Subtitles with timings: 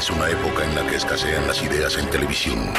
[0.00, 2.72] Es una época en la que escasean las ideas en televisión.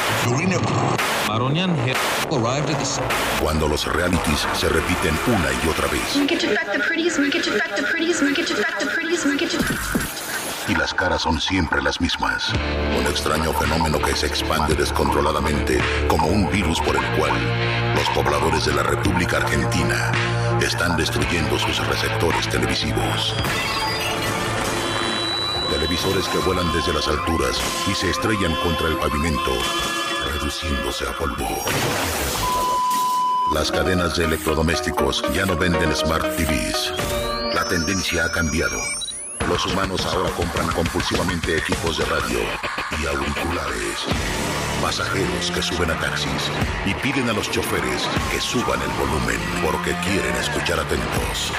[3.40, 6.16] Cuando los realities se repiten una y otra vez.
[10.68, 12.52] Y las caras son siempre las mismas.
[12.98, 17.34] Un extraño fenómeno que se expande descontroladamente como un virus por el cual
[17.94, 20.12] los pobladores de la República Argentina
[20.60, 23.36] están destruyendo sus receptores televisivos.
[25.82, 29.52] Televisores que vuelan desde las alturas y se estrellan contra el pavimento,
[30.32, 31.48] reduciéndose a polvo.
[33.52, 36.94] Las cadenas de electrodomésticos ya no venden Smart TVs.
[37.56, 38.80] La tendencia ha cambiado.
[39.50, 42.40] Los humanos ahora compran compulsivamente equipos de radio
[43.02, 44.06] y auriculares.
[44.84, 46.52] Pasajeros que suben a taxis
[46.86, 51.52] y piden a los choferes que suban el volumen porque quieren escuchar atentos.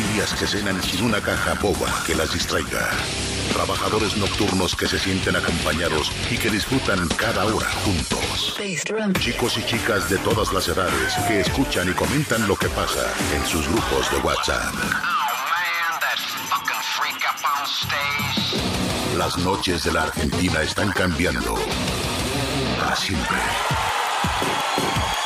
[0.00, 2.88] Familias que cenan sin una caja boba que las distraiga.
[3.52, 8.56] Trabajadores nocturnos que se sienten acompañados y que disfrutan cada hora juntos.
[9.18, 13.46] Chicos y chicas de todas las edades que escuchan y comentan lo que pasa en
[13.46, 14.74] sus grupos de WhatsApp.
[19.18, 21.56] Las noches de la Argentina están cambiando.
[22.78, 23.36] Para siempre.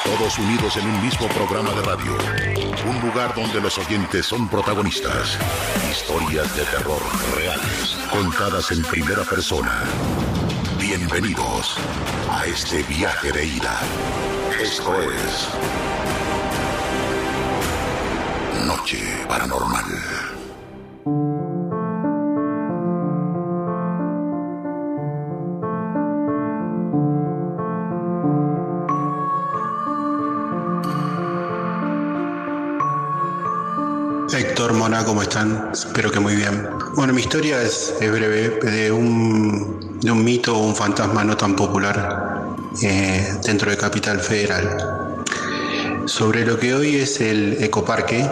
[0.05, 2.17] Todos unidos en un mismo programa de radio.
[2.87, 5.39] Un lugar donde los oyentes son protagonistas.
[5.91, 7.01] Historias de terror
[7.35, 9.85] reales, contadas en primera persona.
[10.79, 11.77] Bienvenidos
[12.31, 13.81] a este viaje de ida.
[14.61, 15.49] Esto es
[18.67, 18.99] Noche
[19.29, 19.85] Paranormal.
[35.03, 35.71] ¿Cómo están?
[35.73, 36.69] Espero que muy bien.
[36.95, 41.37] Bueno, mi historia es, es breve, de un, de un mito o un fantasma no
[41.37, 45.25] tan popular eh, dentro de Capital Federal.
[46.05, 48.25] Sobre lo que hoy es el ecoparque,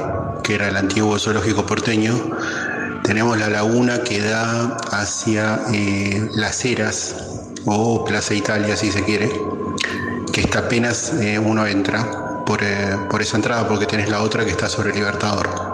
[0.44, 2.14] que era el antiguo zoológico porteño,
[3.02, 7.16] tenemos la laguna que da hacia eh, Las Heras
[7.64, 9.32] o Plaza Italia, si se quiere,
[10.32, 14.44] que está apenas eh, uno entra por, eh, por esa entrada, porque tenés la otra
[14.44, 15.71] que está sobre Libertador.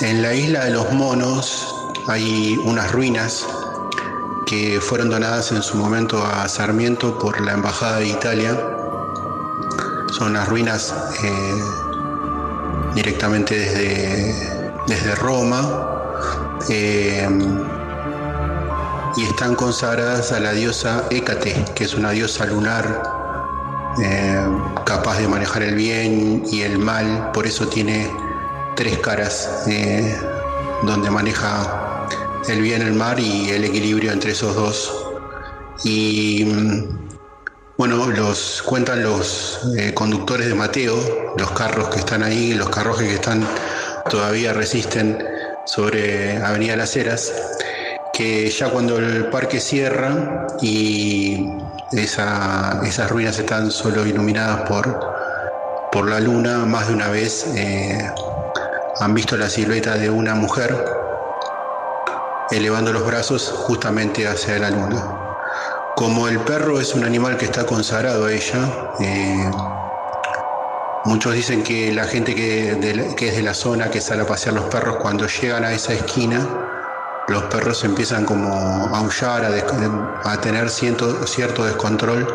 [0.00, 1.74] En la isla de los monos
[2.06, 3.44] hay unas ruinas
[4.46, 8.56] que fueron donadas en su momento a Sarmiento por la Embajada de Italia.
[10.16, 10.94] Son unas ruinas
[11.24, 11.62] eh,
[12.94, 16.14] directamente desde, desde Roma
[16.68, 17.28] eh,
[19.16, 23.02] y están consagradas a la diosa Hécate, que es una diosa lunar
[24.00, 24.46] eh,
[24.84, 28.27] capaz de manejar el bien y el mal, por eso tiene
[28.78, 30.16] tres caras eh,
[30.84, 32.06] donde maneja
[32.48, 35.04] el bien, el mar y el equilibrio entre esos dos.
[35.82, 37.08] Y mm,
[37.76, 40.94] bueno, los cuentan los eh, conductores de Mateo,
[41.36, 43.44] los carros que están ahí, los carrojes que están
[44.08, 45.26] todavía resisten
[45.66, 47.32] sobre Avenida Las Heras,
[48.12, 51.48] que ya cuando el parque cierra y
[51.90, 55.00] esa- esas ruinas están solo iluminadas por,
[55.90, 58.08] por la luna, más de una vez eh,
[59.00, 60.84] han visto la silueta de una mujer
[62.50, 65.04] elevando los brazos justamente hacia la luna.
[65.94, 69.50] Como el perro es un animal que está consagrado a ella, eh,
[71.04, 74.64] muchos dicen que la gente que, es de la zona, que sale a pasear los
[74.64, 76.46] perros, cuando llegan a esa esquina,
[77.28, 79.44] los perros empiezan como a aullar,
[80.24, 82.26] a, tener cierto, cierto descontrol,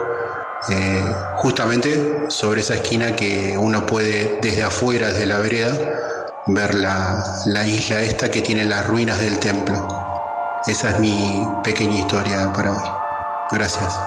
[0.69, 1.03] eh,
[1.37, 5.73] justamente sobre esa esquina que uno puede desde afuera, desde la vereda,
[6.47, 9.87] ver la, la isla esta que tiene las ruinas del templo.
[10.65, 12.89] Esa es mi pequeña historia para hoy.
[13.51, 13.99] Gracias.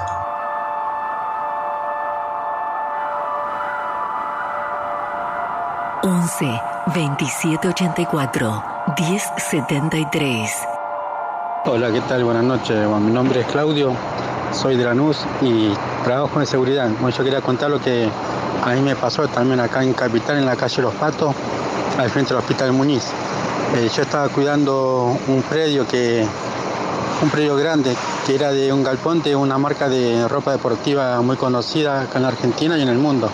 [6.03, 6.61] 11
[6.94, 8.65] 2784
[8.99, 10.50] 1073.
[11.65, 12.23] Hola, ¿qué tal?
[12.23, 12.88] Buenas noches.
[13.00, 13.93] mi nombre es Claudio,
[14.53, 15.73] soy de Lanús y
[16.05, 16.88] trabajo en seguridad.
[17.00, 18.09] Bueno, yo quería contar lo que
[18.65, 21.35] a mí me pasó también acá en Capital, en la calle Los Patos,
[21.98, 23.04] al frente del Hospital Muñiz.
[23.75, 26.26] Eh, yo estaba cuidando un predio que
[27.22, 27.96] un predio grande
[28.26, 32.26] que era de un galpón de una marca de ropa deportiva muy conocida acá en
[32.26, 33.31] Argentina y en el mundo.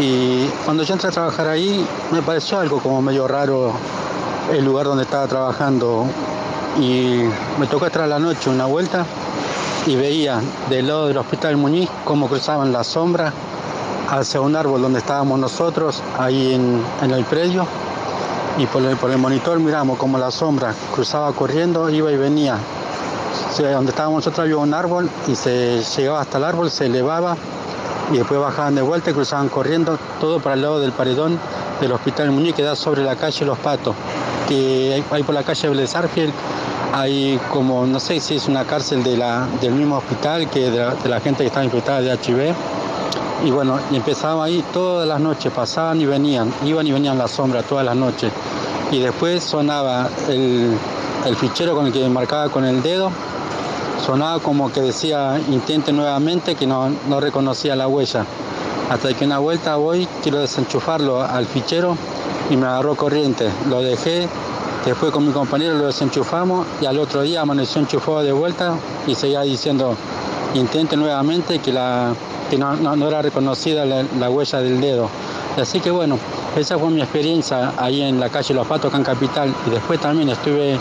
[0.00, 3.72] Y cuando yo entré a trabajar ahí, me pareció algo como medio raro
[4.52, 6.06] el lugar donde estaba trabajando.
[6.80, 7.22] Y
[7.58, 9.04] me tocó entrar a la noche una vuelta
[9.86, 13.32] y veía del lado del Hospital Muñiz cómo cruzaban la sombra
[14.10, 17.66] hacia un árbol donde estábamos nosotros, ahí en, el predio.
[18.58, 22.58] Y por el, por el monitor miramos como la sombra cruzaba corriendo, iba y venía.
[23.56, 27.36] donde estábamos nosotros había un árbol y se llegaba hasta el árbol, se elevaba
[28.12, 31.38] y después bajaban de vuelta y cruzaban corriendo todo para el lado del paredón
[31.80, 33.94] del Hospital Muñiz que da sobre la calle Los Patos,
[34.48, 36.32] que hay, por la calle Blesarfield
[36.92, 41.08] hay como, no sé si es una cárcel de la, del mismo hospital que de
[41.08, 42.54] la, gente que estaba infectada de HIV.
[43.44, 47.62] Y bueno, empezaban ahí todas las noches, pasaban y venían, iban y venían la sombra
[47.62, 48.32] todas las noches.
[48.90, 50.76] Y después sonaba el,
[51.26, 53.10] el fichero con el que marcaba con el dedo
[54.08, 56.90] sonaba como que decía intente nuevamente que no,
[57.20, 58.24] reconocía la huella.
[58.90, 61.94] Hasta que una vuelta voy, quiero desenchufarlo al fichero
[62.48, 63.50] y me agarró corriente.
[63.68, 64.26] Lo dejé,
[64.86, 68.76] después con mi compañero lo desenchufamos y al otro día amaneció enchufado de vuelta
[69.06, 69.94] y seguía diciendo
[70.54, 72.14] intente nuevamente que, la,
[72.56, 75.08] no, era reconocida la, huella del dedo.
[75.60, 76.18] Así que bueno,
[76.56, 79.54] esa fue mi experiencia ahí en la calle Los Patos, acá en Capital.
[79.66, 80.78] Y después también estuve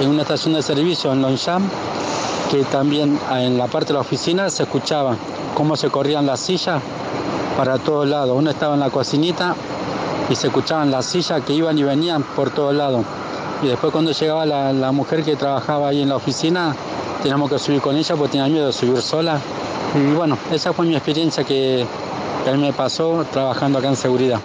[0.00, 1.64] en una estación de servicio en Longchamp
[2.50, 5.16] que también en la parte de la oficina se escuchaba
[5.54, 6.82] cómo se corrían las sillas
[7.56, 8.36] para todos lados.
[8.36, 9.54] Uno estaba en la cocinita
[10.28, 13.04] y se escuchaban las sillas que iban y venían por todos lados.
[13.62, 16.74] Y después cuando llegaba la, mujer que trabajaba ahí en la oficina,
[17.22, 19.38] teníamos que subir con ella porque tenía miedo de subir sola.
[19.94, 21.84] Y bueno, esa fue mi experiencia que,
[22.46, 24.40] a mí me pasó trabajando acá en seguridad.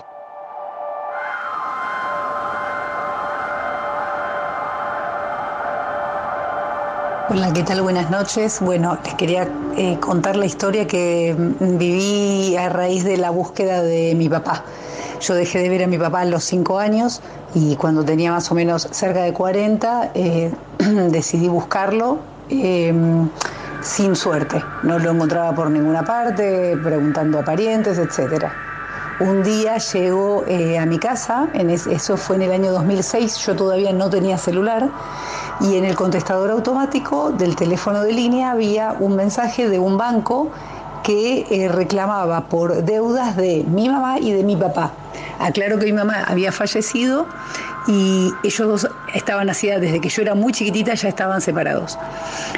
[7.30, 7.81] Hola, ¿qué tal?
[7.83, 8.59] Buenas noches.
[8.59, 9.47] Bueno, les quería
[9.77, 14.63] eh, contar la historia que mm, viví a raíz de la búsqueda de mi papá.
[15.21, 17.21] Yo dejé de ver a mi papá a los cinco años
[17.53, 20.51] y cuando tenía más o menos cerca de 40 eh,
[21.12, 22.19] decidí buscarlo
[22.50, 23.30] em,
[23.86, 24.64] sin suerte.
[24.84, 28.52] No lo encontraba por ninguna parte, preguntando a parientes, etcétera.
[29.20, 33.56] Un día llegó eh, a mi casa, en eso fue en el año 2006, yo
[33.56, 34.90] todavía no tenía celular
[35.62, 40.50] y en el contestador automático del teléfono de línea había un mensaje de un banco
[41.04, 44.92] que eh, reclamaba por deudas de mi mamá y de mi papá.
[45.40, 47.28] Aclaro que mi mamá había fallecido
[47.88, 51.98] y ellos dos estaban así desde que yo era muy chiquitita, ya estaban separados.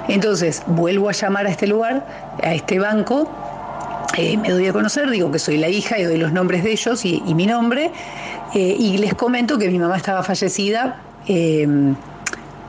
[0.08, 2.06] Entonces vuelvo a llamar a este lugar,
[2.44, 3.30] a este banco,
[4.18, 6.72] eh, me doy a conocer, digo que soy la hija y doy los nombres de
[6.72, 7.92] ellos y, mi nombre,
[8.56, 11.02] eh, y les comento que mi mamá estaba fallecida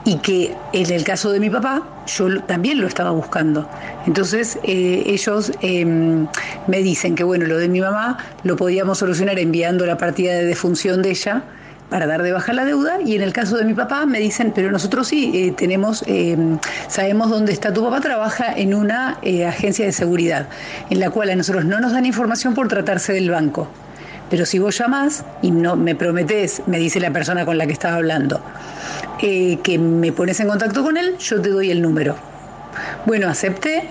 [0.09, 3.69] y que en el caso de mi papá yo también lo estaba buscando.
[4.07, 6.27] Entonces eh, ellos em,
[6.67, 10.47] me dicen que bueno, lo de mi mamá lo podíamos solucionar enviando la partida de
[10.47, 11.43] defunción de ella
[11.91, 14.53] para dar de baja la deuda y en el caso de mi papá me dicen,
[14.55, 19.47] pero nosotros sí eh, tenemos, em, sabemos dónde está tu papá, trabaja en una eh,
[19.47, 20.49] agencia de seguridad,
[20.91, 23.69] en la cual a nosotros no nos dan información por tratarse del banco.
[24.31, 27.73] Pero si vos llamás y no me prometés, me dice la persona con la que
[27.73, 28.41] estaba hablando,
[29.23, 32.15] eh, que me pones en contacto con él, yo te doy el número.
[33.07, 33.89] Bueno, acepté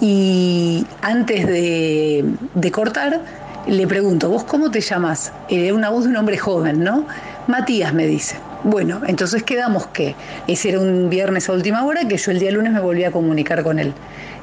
[0.00, 3.20] y antes de, cortar,
[3.66, 5.32] le pregunto, ¿vos cómo te llamas?
[5.48, 7.06] Era una voz de un hombre joven, ¿no?
[7.48, 8.36] Matías me dice.
[8.62, 10.14] Bueno, entonces quedamos que
[10.46, 13.10] ese era un viernes a última hora, que yo el día lunes me volví a
[13.10, 13.94] comunicar con él.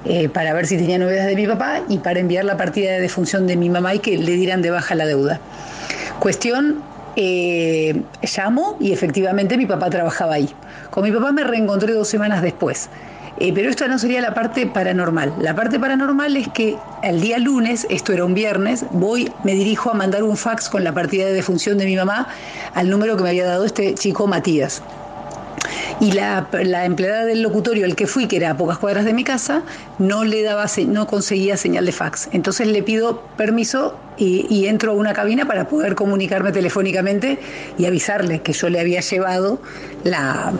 [0.05, 3.01] Eh, para ver si tenía novedades de mi papá y para enviar la partida de
[3.01, 5.39] defunción de mi mamá y que le dieran de baja la deuda.
[6.19, 6.81] Cuestión,
[7.15, 8.01] eh,
[8.35, 10.50] llamo y efectivamente mi papá trabajaba ahí.
[10.89, 12.89] Con mi papá me reencontré dos semanas después.
[13.38, 15.34] Eh, pero esto no sería la parte paranormal.
[15.39, 19.92] La parte paranormal es que el día lunes, esto era un viernes, voy, me dirijo
[19.92, 22.30] a mandar un fax con la partida de defunción de mi mamá
[22.74, 24.82] al número que me había dado este chico Matías.
[26.00, 29.13] Y la, la empleada del locutorio al que fui, que era a pocas cuadras de
[29.13, 29.63] mi casa,
[30.00, 32.30] no le daba, no conseguía señal de fax.
[32.32, 37.38] Entonces le pido permiso y entro a una cabina para poder comunicarme telefónicamente
[37.77, 39.60] y avisarle que yo le había llevado
[40.04, 40.54] la,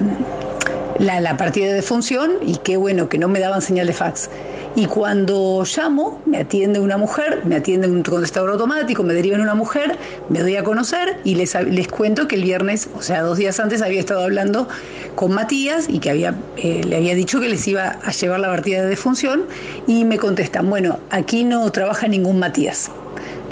[1.00, 4.30] la, partida de defunción y qué bueno que no me daban señal de fax.
[4.76, 9.56] Y cuando llamo, me atiende una mujer, me atiende un contestador automático, me derivan una
[9.56, 9.98] mujer,
[10.30, 13.60] me doy a conocer y les, les cuento que el viernes, o sea, dos días
[13.60, 14.68] antes, había estado hablando
[15.16, 18.50] con Matías y que había, eh, le había dicho que les iba a llevar la
[18.50, 19.46] partida de defunción
[19.88, 22.92] y me contestan, bueno, aquí no trabaja ningún Matías.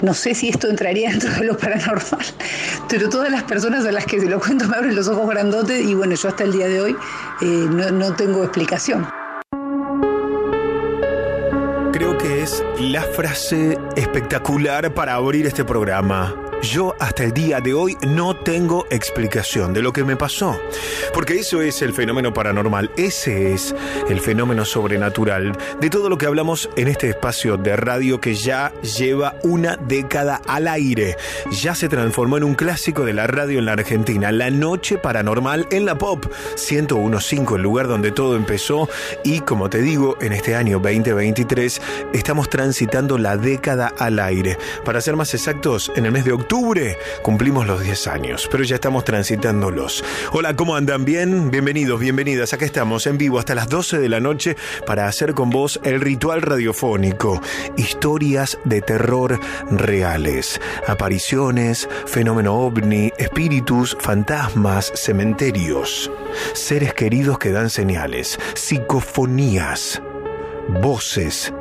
[0.04, 2.26] No sé si esto entraría dentro de lo paranormal,
[2.90, 5.82] pero todas las personas a las que se lo cuento me abren los ojos grandotes
[5.82, 6.96] y bueno, yo hasta el día de hoy
[7.40, 9.08] eh, no, no tengo explicación.
[11.90, 16.43] Creo que es la frase espectacular para abrir este programa.
[16.64, 20.58] Yo hasta el día de hoy no tengo explicación de lo que me pasó.
[21.12, 23.74] Porque eso es el fenómeno paranormal, ese es
[24.08, 28.72] el fenómeno sobrenatural de todo lo que hablamos en este espacio de radio que ya
[28.80, 31.18] lleva una década al aire.
[31.50, 35.66] Ya se transformó en un clásico de la radio en la Argentina, La Noche Paranormal
[35.70, 36.24] en la Pop
[36.56, 38.88] 1015, el lugar donde todo empezó
[39.22, 41.82] y como te digo, en este año 2023
[42.14, 44.56] estamos transitando la década al aire.
[44.82, 46.53] Para ser más exactos, en el mes de octubre
[47.22, 50.04] cumplimos los 10 años, pero ya estamos transitándolos.
[50.32, 51.04] Hola, ¿cómo andan?
[51.04, 51.50] ¿Bien?
[51.50, 52.52] Bienvenidos, bienvenidas.
[52.52, 54.56] Acá estamos en vivo hasta las 12 de la noche
[54.86, 57.40] para hacer con vos el ritual radiofónico.
[57.76, 60.60] Historias de terror reales.
[60.86, 66.10] Apariciones, fenómeno ovni, espíritus, fantasmas, cementerios.
[66.52, 68.38] Seres queridos que dan señales.
[68.54, 70.00] Psicofonías.
[70.68, 71.52] Voces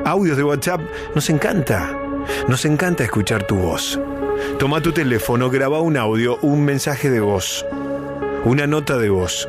[0.05, 0.83] Audios de WhatsApp
[1.15, 1.99] nos encanta.
[2.47, 3.99] Nos encanta escuchar tu voz.
[4.59, 7.65] Toma tu teléfono, graba un audio, un mensaje de voz,
[8.45, 9.49] una nota de voz.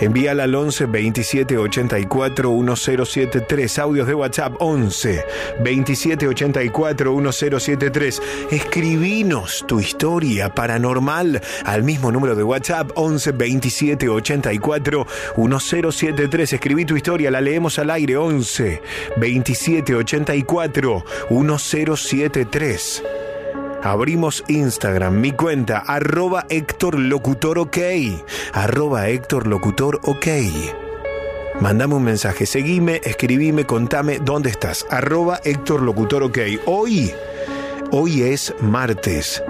[0.00, 3.78] Envíala al 11 27 84 1073.
[3.78, 5.24] Audios de WhatsApp 11
[5.60, 8.22] 27 84 1073.
[8.50, 16.52] Escribinos tu historia paranormal al mismo número de WhatsApp 11 27 84 1073.
[16.52, 18.82] Escribí tu historia, la leemos al aire 11
[19.16, 23.23] 27 84 1073.
[23.84, 27.76] Abrimos Instagram, mi cuenta, arroba Héctor Locutor OK.
[28.54, 30.26] Arroba Héctor Locutor OK.
[31.60, 34.86] Mandame un mensaje, seguime, escribime, contame dónde estás.
[34.88, 36.38] Arroba Héctor Locutor OK.
[36.64, 37.12] Hoy,
[37.90, 39.44] hoy es martes,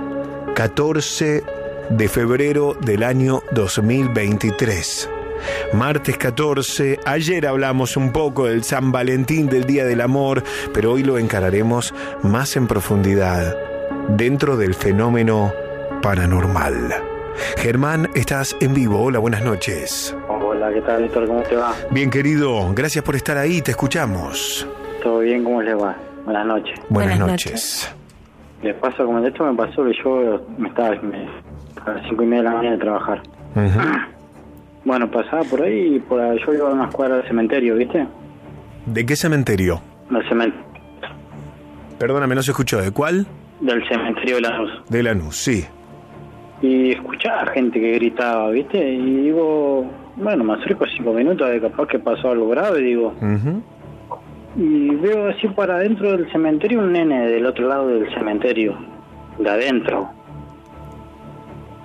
[0.57, 1.45] 14
[1.91, 5.11] de febrero del año 2023.
[5.75, 11.05] Martes 14, ayer hablamos un poco del San Valentín, del Día del Amor, pero hoy
[11.05, 13.74] lo encararemos más en profundidad
[14.09, 15.53] dentro del fenómeno
[16.03, 16.75] paranormal.
[17.57, 19.01] Germán, estás en vivo.
[19.03, 20.17] Hola, buenas noches.
[20.29, 21.27] Hola, ¿qué tal, Héctor?
[21.27, 21.75] ¿Cómo te va?
[21.91, 24.67] Bien, querido, gracias por estar ahí, te escuchamos.
[25.03, 25.43] ¿Todo bien?
[25.45, 25.97] ¿Cómo les va?
[26.25, 26.79] Buenas noches.
[26.89, 27.95] Buenas, noches.
[28.63, 31.29] Les paso, como de hecho me pasó que yo me estaba me-
[31.85, 33.23] a las cinco y media de la mañana de trabajar.
[34.87, 38.07] Bueno, pasaba por ahí y por ahí, yo iba a unas cuadras del cementerio, ¿viste?
[38.85, 39.81] ¿De qué cementerio?
[40.11, 40.53] Del, cemen-
[41.99, 42.83] Perdóname, no se escuchó.
[42.83, 43.27] ¿De cuál?
[43.61, 44.71] Del cementerio de la Luz.
[44.89, 45.65] De Lanús, sí.
[46.63, 48.79] Y escuchaba gente que gritaba, ¿viste?
[48.79, 49.85] Y digo,
[50.17, 53.15] bueno, me acerco cinco minutos de capaz que pasó algo grave, digo.
[53.21, 53.63] Ujú.
[54.57, 58.77] Y veo así para adentro del cementerio un nene del otro lado del cementerio,
[59.39, 60.09] de adentro,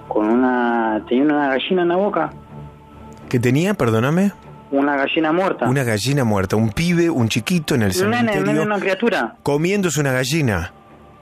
[0.08, 1.04] con una.
[1.08, 2.30] tenía una gallina en la boca.
[3.28, 4.32] ¿Qué tenía, perdóname?
[4.72, 5.68] Una gallina muerta.
[5.68, 8.42] Una gallina muerta, un pibe, un chiquito en el Un nene, cementerio.
[8.42, 9.36] un nene, una criatura.
[9.42, 10.72] Comiéndose una gallina.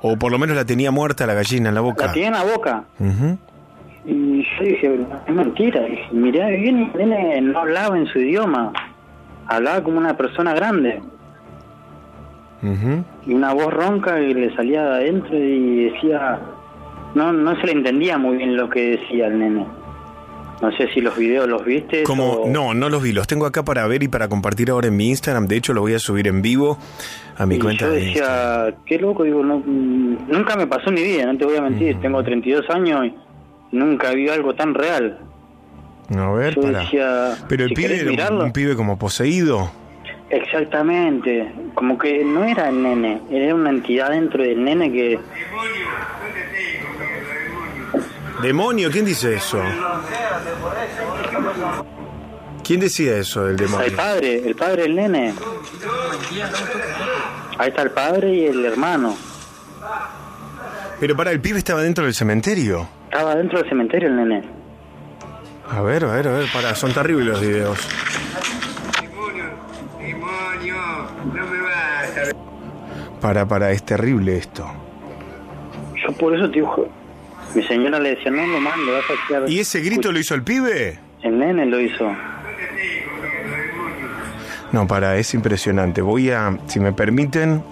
[0.01, 2.07] O por lo menos la tenía muerta la gallina en la boca.
[2.07, 2.83] La tenía en la boca.
[2.99, 3.37] Ujú.
[4.05, 5.81] Y yo dije, es mentira.
[5.81, 8.71] Dije, mirá bien, el nene no hablaba en su idioma.
[9.47, 11.01] Hablaba como una persona grande.
[13.25, 16.39] Y una voz ronca que le salía de adentro y decía...
[17.15, 19.65] No, no se le entendía muy bien lo que decía el nene.
[20.61, 22.01] No sé si los videos los viste.
[22.03, 24.87] Como, o- no, no los vi, los tengo acá para ver y para compartir ahora
[24.87, 25.45] en mi Instagram.
[25.47, 26.77] De hecho, lo voy a subir en vivo
[27.37, 28.65] a mi Y cuenta yo Instagram.
[28.65, 31.57] decía, qué loco, digo, no, mm, nunca me pasó en mi vida, no te voy
[31.57, 33.13] a mentir, tengo 32 años y
[33.75, 35.19] nunca vi algo tan real.
[36.17, 36.79] A ver, Yo para.
[36.79, 38.43] decía, Pero el si pibe era un- mirarlo.
[38.45, 39.69] un pibe como poseído.
[40.29, 45.19] Exactamente, como que no era el nene, era una entidad dentro del nene que
[48.41, 48.91] ¿Demonio?
[48.91, 49.61] ¿Quién dice eso?
[52.63, 53.95] ¿Quién decía eso, el el demonio?
[53.95, 55.33] padre, el padre del nene.
[57.57, 59.15] Ahí está el padre y el hermano.
[60.99, 62.87] Pero para, el pibe estaba dentro del cementerio.
[63.05, 64.43] Estaba dentro del cementerio el nene.
[65.69, 67.87] A ver, a ver, a ver, para, son terribles los videos.
[73.21, 74.65] Para, para, es terrible esto.
[75.95, 76.87] Yo por eso te digo,
[77.55, 79.49] mi señora le decía, no lo mando, vas a quedar...
[79.49, 80.99] ¿Y ese grito lo hizo el pibe?
[81.23, 82.11] El nene lo hizo.
[84.71, 86.01] No, para, es impresionante.
[86.01, 87.63] Voy a, si me permiten,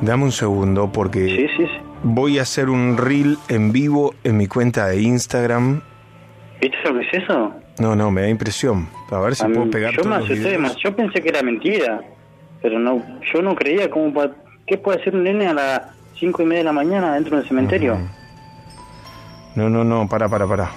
[0.00, 1.48] dame un segundo porque
[2.02, 5.82] voy a hacer un reel en vivo en mi cuenta de Instagram.
[6.60, 7.54] ¿Viste lo que es eso?
[7.78, 8.88] No, no, me da impresión.
[9.10, 10.60] A ver si A mí- puedo pegar yo todos los videos.
[10.62, 12.00] más- yo pensé que era mentira,
[12.62, 14.12] pero no, yo no creía cómo
[14.66, 15.82] qué puede hacer un nene a las
[16.18, 17.98] cinco y media de la mañana dentro del cementerio.
[19.56, 20.70] No, no, no, para, para, para.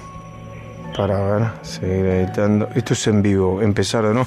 [0.95, 2.69] Para ver, seguir editando.
[2.73, 4.25] Esto es en vivo, empezar o no.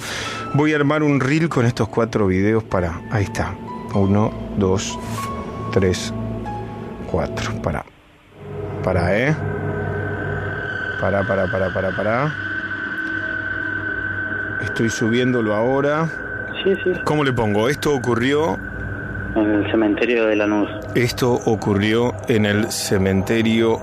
[0.55, 3.01] Voy a armar un reel con estos cuatro videos para.
[3.11, 3.55] Ahí está.
[3.95, 4.99] Uno, dos,
[5.73, 6.13] tres,
[7.11, 7.51] cuatro.
[7.63, 7.83] Para.
[8.85, 9.35] Para, ¿eh?
[11.01, 12.35] Para, para, para, para, para.
[14.63, 16.09] Estoy subiéndolo ahora.
[16.63, 16.93] Sí, sí.
[17.05, 17.71] ¿Cómo le pongo?
[17.71, 18.59] Esto ocurrió.
[19.35, 20.69] En el cementerio de Lanús.
[20.95, 23.81] Esto ocurrió en el cementerio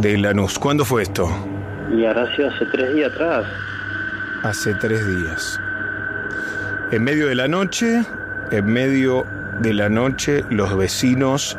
[0.00, 0.58] de Lanús.
[0.58, 1.28] ¿Cuándo fue esto?
[1.94, 3.44] Y ahora sido hace tres días atrás.
[4.42, 5.60] Hace tres días.
[6.90, 8.02] En medio de la noche,
[8.50, 9.26] en medio
[9.60, 11.58] de la noche, los vecinos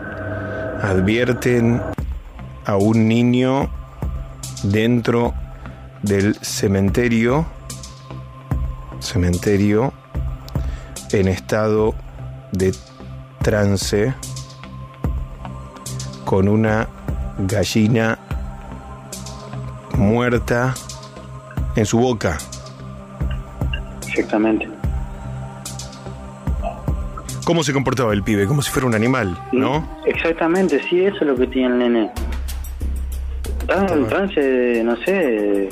[0.81, 1.81] advierten
[2.65, 3.69] a un niño
[4.63, 5.33] dentro
[6.01, 7.45] del cementerio,
[8.99, 9.93] cementerio
[11.11, 11.93] en estado
[12.51, 12.73] de
[13.43, 14.15] trance,
[16.25, 16.87] con una
[17.37, 18.17] gallina
[20.01, 20.73] muerta
[21.75, 22.37] en su boca.
[24.07, 24.67] Exactamente.
[27.45, 28.45] ¿Cómo se comportaba el pibe?
[28.45, 29.87] Como si fuera un animal, ¿no?
[30.05, 32.11] Exactamente, sí, eso es lo que tiene el nene.
[33.61, 35.69] Estaba en trance, de, no sé,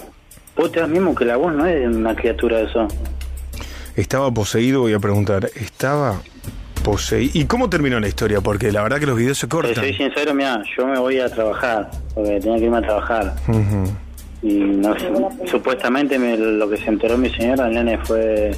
[0.56, 2.88] vos te das mismo que la voz no es de una criatura eso.
[3.96, 5.50] Estaba poseído, voy a preguntar.
[5.56, 6.22] ¿Estaba
[6.84, 7.32] poseído?
[7.34, 8.42] ¿Y cómo terminó la historia?
[8.42, 9.76] Porque la verdad que los videos se cortan.
[9.76, 13.36] soy sincero, mira, yo me voy a trabajar, porque tenía que irme a trabajar.
[14.42, 15.12] Y no sé,
[15.48, 18.52] supuestamente me- lo que se enteró mi señora, el nene fue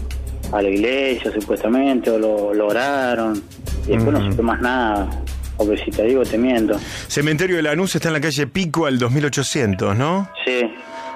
[0.51, 3.41] a la iglesia supuestamente, o lo, lo oraron,
[3.87, 5.09] y después no supe más nada,
[5.57, 6.77] porque si te digo te miento.
[7.07, 10.29] Cementerio de Lanús está en la calle Pico al 2800, ¿no?
[10.45, 10.61] Sí.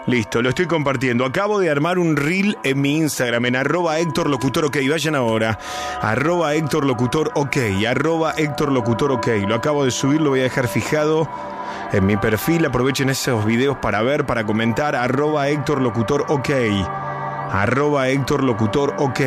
[0.07, 1.25] Listo, lo estoy compartiendo.
[1.25, 4.77] Acabo de armar un reel en mi Instagram, en arroba Héctor Locutor OK.
[4.87, 5.57] Vayan ahora.
[5.99, 7.57] Arroba Héctor Locutor OK.
[7.87, 9.27] Arroba Héctor Locutor OK.
[9.47, 11.27] Lo acabo de subir, lo voy a dejar fijado
[11.95, 12.65] en mi perfil.
[12.65, 14.95] Aprovechen esos videos para ver, para comentar.
[14.95, 16.49] Arroba Héctor Locutor OK.
[17.51, 19.21] Arroba Héctor Locutor OK.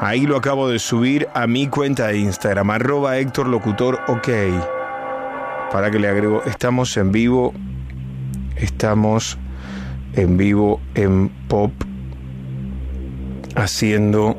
[0.00, 2.70] Ahí lo acabo de subir a mi cuenta de Instagram.
[2.70, 4.28] Arroba Héctor Locutor OK.
[5.72, 7.52] Para que le agrego, estamos en vivo
[8.60, 9.38] Estamos
[10.14, 11.70] en vivo en pop
[13.54, 14.36] haciendo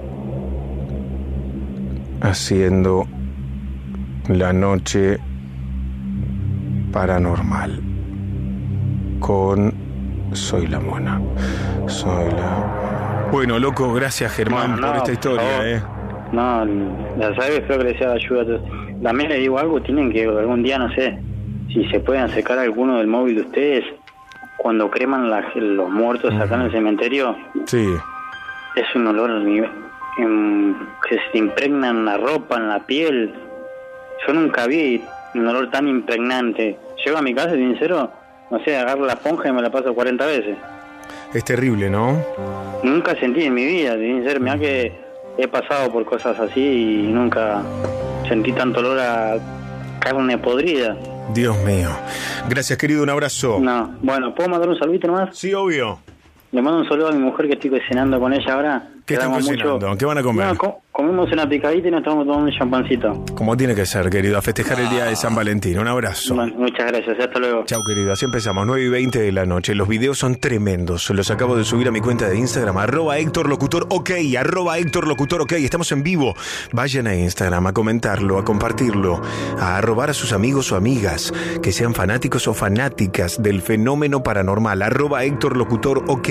[2.22, 3.08] haciendo
[4.28, 5.20] la noche
[6.91, 7.80] paranormal
[9.19, 9.73] con
[10.34, 11.19] Soy la Mona.
[11.88, 15.82] Soy la Bueno, loco, gracias Germán Bueno, no, por esta historia, eh.
[16.32, 16.65] No,
[17.17, 18.41] ya sabes, espero que les sea de ayuda.
[18.41, 18.62] a todos.
[19.02, 21.19] También les digo algo, tienen que algún día, no sé,
[21.73, 23.86] si se pueden acercar a alguno del móvil de ustedes,
[24.58, 27.88] cuando creman la- los muertos acá en el cementerio, Sí.
[28.75, 29.32] es un olor
[30.17, 30.75] em,
[31.08, 33.34] que se impregna en la ropa, en la piel.
[34.28, 35.02] Yo nunca vi
[35.36, 36.78] un olor tan impregnante.
[37.04, 38.12] Llego a mi casa, sincero,
[38.52, 40.58] no sé, agarro la esponja y me la paso 40 veces.
[41.34, 42.18] Es terrible, ¿no?
[42.84, 44.92] Nunca sentí en mi vida, sin ser, mira que
[45.38, 47.62] he pasado por cosas así y nunca
[48.28, 49.38] sentí tanto olor a
[50.00, 50.96] carne podrida.
[51.34, 51.89] Dios mío.
[52.50, 53.04] Gracias, querido.
[53.04, 53.60] Un abrazo.
[53.60, 55.38] No, bueno, ¿puedo mandar un saludito nomás?
[55.38, 56.00] Sí, obvio.
[56.52, 58.88] Le mando un saludo a mi mujer que estoy cocinando con ella ahora.
[59.10, 59.74] ¿Qué están cocinando?
[59.88, 60.48] mucho- ¿Qué van a comer?
[60.48, 63.26] No, co- comimos una picadita y nos estamos tomando un champancito.
[63.36, 65.80] Como tiene que ser, querido, a festejar el día de San Valentín.
[65.80, 66.36] Un abrazo.
[66.36, 67.63] Bueno, muchas gracias, hasta luego.
[67.65, 68.12] Chao, querido.
[68.13, 69.74] Así empezamos, 9 y 20 de la noche.
[69.76, 71.10] Los videos son tremendos.
[71.10, 75.08] Los acabo de subir a mi cuenta de Instagram, arroba Héctor Locutor OK, arroba Héctor
[75.08, 75.54] Locutor OK.
[75.54, 76.36] Estamos en vivo.
[76.74, 79.22] Vayan a Instagram a comentarlo, a compartirlo,
[79.58, 84.82] a arrobar a sus amigos o amigas que sean fanáticos o fanáticas del fenómeno paranormal,
[84.82, 86.28] arroba Héctor Locutor OK.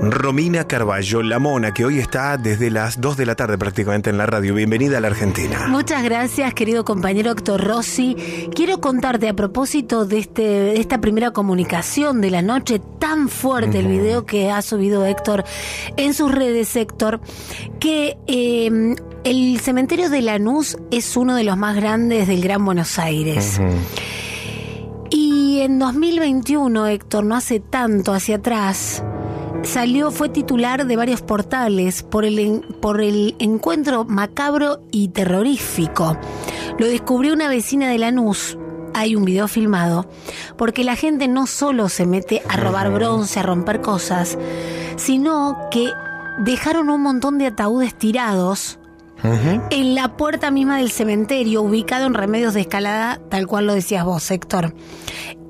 [0.00, 4.18] Romina Carballo, la mona, que hoy está desde las 2 de la tarde prácticamente en
[4.18, 4.54] la radio.
[4.54, 5.66] Bienvenida a la Argentina.
[5.68, 8.16] Muchas gracias, querido compañero Héctor Rossi.
[8.54, 13.80] Quiero contarte a propósito de, este, de esta primera comunicación de la noche, tan fuerte
[13.80, 15.44] el video que ha subido Héctor
[15.96, 17.20] en sus redes, Héctor,
[17.78, 22.98] que eh, el cementerio de Lanús es uno de los más grandes del Gran Buenos
[22.98, 23.60] Aires.
[25.10, 29.02] Y en 2021, Héctor, no hace tanto hacia atrás,
[29.62, 36.16] salió, fue titular de varios portales por el, por el encuentro macabro y terrorífico.
[36.78, 38.58] Lo descubrió una vecina de Lanús.
[38.94, 40.10] Hay un video filmado,
[40.56, 44.36] porque la gente no solo se mete a robar bronce, a romper cosas,
[44.96, 45.92] sino que
[46.38, 48.79] dejaron un montón de ataúdes tirados
[49.22, 54.04] en la puerta misma del cementerio, ubicado en Remedios de Escalada, tal cual lo decías
[54.04, 54.74] vos, Héctor,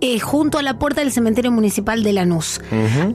[0.00, 2.60] eh, junto a la puerta del cementerio municipal de Lanús.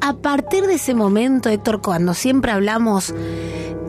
[0.02, 3.14] A partir de ese momento, Héctor, cuando siempre hablamos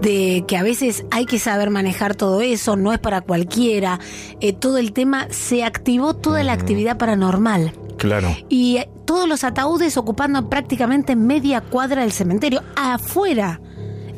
[0.00, 3.98] de que a veces hay que saber manejar todo eso, no es para cualquiera,
[4.40, 7.72] eh, todo el tema, se activó toda la actividad paranormal.
[7.96, 8.37] Claro.
[8.48, 13.61] Y eh, todos los ataúdes ocupando prácticamente media cuadra del cementerio, afuera,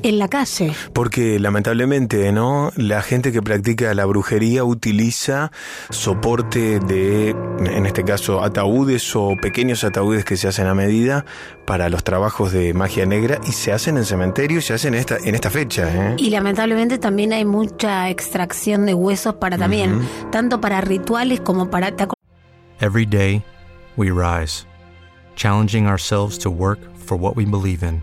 [0.03, 0.73] en la calle.
[0.93, 2.71] Porque lamentablemente, ¿no?
[2.77, 5.51] La gente que practica la brujería utiliza
[5.91, 11.25] soporte de, en este caso, ataúdes o pequeños ataúdes que se hacen a medida
[11.67, 15.01] para los trabajos de magia negra y se hacen en cementerios y se hacen en
[15.01, 16.17] esta, en esta fecha, ¿eh?
[16.19, 21.93] Y lamentablemente también hay mucha extracción de huesos para también, tanto para rituales como para...
[22.81, 23.43] Every day,
[23.97, 24.65] we rise,
[25.35, 28.03] challenging ourselves to work for what we believe in.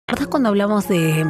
[0.11, 1.25] ¿Recuerdas cuando hablamos de,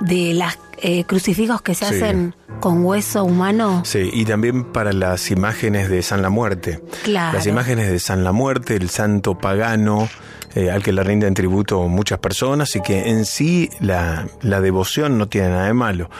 [0.00, 1.94] de las eh, crucifijos que se Sí.
[1.94, 3.82] hacen con hueso humano?
[3.84, 6.82] Sí, y también para las imágenes de San la Muerte.
[7.04, 7.36] Claro.
[7.38, 10.08] Las imágenes de San la Muerte, el santo pagano,
[10.56, 15.16] eh, al que le rinden tributo muchas personas y que en sí la, la devoción
[15.16, 16.10] no tiene nada de malo.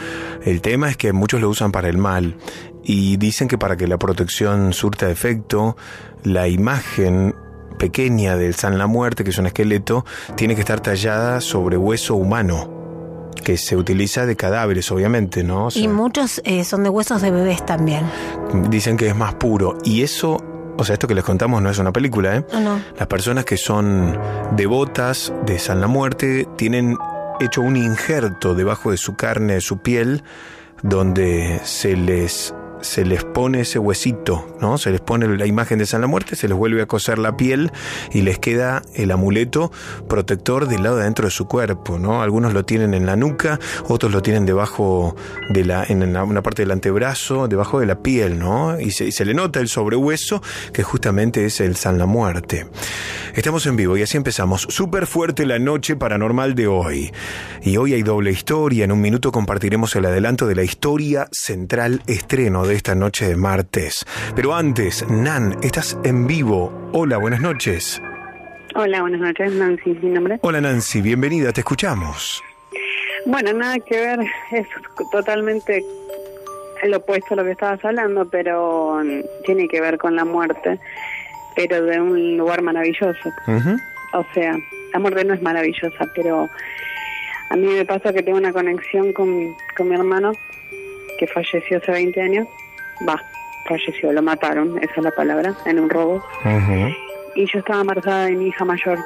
[0.45, 2.37] El tema es que muchos lo usan para el mal
[2.85, 5.77] y dicen que para que la protección surta efecto,
[6.23, 7.35] la imagen
[7.79, 12.15] pequeña del San la Muerte, que es un esqueleto, tiene que estar tallada sobre hueso
[12.17, 12.77] humano
[13.43, 15.67] que se utiliza de cadáveres, obviamente, ¿no?
[15.67, 18.05] O sea, Y muchos eh, son de huesos de bebés también.
[18.69, 19.79] dicen que es más puro.
[19.85, 20.37] Y eso,
[20.77, 22.45] o sea, esto que les contamos no es una película, ¿eh?
[22.53, 22.81] No, no.
[22.99, 24.19] Las personas que son
[24.57, 26.97] devotas de San la Muerte tienen
[27.41, 30.25] hecho un injerto debajo de su carne, de su piel,
[30.83, 34.79] donde se les se les pone ese huesito, ¿no?
[34.79, 37.37] Se les pone la imagen de San la Muerte, se les vuelve a coser la
[37.37, 37.73] piel
[38.13, 39.71] y les queda el amuleto
[40.09, 42.23] protector del lado de adentro de su cuerpo, ¿no?
[42.23, 45.17] Algunos lo tienen en la nuca, otros lo tienen debajo
[45.51, 48.79] de la, en una parte del antebrazo, debajo de la piel, ¿no?
[48.81, 52.67] Y se, y se le nota el sobrehueso, que justamente es el San la Muerte.
[53.35, 54.63] Estamos en vivo y así empezamos.
[54.63, 57.13] Súper fuerte la noche paranormal de hoy.
[57.63, 58.85] Y hoy hay doble historia.
[58.85, 63.37] En un minuto compartiremos el adelanto de la historia central estreno de esta noche de
[63.37, 64.05] martes.
[64.37, 66.91] Pero antes, Nan, estás en vivo.
[66.93, 68.01] Hola, buenas noches.
[68.75, 70.39] Hola, buenas noches, Nancy, mi nombre.
[70.43, 72.43] Hola Nancy, bienvenida, te escuchamos.
[73.27, 74.21] Bueno, nada que ver,
[74.53, 74.67] es
[75.11, 75.83] totalmente
[76.83, 80.79] el opuesto a lo que estabas hablando, pero mm, tiene que ver con la muerte,
[81.57, 83.31] pero de un lugar maravilloso.
[84.13, 84.57] O sea,
[84.93, 86.49] la muerte no es maravillosa, pero
[87.51, 90.33] a mí me pasa que tengo una conexión con, con mi hermano,
[91.19, 92.49] que falleció hace 20 años.
[93.07, 93.21] Va,
[93.69, 96.25] falleció, lo mataron, esa es la palabra, en un robo.
[97.35, 98.99] Y yo estaba embarazada de mi hija mayor.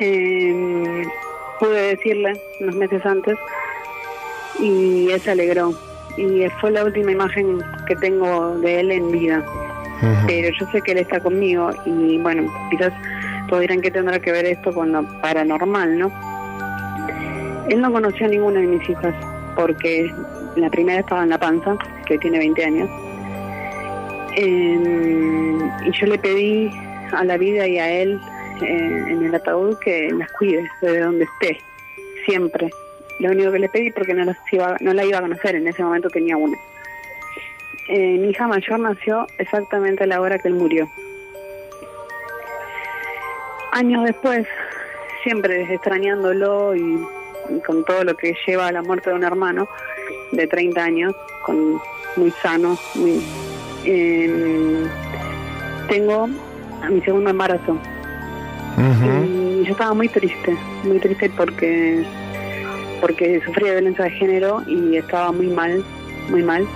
[0.00, 1.04] Eh,
[1.58, 3.36] pude decirle unos meses antes
[4.60, 5.72] y él se alegró.
[6.16, 9.44] Y fue la última imagen que tengo de él en vida.
[10.26, 12.92] Pero yo sé que él está conmigo y bueno, quizás
[13.48, 16.12] todos dirán que tendrá que ver esto con lo paranormal, ¿no?
[17.70, 19.14] Él no conoció a ninguna de mis hijas
[19.54, 20.12] porque
[20.56, 22.90] la primera estaba en la panza, que tiene 20 años.
[24.36, 26.70] Eh, y yo le pedí
[27.12, 28.20] a la vida y a él
[28.62, 31.60] eh, en el ataúd que las cuide desde donde esté,
[32.26, 32.70] siempre.
[33.20, 35.68] Lo único que le pedí porque no, las iba, no la iba a conocer, en
[35.68, 36.56] ese momento tenía una.
[37.88, 40.88] Eh, mi hija mayor nació exactamente a la hora que él murió.
[43.72, 44.46] Años después,
[45.22, 46.98] siempre extrañándolo y,
[47.48, 49.68] y con todo lo que lleva a la muerte de un hermano
[50.32, 51.80] de 30 años, con
[52.16, 53.22] muy sano, muy,
[53.84, 54.86] eh,
[55.88, 56.28] tengo
[56.82, 57.78] a mi segundo embarazo.
[58.76, 62.04] Y yo estaba muy triste, muy triste porque
[63.00, 65.84] porque sufría violencia de género y estaba muy mal,
[66.30, 66.66] muy mal.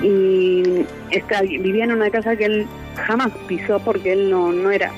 [0.00, 2.66] Y está, vivía en una casa que él
[3.06, 4.92] jamás pisó porque él no, no era.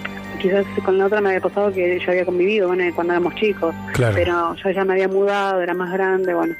[0.45, 3.75] Quizás con la otra me había pasado que yo había convivido bueno, cuando éramos chicos,
[3.95, 4.15] Claro.
[4.15, 6.55] pero yo ya me había mudado, era más grande, bueno.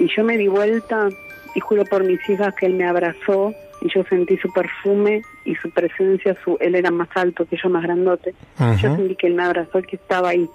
[0.00, 1.08] Y yo me di vuelta
[1.54, 5.54] y juro por mis hijas que él me abrazó y yo sentí su perfume y
[5.54, 8.34] su presencia, su él era más alto que yo, más grandote.
[8.82, 10.50] Yo sentí que él me abrazó, que estaba ahí.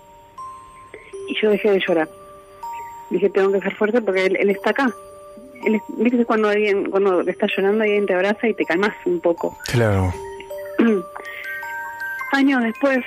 [1.30, 2.10] Y yo dejé de llorar.
[3.12, 4.92] Dije, tengo que ser fuerte porque él, él está acá.
[5.66, 9.22] Él es- ¿Viste cuando alguien, cuando estás llorando alguien te abraza y te calmas un
[9.22, 9.58] poco?
[9.72, 10.14] Claro.
[12.32, 13.00] Años después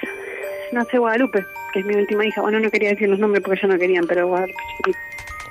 [0.73, 2.41] nace Guadalupe, que es mi última hija.
[2.43, 4.99] Bueno, no quería decir los nombres porque ya no querían, pero Guadalupe chiquita.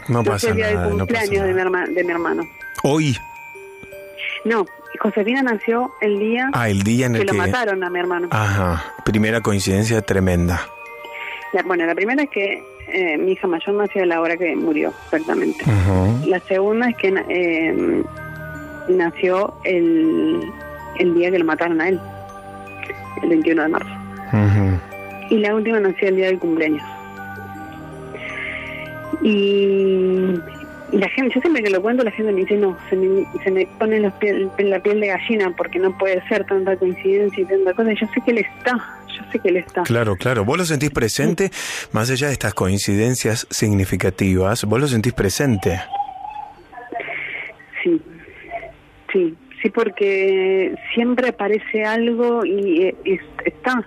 [0.10, 2.44] No pasa el nada, del no pasa de, mi herma- de mi hermano.
[2.84, 3.18] Hoy,
[4.46, 4.66] No,
[5.00, 8.00] Josefina nació el día Ah, el día en el que lo que- mataron a mi
[8.00, 8.28] hermano.
[8.32, 10.68] ajá, primera coincidencia tremenda.
[11.54, 14.54] La- bueno, la primera es que eh, mi hija mayor nació a la hora que
[14.58, 15.64] murió, exactamente.
[16.28, 18.04] La segunda es que eh,
[18.90, 20.52] nació el,
[21.00, 22.00] el día que lo mataron a él,
[23.22, 23.90] el 21 de marzo.
[25.30, 26.84] Y la última nació el día del cumpleaños.
[29.22, 30.34] Y,
[30.92, 33.26] y la gente, yo siempre que lo cuento, la gente me dice, no, se me,
[33.44, 37.42] se me pone los piel- la piel de gallina porque no puede ser tanta coincidencia
[37.42, 37.94] y tanta cosa.
[37.94, 38.74] Yo sé que él está,
[39.08, 39.84] yo sé que él está.
[39.84, 40.44] Claro, claro.
[40.46, 41.52] ¿Vos lo sentís presente?
[41.94, 45.80] Más allá de estas coincidencias significativas, ¿vos lo sentís presente?
[47.84, 48.02] Sí,
[49.12, 53.84] sí, sí, porque siempre aparece algo y eh, es- está.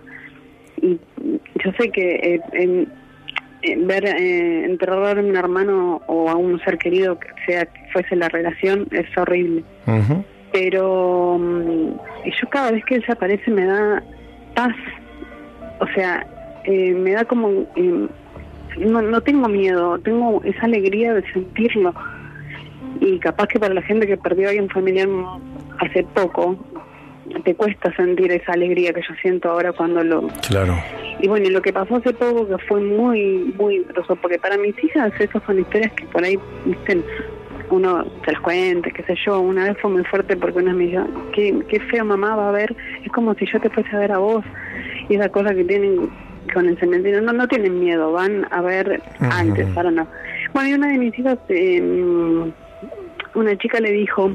[0.82, 0.98] Y
[1.64, 2.86] yo sé que eh,
[3.78, 8.16] ver eh, enterrar a un hermano o a un ser querido que sea que fuese
[8.16, 9.62] la relación es horrible.
[10.52, 11.88] Pero mm,
[12.40, 14.02] yo cada vez que él se aparece me da
[14.54, 14.74] paz.
[15.80, 16.26] O sea,
[16.64, 17.50] eh, me da como...
[18.78, 21.94] no, no tengo miedo, tengo esa alegría de sentirlo
[23.00, 25.06] y capaz que para la gente que perdió a alguien familiar
[25.78, 26.56] hace poco
[27.44, 30.74] te cuesta sentir esa alegría que yo siento ahora cuando lo Claro.
[31.20, 34.56] y bueno y lo que pasó hace poco que fue muy muy groso porque para
[34.56, 37.02] mis hijas esas son historias que por ahí viste
[37.70, 39.40] uno se las cuenta qué sé yo.
[39.40, 42.52] Una vez fue muy fuerte porque una me dijo qué, qué feo mamá va a
[42.52, 44.44] ver es como si yo te fuese a ver a vos
[45.08, 46.08] y esa cosa que tienen
[46.54, 50.06] con el cementerio no no tienen miedo van a ver antes ahora no.
[50.54, 51.82] Bueno y una de mis hijas eh,
[53.34, 54.30] una chica le dijo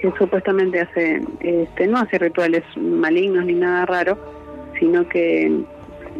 [0.00, 4.18] que supuestamente hace este no hace rituales malignos ni nada raro
[4.78, 5.50] sino que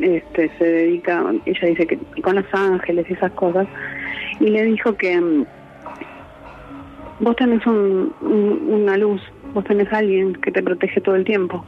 [0.01, 3.67] este se dedica ella dice que con los ángeles y esas cosas
[4.41, 5.45] y le dijo que mm,
[7.21, 9.21] vos tenés un, un- una luz
[9.55, 11.65] vos tenés a alguien que te protege todo el tiempo.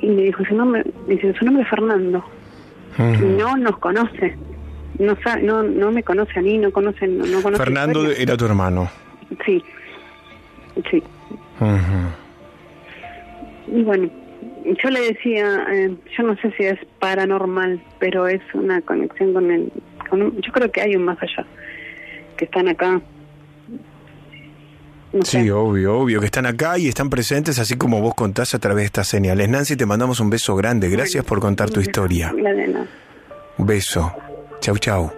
[0.00, 2.24] Y me dijo su nombre dice su nombre es Fernando
[2.98, 4.36] y no nos conoce.
[4.98, 8.44] No no no me conoce a mí no conoce no, no conoce Fernando era tu
[8.46, 8.88] hermano.
[9.44, 9.62] sí
[10.90, 11.02] sí.
[13.68, 14.10] Y bueno,
[14.82, 19.50] yo le decía, eh, yo no sé si es paranormal, pero es una conexión con
[19.50, 19.72] el...
[20.10, 21.46] Con un- yo creo que hay un más allá,
[22.36, 23.00] que están acá.
[25.24, 28.82] Sí, obvio, obvio, que están acá y están presentes, así como vos contás a través
[28.82, 29.46] de estas señales.
[29.48, 30.88] Nancy, te mandamos un beso grande.
[30.88, 32.32] Gracias por contar tu historia.
[32.38, 32.86] La de nada.
[33.58, 34.10] Un beso.
[34.60, 35.12] Chau, chau.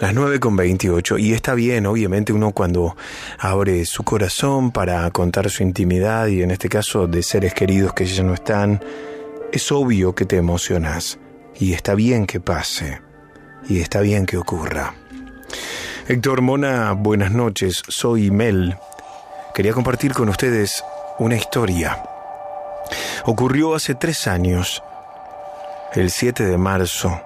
[0.00, 1.18] Las 9 con 28.
[1.18, 2.96] Y está bien, obviamente, uno cuando
[3.38, 8.06] abre su corazón para contar su intimidad y en este caso de seres queridos que
[8.06, 8.82] ya no están,
[9.52, 11.18] es obvio que te emocionas.
[11.58, 13.00] Y está bien que pase.
[13.68, 14.94] Y está bien que ocurra.
[16.08, 17.82] Héctor Mona, buenas noches.
[17.86, 18.76] Soy Mel.
[19.54, 20.82] Quería compartir con ustedes
[21.18, 22.02] una historia.
[23.24, 24.82] Ocurrió hace tres años,
[25.94, 27.20] el 7 de marzo.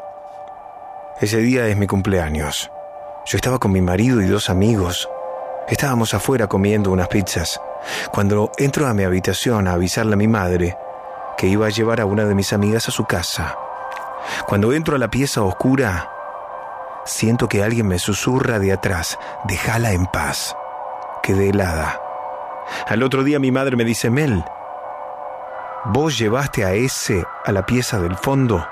[1.19, 2.71] Ese día es mi cumpleaños.
[3.25, 5.09] Yo estaba con mi marido y dos amigos.
[5.67, 7.59] Estábamos afuera comiendo unas pizzas,
[8.13, 10.77] cuando entro a mi habitación a avisarle a mi madre
[11.39, 13.57] que iba a llevar a una de mis amigas a su casa.
[14.47, 16.11] Cuando entro a la pieza oscura,
[17.07, 20.55] siento que alguien me susurra de atrás, déjala en paz.
[21.23, 21.99] Quedé helada.
[22.87, 24.45] Al otro día mi madre me dice, Mel,
[25.87, 28.67] ¿vos llevaste a ese a la pieza del fondo?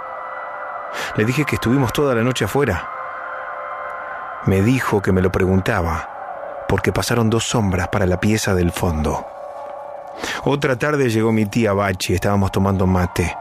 [1.17, 2.89] Le dije que estuvimos toda la noche afuera.
[4.47, 9.27] Me dijo que me lo preguntaba, porque pasaron dos sombras para la pieza del fondo.
[10.45, 13.37] Otra tarde llegó mi tía Bachi, estábamos tomando mate.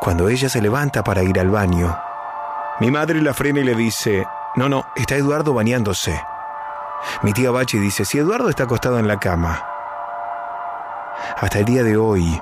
[0.00, 1.96] Cuando ella se levanta para ir al baño,
[2.80, 6.20] mi madre la frena y le dice, no, no, está Eduardo bañándose.
[7.22, 9.64] Mi tía Bachi dice, si Eduardo está acostado en la cama.
[11.36, 12.40] Hasta el día de hoy,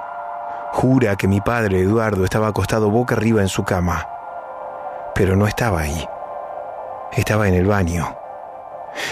[0.73, 4.09] jura que mi padre Eduardo estaba acostado boca arriba en su cama,
[5.15, 6.09] pero no estaba ahí,
[7.13, 8.17] estaba en el baño.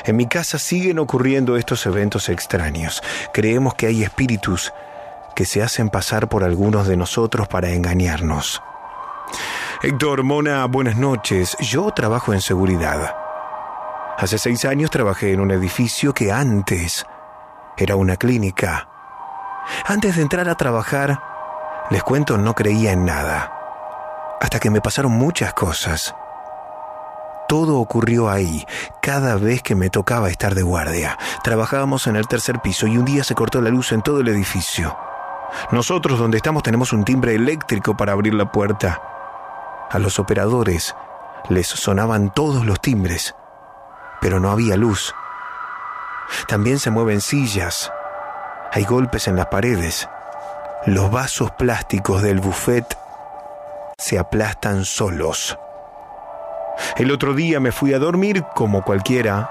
[0.05, 3.03] En mi casa siguen ocurriendo estos eventos extraños.
[3.33, 4.73] Creemos que hay espíritus
[5.35, 8.63] que se hacen pasar por algunos de nosotros para engañarnos.
[9.83, 11.57] Héctor Mona, buenas noches.
[11.61, 13.15] Yo trabajo en seguridad.
[14.19, 17.05] Hace seis años trabajé en un edificio que antes
[17.77, 18.89] era una clínica.
[19.85, 21.21] Antes de entrar a trabajar,
[21.91, 23.53] les cuento, no creía en nada.
[24.41, 26.15] Hasta que me pasaron muchas cosas.
[27.49, 28.67] Todo ocurrió ahí,
[29.01, 31.17] cada vez que me tocaba estar de guardia.
[31.45, 34.29] Trabajábamos en el tercer piso y un día se cortó la luz en todo el
[34.29, 34.97] edificio.
[35.71, 39.01] Nosotros donde estamos tenemos un timbre eléctrico para abrir la puerta.
[39.91, 40.97] A los operadores
[41.49, 43.37] les sonaban todos los timbres,
[44.21, 45.15] pero no había luz.
[46.49, 47.93] También se mueven sillas,
[48.73, 50.09] hay golpes en las paredes.
[50.87, 52.87] Los vasos plásticos del buffet
[53.99, 55.59] se aplastan solos.
[56.97, 59.51] El otro día me fui a dormir como cualquiera.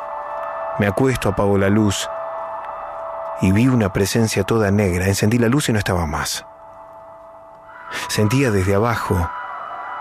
[0.79, 2.09] Me acuesto, apago la luz
[3.41, 5.07] y vi una presencia toda negra.
[5.07, 6.45] Encendí la luz y no estaba más.
[8.07, 9.29] Sentía desde abajo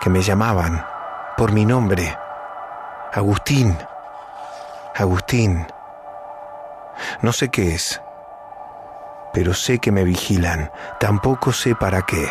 [0.01, 0.87] que me llamaban
[1.37, 2.17] por mi nombre.
[3.13, 3.77] Agustín.
[4.95, 5.67] Agustín.
[7.23, 8.01] No sé qué es,
[9.35, 10.71] pero sé que me vigilan.
[10.99, 12.27] Tampoco sé para qué.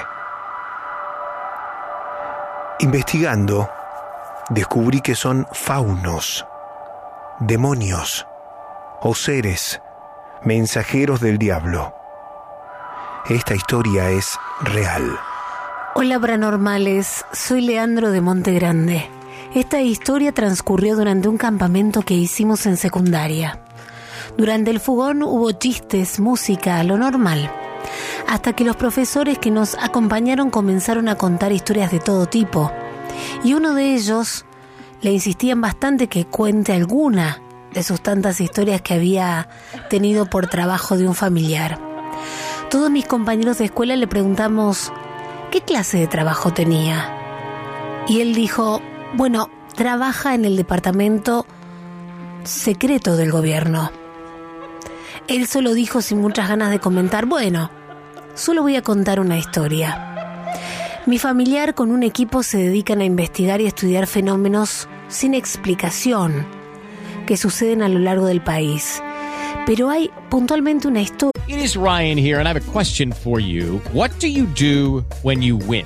[2.79, 3.69] Investigando,
[4.49, 6.47] descubrí que son faunos,
[7.39, 8.25] demonios
[9.01, 9.81] o seres
[10.43, 11.93] mensajeros del diablo.
[13.29, 15.17] Esta historia es real.
[15.95, 17.23] Hola, paranormales.
[17.31, 19.09] Soy Leandro de Monte Grande.
[19.53, 23.59] Esta historia transcurrió durante un campamento que hicimos en secundaria.
[24.37, 27.51] Durante el fugón hubo chistes, música, lo normal.
[28.27, 32.71] Hasta que los profesores que nos acompañaron comenzaron a contar historias de todo tipo.
[33.43, 34.45] Y uno de ellos
[35.01, 37.41] le insistían bastante que cuente alguna
[37.73, 39.49] de sus tantas historias que había
[39.89, 41.79] tenido por trabajo de un familiar.
[42.69, 44.91] Todos mis compañeros de escuela le preguntamos
[45.51, 47.17] qué clase de trabajo tenía.
[48.07, 48.81] Y él dijo,
[49.13, 51.45] bueno, trabaja en el departamento
[52.43, 53.91] secreto del gobierno.
[55.27, 57.71] Él solo dijo sin muchas ganas de comentar, bueno,
[58.33, 60.09] solo voy a contar una historia.
[61.05, 66.45] Mi familiar con un equipo se dedican a investigar y estudiar fenómenos sin explicación
[67.25, 69.01] que suceden a lo largo del país.
[69.65, 71.31] Pero hay puntualmente una historia.
[71.47, 73.81] It is Ryan here and I have a question for you.
[73.93, 75.85] What do you do when you win?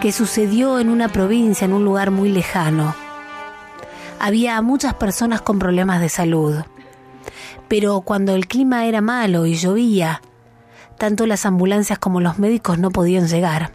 [0.00, 2.94] que sucedió en una provincia, en un lugar muy lejano.
[4.20, 6.56] Había muchas personas con problemas de salud,
[7.66, 10.22] pero cuando el clima era malo y llovía,
[10.98, 13.72] tanto las ambulancias como los médicos no podían llegar.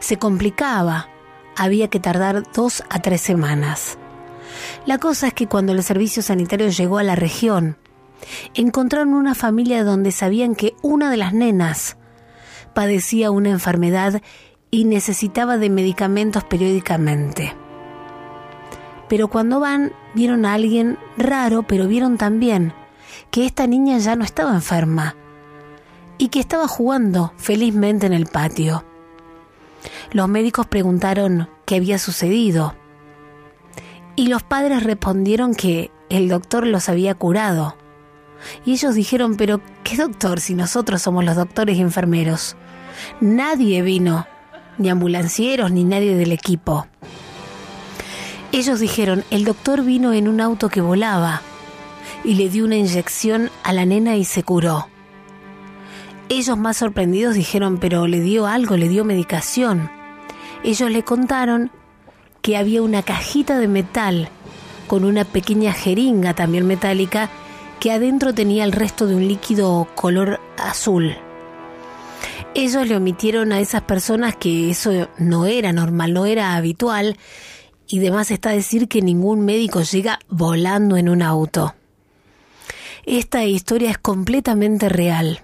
[0.00, 1.08] Se complicaba,
[1.56, 3.98] había que tardar dos a tres semanas.
[4.84, 7.76] La cosa es que cuando el servicio sanitario llegó a la región,
[8.54, 11.96] encontraron una familia donde sabían que una de las nenas
[12.74, 14.20] padecía una enfermedad
[14.70, 17.54] y necesitaba de medicamentos periódicamente.
[19.08, 22.72] Pero cuando van, vieron a alguien raro, pero vieron también
[23.30, 25.16] que esta niña ya no estaba enferma
[26.18, 28.84] y que estaba jugando felizmente en el patio.
[30.12, 32.74] Los médicos preguntaron qué había sucedido
[34.16, 37.76] y los padres respondieron que el doctor los había curado.
[38.64, 42.56] Y ellos dijeron, pero ¿qué doctor si nosotros somos los doctores y enfermeros?
[43.20, 44.26] Nadie vino,
[44.78, 46.86] ni ambulancieros, ni nadie del equipo.
[48.52, 51.42] Ellos dijeron, el doctor vino en un auto que volaba
[52.24, 54.88] y le dio una inyección a la nena y se curó.
[56.28, 59.90] Ellos más sorprendidos dijeron, pero le dio algo, le dio medicación.
[60.64, 61.70] Ellos le contaron
[62.42, 64.28] que había una cajita de metal
[64.86, 67.30] con una pequeña jeringa también metálica
[67.80, 71.16] que adentro tenía el resto de un líquido color azul.
[72.58, 77.18] Ellos le omitieron a esas personas que eso no era normal, no era habitual,
[77.86, 81.74] y demás está decir que ningún médico llega volando en un auto.
[83.04, 85.42] Esta historia es completamente real.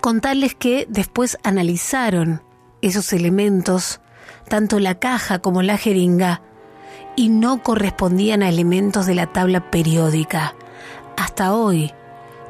[0.00, 2.42] Contarles que después analizaron
[2.82, 4.00] esos elementos,
[4.48, 6.42] tanto la caja como la jeringa,
[7.14, 10.56] y no correspondían a elementos de la tabla periódica.
[11.16, 11.92] Hasta hoy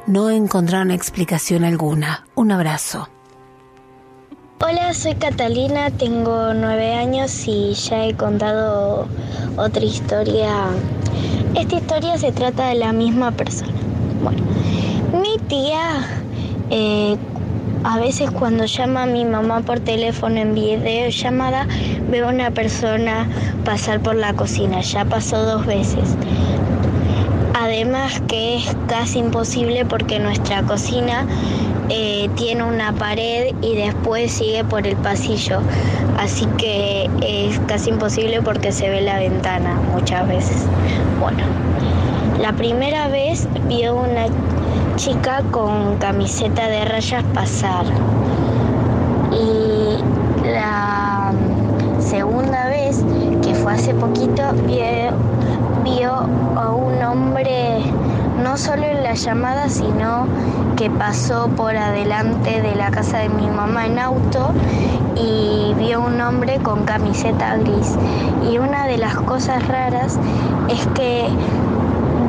[0.07, 2.25] no encontraron explicación alguna.
[2.35, 3.09] Un abrazo.
[4.61, 9.07] Hola, soy Catalina, tengo nueve años y ya he contado
[9.57, 10.67] otra historia.
[11.55, 13.73] Esta historia se trata de la misma persona.
[14.23, 14.43] Bueno,
[15.21, 16.05] mi tía
[16.69, 17.17] eh,
[17.83, 21.67] a veces cuando llama a mi mamá por teléfono en videollamada
[22.09, 23.27] veo a una persona
[23.63, 24.81] pasar por la cocina.
[24.81, 26.15] Ya pasó dos veces.
[27.57, 31.25] Además que es casi imposible porque nuestra cocina
[31.87, 35.61] eh, tiene una pared y después sigue por el pasillo.
[36.19, 40.65] Así que es casi imposible porque se ve la ventana muchas veces.
[41.21, 41.43] Bueno,
[42.41, 44.25] la primera vez vio una
[44.97, 47.85] chica con camiseta de rayas pasar.
[49.31, 51.31] Y la
[51.99, 53.01] segunda vez,
[53.41, 55.13] que fue hace poquito, vio,
[55.85, 57.79] vio a un hombre
[58.43, 60.25] no solo en la llamada, sino
[60.75, 64.51] que pasó por adelante de la casa de mi mamá en auto
[65.15, 67.95] y vio un hombre con camiseta gris.
[68.51, 70.19] Y una de las cosas raras
[70.69, 71.29] es que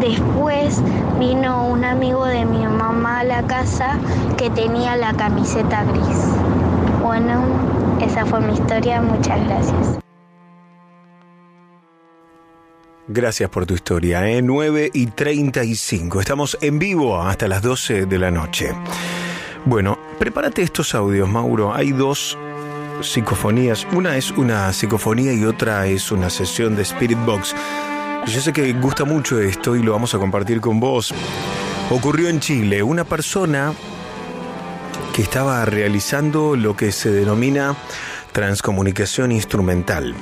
[0.00, 0.82] después
[1.18, 3.98] vino un amigo de mi mamá a la casa
[4.36, 6.28] que tenía la camiseta gris.
[7.02, 7.40] Bueno,
[8.00, 10.05] esa fue mi historia, muchas gracias.
[13.08, 14.42] Gracias por tu historia, ¿eh?
[14.42, 16.20] 9 y 35.
[16.20, 18.72] Estamos en vivo hasta las 12 de la noche.
[19.64, 21.72] Bueno, prepárate estos audios, Mauro.
[21.72, 22.36] Hay dos
[23.02, 23.86] psicofonías.
[23.92, 27.54] Una es una psicofonía y otra es una sesión de Spirit Box.
[28.26, 31.14] Yo sé que gusta mucho esto y lo vamos a compartir con vos.
[31.90, 32.82] Ocurrió en Chile.
[32.82, 33.72] Una persona
[35.14, 37.76] que estaba realizando lo que se denomina
[38.32, 40.12] transcomunicación instrumental.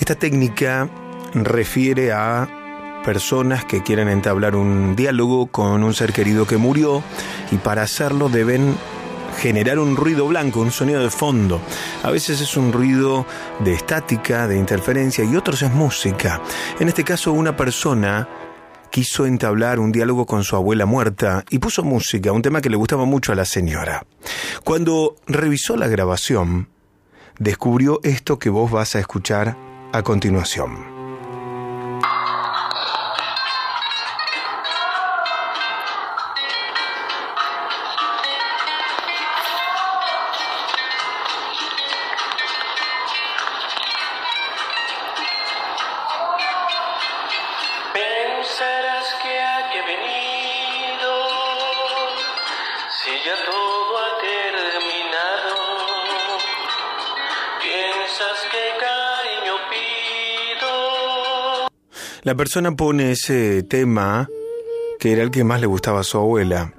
[0.00, 0.90] Esta técnica
[1.34, 2.48] refiere a
[3.04, 7.02] personas que quieren entablar un diálogo con un ser querido que murió
[7.50, 8.74] y para hacerlo deben
[9.38, 11.60] generar un ruido blanco, un sonido de fondo.
[12.02, 13.26] A veces es un ruido
[13.60, 16.40] de estática, de interferencia y otros es música.
[16.78, 18.28] En este caso una persona
[18.90, 22.76] quiso entablar un diálogo con su abuela muerta y puso música, un tema que le
[22.76, 24.06] gustaba mucho a la señora.
[24.62, 26.68] Cuando revisó la grabación,
[27.38, 29.56] descubrió esto que vos vas a escuchar
[29.92, 30.93] a continuación.
[62.24, 64.30] La persona pone ese tema
[64.98, 66.72] que era el que más le gustaba a su abuela.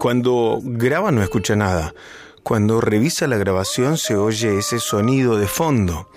[0.00, 1.94] Cuando graba no escucha nada.
[2.42, 6.08] Cuando revisa la grabación se oye ese sonido de fondo.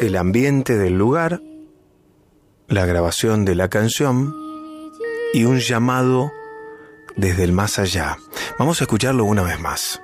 [0.00, 1.40] El ambiente del lugar,
[2.66, 4.34] la grabación de la canción
[5.32, 6.32] y un llamado
[7.14, 8.18] desde el más allá.
[8.58, 10.02] Vamos a escucharlo una vez más.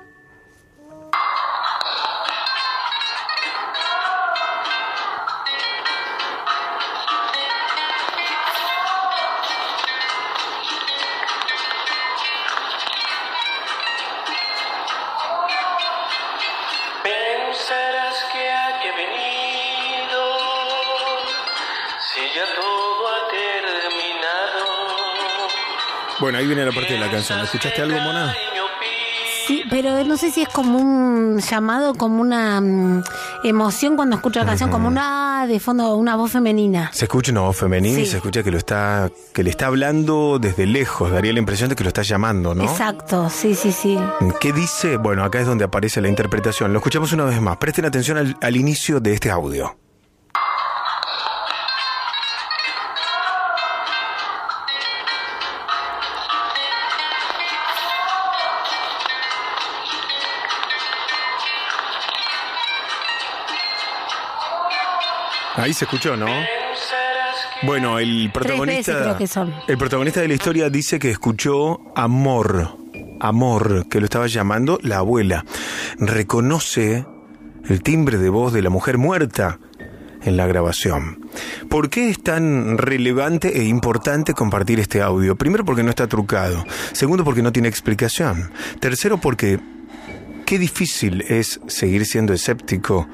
[26.41, 27.39] Ahí viene la parte de la canción.
[27.39, 28.33] ¿Escuchaste algo, Mona?
[29.47, 33.03] Sí, pero no sé si es como un llamado, como una mm,
[33.43, 36.89] emoción cuando escucho la canción, como una de fondo, una voz femenina.
[36.93, 40.39] Se escucha una voz femenina y se escucha que lo está, que le está hablando
[40.39, 41.11] desde lejos.
[41.11, 42.63] Daría la impresión de que lo está llamando, ¿no?
[42.63, 43.99] Exacto, sí, sí, sí.
[44.39, 44.97] ¿Qué dice?
[44.97, 46.71] Bueno, acá es donde aparece la interpretación.
[46.71, 47.57] Lo escuchamos una vez más.
[47.57, 49.75] Presten atención al, al inicio de este audio.
[65.61, 66.25] Ahí se escuchó, ¿no?
[67.61, 68.93] Bueno, el protagonista.
[68.93, 69.53] veces creo que son.
[69.67, 72.77] El protagonista de la historia dice que escuchó amor.
[73.19, 75.45] Amor, que lo estaba llamando la abuela.
[75.99, 77.05] Reconoce
[77.69, 79.59] el timbre de voz de la mujer muerta
[80.23, 81.29] en la grabación.
[81.69, 85.35] ¿Por qué es tan relevante e importante compartir este audio?
[85.35, 86.65] Primero porque no está trucado.
[86.93, 88.51] Segundo porque no tiene explicación.
[88.79, 89.59] Tercero porque
[90.47, 93.07] qué difícil es seguir siendo escéptico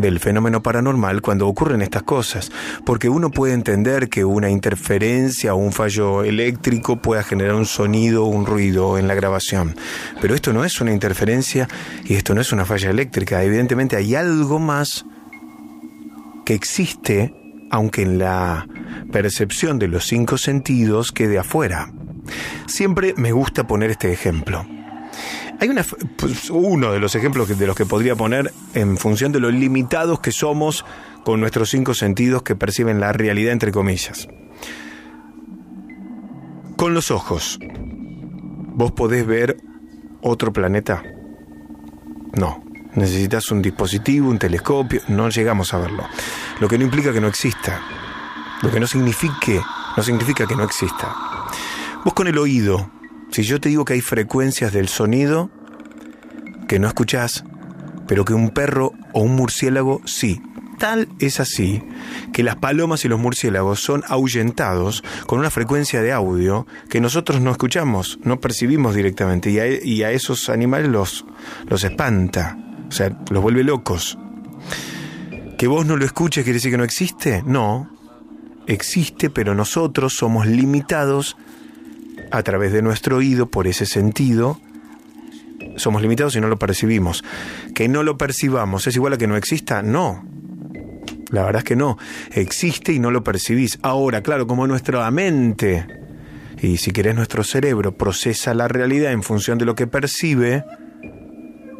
[0.00, 2.50] del fenómeno paranormal cuando ocurren estas cosas,
[2.84, 8.24] porque uno puede entender que una interferencia o un fallo eléctrico pueda generar un sonido
[8.24, 9.76] o un ruido en la grabación,
[10.20, 11.68] pero esto no es una interferencia
[12.04, 15.04] y esto no es una falla eléctrica, evidentemente hay algo más
[16.44, 17.34] que existe,
[17.70, 18.66] aunque en la
[19.12, 21.92] percepción de los cinco sentidos quede afuera.
[22.66, 24.66] Siempre me gusta poner este ejemplo.
[25.60, 25.84] Hay una,
[26.16, 30.20] pues, uno de los ejemplos de los que podría poner en función de lo limitados
[30.20, 30.86] que somos
[31.22, 34.26] con nuestros cinco sentidos que perciben la realidad entre comillas.
[36.76, 39.58] Con los ojos, ¿vos podés ver
[40.22, 41.02] otro planeta?
[42.32, 42.64] No.
[42.94, 46.04] Necesitas un dispositivo, un telescopio, no llegamos a verlo.
[46.58, 47.80] Lo que no implica que no exista.
[48.62, 49.60] Lo que no signifique,
[49.96, 51.14] no significa que no exista.
[52.02, 52.90] Vos con el oído,
[53.30, 55.50] si yo te digo que hay frecuencias del sonido
[56.68, 57.44] que no escuchás,
[58.06, 60.40] pero que un perro o un murciélago sí.
[60.78, 61.82] Tal es así
[62.32, 67.40] que las palomas y los murciélagos son ahuyentados con una frecuencia de audio que nosotros
[67.42, 71.26] no escuchamos, no percibimos directamente y a, y a esos animales los,
[71.68, 72.56] los espanta,
[72.88, 74.18] o sea, los vuelve locos.
[75.58, 77.42] ¿Que vos no lo escuches quiere decir que no existe?
[77.44, 77.90] No,
[78.66, 81.36] existe, pero nosotros somos limitados
[82.30, 84.60] a través de nuestro oído por ese sentido.
[85.76, 87.24] Somos limitados y no lo percibimos.
[87.74, 89.82] Que no lo percibamos es igual a que no exista.
[89.82, 90.24] No.
[91.30, 91.98] La verdad es que no.
[92.32, 93.78] Existe y no lo percibís.
[93.82, 95.86] Ahora, claro, como nuestra mente
[96.60, 100.64] y si querés nuestro cerebro procesa la realidad en función de lo que percibe,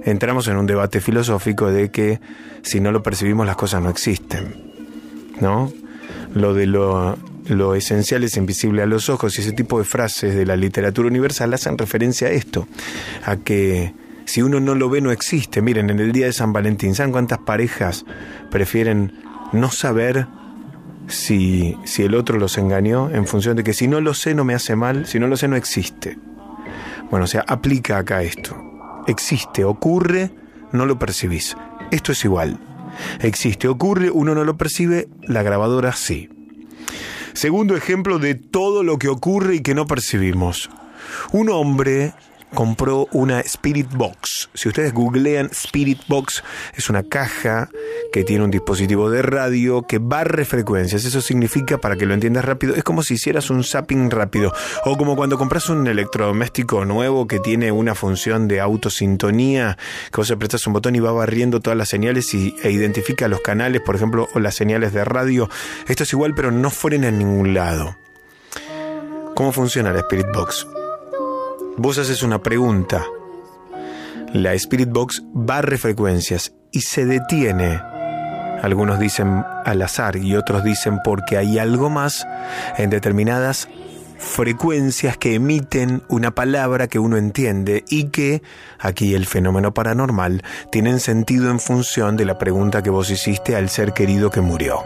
[0.04, 2.20] entramos en un debate filosófico de que
[2.62, 4.72] si no lo percibimos las cosas no existen.
[5.40, 5.72] ¿No?
[6.34, 7.16] Lo de lo,
[7.50, 11.08] lo esencial es invisible a los ojos y ese tipo de frases de la literatura
[11.08, 12.66] universal hacen referencia a esto,
[13.24, 13.92] a que
[14.24, 15.60] si uno no lo ve no existe.
[15.60, 18.04] Miren, en el día de San Valentín, ¿saben cuántas parejas
[18.50, 19.12] prefieren
[19.52, 20.28] no saber
[21.08, 24.44] si, si el otro los engañó en función de que si no lo sé no
[24.44, 26.16] me hace mal, si no lo sé no existe?
[27.10, 28.56] Bueno, o sea, aplica acá esto.
[29.08, 30.30] Existe, ocurre,
[30.70, 31.56] no lo percibís.
[31.90, 32.58] Esto es igual.
[33.20, 36.28] Existe, ocurre, uno no lo percibe, la grabadora sí.
[37.32, 40.70] Segundo ejemplo de todo lo que ocurre y que no percibimos.
[41.32, 42.12] Un hombre
[42.54, 44.50] compró una Spirit Box.
[44.54, 46.42] Si ustedes googlean Spirit Box,
[46.74, 47.68] es una caja
[48.12, 51.04] que tiene un dispositivo de radio que barre frecuencias.
[51.04, 54.52] Eso significa, para que lo entiendas rápido, es como si hicieras un zapping rápido.
[54.84, 59.78] O como cuando compras un electrodoméstico nuevo que tiene una función de autosintonía,
[60.12, 63.40] que vos apretas un botón y va barriendo todas las señales y, e identifica los
[63.40, 65.48] canales, por ejemplo, o las señales de radio.
[65.88, 67.96] Esto es igual, pero no fueren a ningún lado.
[69.34, 70.66] ¿Cómo funciona la Spirit Box?
[71.82, 73.06] Vos haces una pregunta.
[74.34, 77.80] La Spirit Box barre frecuencias y se detiene
[78.62, 82.26] Algunos dicen al azar y otros dicen porque hay algo más
[82.76, 83.66] en determinadas
[84.18, 88.42] frecuencias que emiten una palabra que uno entiende y que,
[88.78, 93.70] aquí el fenómeno paranormal, tienen sentido en función de la pregunta que vos hiciste al
[93.70, 94.82] ser querido que murió.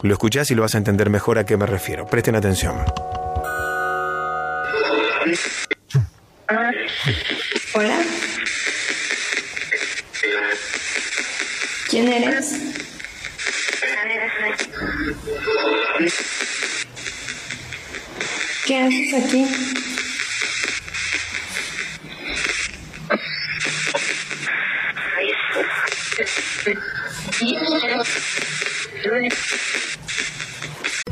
[0.00, 2.06] Lo escuchás y lo vas a entender mejor a qué me refiero.
[2.06, 2.76] Presten atención.
[7.74, 8.04] Hola.
[11.88, 12.52] ¿Quién eres?
[18.66, 19.46] ¿Qué haces aquí?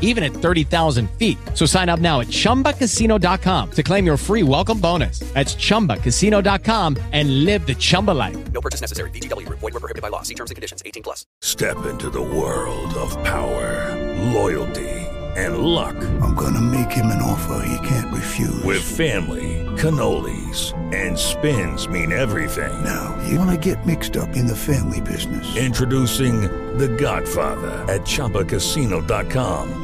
[0.00, 1.36] even at 30,000 feet.
[1.54, 5.18] So sign up now at chumbacasino.com to claim your free welcome bonus.
[5.34, 8.36] That's chumbacasino.com and live the Chumba life.
[8.52, 9.10] No purchase necessary.
[9.10, 9.58] VGW Group.
[9.58, 10.22] Void were prohibited by law.
[10.22, 10.82] See terms and conditions.
[10.86, 11.26] 18 plus.
[11.40, 13.94] Step into the world of power,
[14.32, 14.90] loyalty,
[15.36, 15.96] and luck.
[16.22, 18.62] I'm gonna make him an offer he can't refuse.
[18.62, 22.72] With family, cannolis, and spins mean everything.
[22.84, 25.56] Now, you wanna get mixed up in the family business.
[25.56, 26.42] Introducing
[26.78, 29.83] The Godfather at ChumbaCasino.com.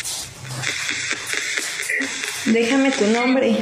[2.45, 3.55] Déjame tu nombre.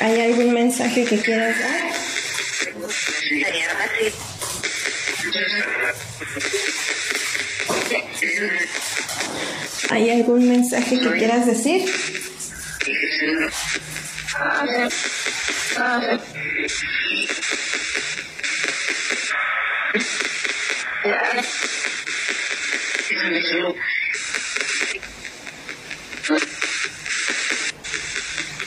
[0.00, 1.92] ¿Hay algún mensaje que quieras dar?
[9.90, 11.84] ¿Hay algún mensaje que quieras decir?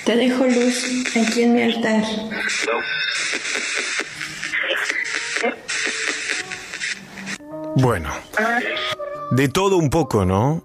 [0.06, 0.84] Te dejo luz
[1.16, 2.04] aquí en mi altar.
[7.76, 8.10] Bueno,
[9.32, 10.64] de todo un poco, ¿no?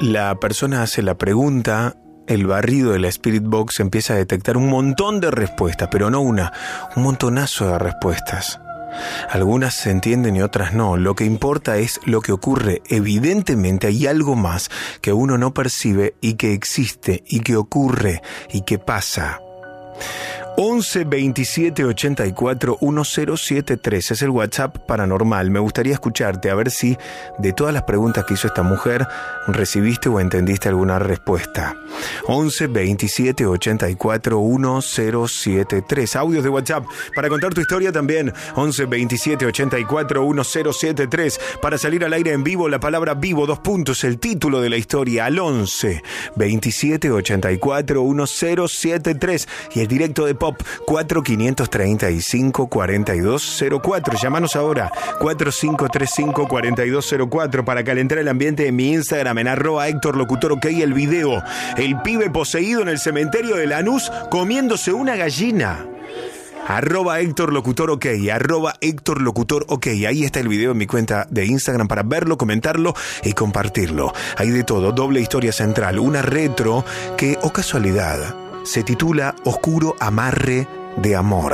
[0.00, 4.68] La persona hace la pregunta, el barrido de la Spirit Box empieza a detectar un
[4.68, 6.52] montón de respuestas, pero no una,
[6.96, 8.60] un montonazo de respuestas.
[9.30, 10.96] Algunas se entienden y otras no.
[10.96, 12.82] Lo que importa es lo que ocurre.
[12.88, 14.70] Evidentemente hay algo más
[15.00, 18.22] que uno no percibe y que existe y que ocurre
[18.52, 19.40] y que pasa.
[20.56, 25.50] 11 27 84 1073 es el WhatsApp paranormal.
[25.50, 26.96] Me gustaría escucharte a ver si
[27.38, 29.04] de todas las preguntas que hizo esta mujer
[29.48, 31.74] recibiste o entendiste alguna respuesta.
[32.28, 36.16] 11 27 84 1073.
[36.16, 36.84] Audios de WhatsApp
[37.16, 38.32] para contar tu historia también.
[38.54, 41.40] 11 27 84 1073.
[41.60, 44.76] Para salir al aire en vivo, la palabra vivo, dos puntos, el título de la
[44.76, 46.00] historia al 11
[46.36, 54.18] 27 84 1073 y el directo de Pop 4535 4204.
[54.20, 60.52] Llámanos ahora 4535 4204 para calentar el ambiente en mi Instagram en arroba Héctor Locutor
[60.52, 61.42] OK el video.
[61.78, 65.86] El pibe poseído en el cementerio de Lanús comiéndose una gallina.
[66.66, 69.86] Arroba Héctor Locutor OK, arroba Héctor Locutor OK.
[70.06, 72.92] Ahí está el video en mi cuenta de Instagram para verlo, comentarlo
[73.22, 74.12] y compartirlo.
[74.36, 76.84] Hay de todo, doble historia central, una retro
[77.16, 81.52] que, o casualidad, se titula Oscuro Amarre de Amor.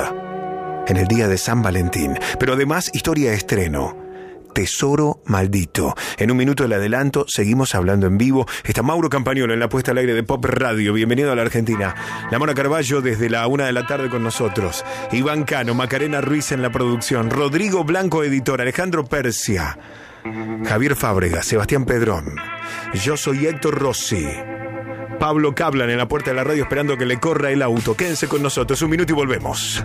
[0.86, 2.18] En el día de San Valentín.
[2.38, 3.96] Pero además, historia de estreno.
[4.54, 5.94] Tesoro Maldito.
[6.16, 8.46] En un minuto del adelanto, seguimos hablando en vivo.
[8.64, 10.92] Está Mauro Campañolo en la puesta al aire de Pop Radio.
[10.92, 11.94] Bienvenido a la Argentina.
[12.30, 14.84] La Mona Carballo desde la una de la tarde con nosotros.
[15.12, 17.30] Iván Cano, Macarena Ruiz en la producción.
[17.30, 18.60] Rodrigo Blanco, editor.
[18.60, 19.78] Alejandro Persia.
[20.66, 22.36] Javier Fábrega, Sebastián Pedrón.
[22.94, 24.26] Yo soy Héctor Rossi.
[25.20, 27.94] Pablo Cablan en la puerta de la radio esperando que le corra el auto.
[27.94, 29.84] Quédense con nosotros un minuto y volvemos.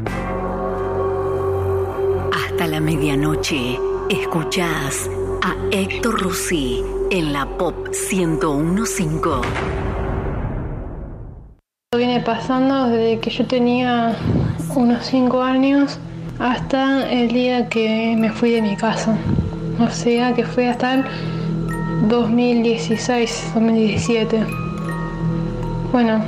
[2.33, 3.77] Hasta la medianoche,
[4.09, 5.09] escuchás
[5.43, 6.81] a Héctor Rossi
[7.11, 9.19] en la Pop 1015.
[11.97, 14.17] Viene pasando desde que yo tenía
[14.73, 15.99] unos 5 años
[16.39, 19.17] hasta el día que me fui de mi casa.
[19.81, 21.05] O sea que fue hasta el
[22.07, 24.65] 2016, 2017.
[25.95, 26.21] Bueno,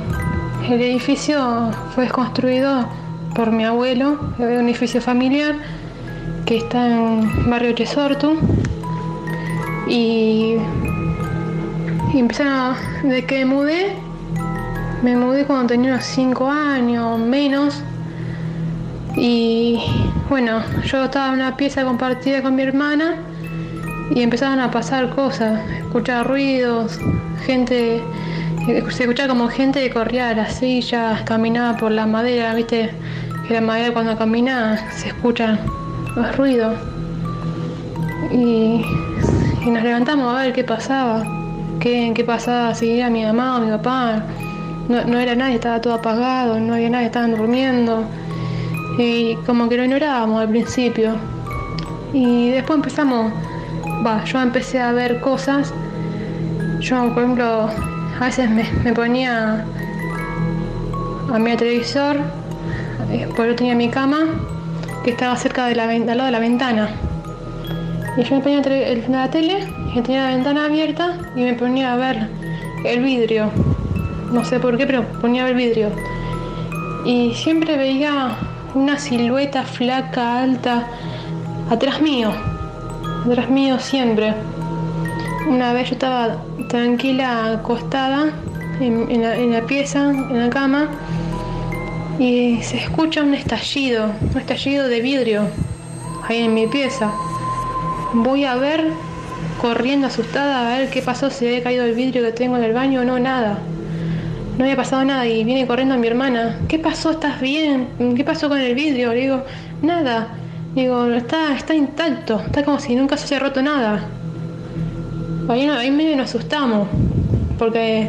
[0.66, 2.88] el edificio fue construido
[3.34, 5.56] por mi abuelo, es un edificio familiar
[6.46, 8.38] que está en barrio Chesortu.
[9.86, 10.54] Y,
[12.14, 13.92] y empezaron, de que mudé,
[15.02, 17.82] me mudé cuando tenía unos 5 años, menos.
[19.16, 19.82] Y
[20.30, 23.16] bueno, yo estaba en una pieza compartida con mi hermana
[24.14, 26.98] y empezaban a pasar cosas, escuchar ruidos,
[27.44, 28.00] gente,
[28.68, 32.90] se escuchaba como gente que corría a las sillas, caminaba por la madera, viste,
[33.46, 35.58] que la madera cuando camina se escuchan
[36.14, 36.74] los ruidos.
[38.30, 38.84] Y,
[39.64, 41.24] y nos levantamos a ver qué pasaba,
[41.80, 44.22] qué, qué pasaba, si era mi mamá o mi papá.
[44.90, 48.04] No, no era nadie, estaba todo apagado, no había nadie, estaban durmiendo.
[48.98, 51.14] Y como que lo ignorábamos al principio.
[52.12, 53.32] Y después empezamos,
[54.26, 55.72] yo empecé a ver cosas.
[56.80, 57.70] Yo, por ejemplo,
[58.20, 59.64] a veces me, ponía
[61.32, 62.16] a mi televisor,
[63.10, 64.18] eh, porque yo tenía mi cama,
[65.04, 66.88] que estaba cerca de la, al lado de la ventana.
[68.16, 71.92] Y yo me ponía el- la tele, y tenía la ventana abierta, y me ponía
[71.92, 72.28] a ver
[72.84, 73.50] el vidrio.
[74.32, 75.90] No sé por qué, pero ponía a ver vidrio.
[77.04, 78.36] Y siempre veía
[78.74, 80.86] una silueta flaca, alta,
[81.70, 82.32] atrás mío.
[83.26, 84.34] Atrás mío siempre.
[85.48, 86.36] Una vez yo estaba
[86.68, 88.32] tranquila, acostada
[88.80, 90.88] en, la, en la pieza, en la cama,
[92.18, 95.48] y se escucha un estallido, un estallido de vidrio
[96.28, 97.10] ahí en mi pieza.
[98.12, 98.92] Voy a ver,
[99.60, 102.74] corriendo asustada, a ver qué pasó, si había caído el vidrio que tengo en el
[102.74, 103.58] baño no, nada.
[104.58, 106.58] No había pasado nada y viene corriendo mi hermana.
[106.68, 107.12] ¿Qué pasó?
[107.12, 107.88] ¿Estás bien?
[108.16, 109.14] ¿Qué pasó con el vidrio?
[109.14, 109.44] Le digo,
[109.80, 110.28] nada.
[110.74, 114.04] Digo, está, está intacto, está como si nunca se haya roto nada.
[115.48, 116.88] Ahí, medio nos asustamos,
[117.58, 118.06] porque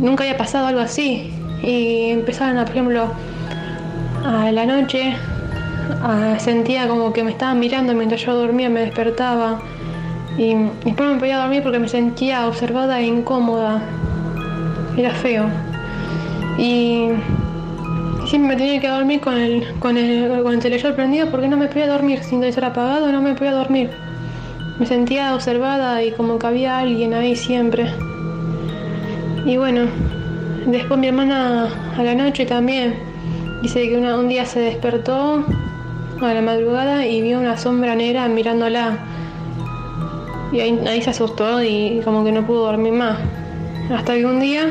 [0.00, 1.32] nunca había pasado algo así.
[1.62, 3.06] Y empezaron, a, por ejemplo,
[4.22, 5.16] a la noche,
[6.38, 9.60] sentía como que me estaban mirando mientras yo dormía, me despertaba.
[10.36, 10.54] Y
[10.84, 13.80] después me podía dormir porque me sentía observada e incómoda.
[14.98, 15.46] Era feo.
[16.58, 17.08] Y
[18.26, 21.56] siempre me tenía que dormir con el, con el, con el televisor prendido porque no
[21.56, 22.22] me podía dormir.
[22.22, 24.09] Sin televisor apagado no me podía dormir.
[24.80, 27.92] Me sentía observada y como que había alguien ahí siempre.
[29.44, 29.82] Y bueno,
[30.66, 31.68] después mi hermana
[31.98, 32.94] a la noche también
[33.60, 35.44] dice que un día se despertó
[36.22, 38.96] a la madrugada y vio una sombra negra mirándola.
[40.50, 43.18] Y ahí, ahí se asustó y como que no pudo dormir más.
[43.94, 44.62] Hasta que un día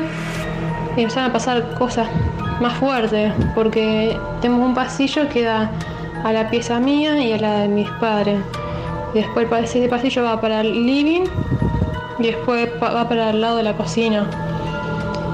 [0.96, 2.08] empezaron a pasar cosas
[2.60, 5.70] más fuertes, porque tenemos un pasillo que da
[6.24, 8.40] a la pieza mía y a la de mis padres.
[9.14, 11.24] Después ese pasillo va para el living
[12.18, 14.28] y después va para el lado de la cocina.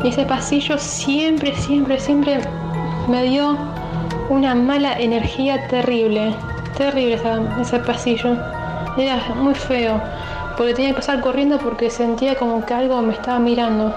[0.02, 2.40] Y ese pasillo siempre, siempre, siempre
[3.08, 3.56] me dio
[4.28, 6.34] una mala energía terrible.
[6.76, 7.20] Terrible
[7.60, 8.36] ese pasillo.
[8.96, 10.00] Era muy feo.
[10.56, 13.94] Porque tenía que pasar corriendo porque sentía como que algo me estaba mirando.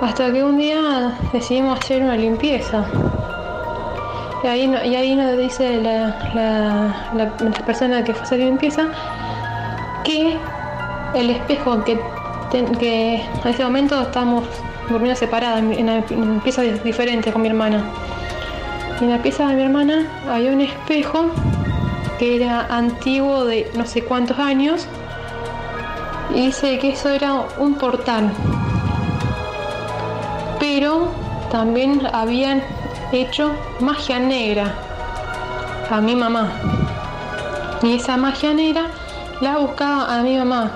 [0.00, 2.84] Hasta que un día decidimos hacer una limpieza.
[4.46, 8.84] Y ahí, y ahí nos dice la, la, la- persona que fue a hacer limpieza
[10.04, 10.36] que
[11.14, 11.98] el espejo que,
[12.78, 14.44] que en ese momento estábamos
[14.88, 17.82] durmiendo separadas, en, en piezas diferentes con mi hermana.
[19.00, 21.24] Y en la pieza de mi hermana había un espejo
[22.20, 24.86] que era antiguo de no sé cuántos años
[26.32, 28.30] y dice que eso era un portal.
[30.60, 31.08] Pero
[31.50, 32.62] también habían
[33.12, 34.72] hecho magia negra
[35.90, 36.50] a mi mamá.
[37.82, 38.86] Y esa magia negra
[39.40, 40.70] la buscaba a mi mamá.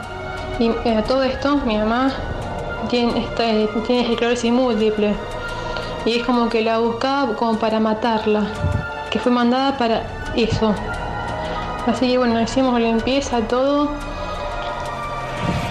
[0.59, 2.13] Y eh, a todo esto, mi mamá
[2.89, 3.45] tiene, está-
[3.87, 5.15] tiene esclerosis múltiple.
[6.05, 8.43] Y es como que la buscaba como para matarla.
[9.11, 10.03] Que fue mandada para
[10.37, 10.75] eso.
[11.87, 13.89] Así que bueno, hicimos limpieza, todo.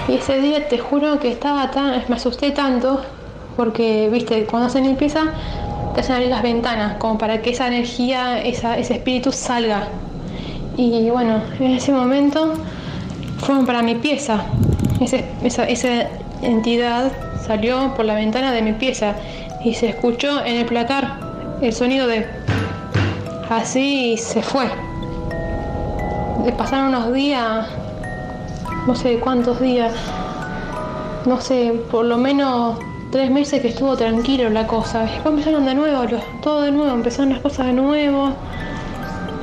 [0.08, 2.04] Y ese día te juro que estaba tan.
[2.08, 3.02] me asusté tanto.
[3.56, 5.22] Porque, viste, cuando hacen limpieza,
[5.94, 9.88] te hacen abrir las ventanas, como para que esa energía, ese espíritu salga.
[10.78, 12.54] Y bueno, en ese momento
[13.40, 14.44] fueron para mi pieza.
[15.02, 16.08] Ese- esa,
[16.42, 17.12] entidad
[17.46, 19.16] salió por la ventana de mi pieza
[19.64, 21.20] y se escuchó en el placar
[21.62, 22.26] el sonido de
[23.50, 24.70] así se fue.
[26.58, 27.68] Pasaron unos días,
[28.88, 29.94] no sé cuántos días,
[31.26, 32.80] no sé, por lo menos
[33.12, 35.02] tres meses que estuvo tranquilo la cosa.
[35.02, 36.04] Después empezaron de nuevo,
[36.42, 38.34] todo de nuevo, empezaron las cosas de nuevo.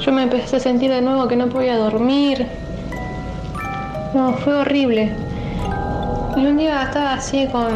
[0.00, 2.46] Yo me empecé a sentir de nuevo que no podía dormir.
[4.14, 5.12] No, fue horrible.
[6.36, 7.68] Y un día estaba así con,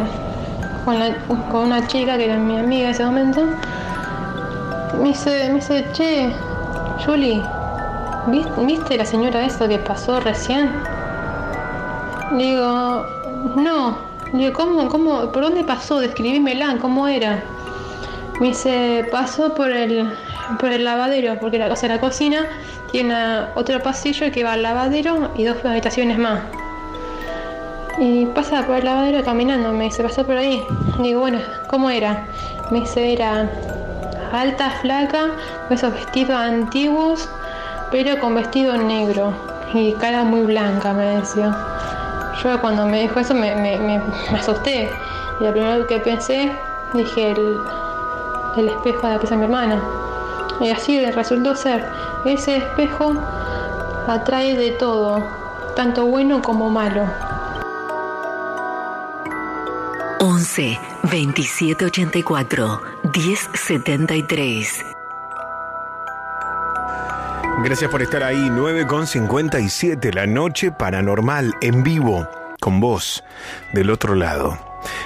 [0.85, 3.41] con, una chica que era mi amiga en ese momento.
[5.01, 6.31] Me dice, me dice, che,
[7.05, 7.41] Julie,
[8.27, 10.69] ¿vis- ¿viste la señora esa que pasó recién?
[12.37, 13.05] Digo,
[13.55, 14.10] no.
[14.33, 15.99] Digo, ¿cómo, cómo, por dónde pasó?
[15.99, 17.43] Describímela, ¿cómo era?
[18.39, 20.09] Me dice, pasó por el,
[20.57, 22.47] por el lavadero, porque la, o sea, la cocina
[22.91, 23.13] tiene
[23.55, 26.41] otro pasillo que va al lavadero y dos habitaciones más.
[27.99, 30.63] Y pasa por el lavadero caminando, me dice, pasó por ahí.
[30.99, 32.25] Digo, bueno, ¿cómo era?
[32.71, 33.49] Me dice, era
[34.31, 35.31] alta, flaca,
[35.67, 37.29] con esos vestidos antiguos,
[37.91, 39.33] pero con vestido negro
[39.73, 41.53] y cara muy blanca, me decía.
[42.43, 44.01] Yo cuando me dijo eso me, me- me-
[44.37, 44.89] asusté.
[45.39, 46.51] Y lo primero que pensé,
[46.93, 47.57] dije, el,
[48.57, 49.81] el espejo de la pieza de mi hermana.
[50.59, 51.85] Y así resultó ser.
[52.25, 53.13] Ese espejo
[54.07, 55.23] atrae de todo,
[55.75, 57.05] tanto bueno como malo.
[60.19, 60.79] 11
[61.11, 64.85] 27 84 10 73.
[67.63, 72.27] Gracias por estar ahí, 9.57, la noche paranormal en vivo,
[72.59, 73.23] con vos,
[73.71, 74.57] del otro lado.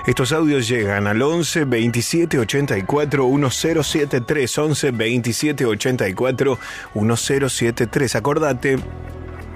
[0.08, 6.60] Estos audios llegan al 11 27 84 1073, 11 27 84
[6.94, 8.16] 1073.
[8.16, 8.80] Acordate,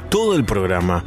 [0.10, 1.04] todo el programa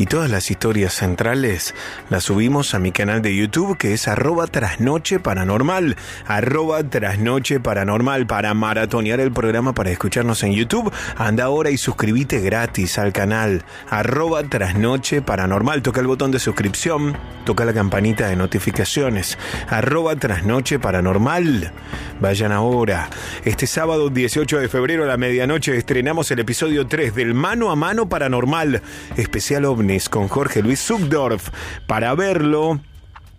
[0.00, 1.74] y todas las historias centrales
[2.08, 5.94] las subimos a mi canal de YouTube que es arroba trasnoche paranormal,
[6.26, 10.90] arroba trasnoche paranormal para maratonear el programa para escucharnos en YouTube.
[11.18, 15.82] Anda ahora y suscríbete gratis al canal arroba trasnoche paranormal.
[15.82, 19.36] Toca el botón de suscripción, toca la campanita de notificaciones,
[19.68, 21.72] arroba trasnoche paranormal.
[22.20, 23.10] Vayan ahora.
[23.44, 27.76] Este sábado 18 de febrero a la medianoche estrenamos el episodio 3 del Mano a
[27.76, 28.80] Mano Paranormal,
[29.16, 29.66] especial
[30.08, 31.48] con Jorge Luis Zugdorf.
[31.88, 32.78] Para verlo,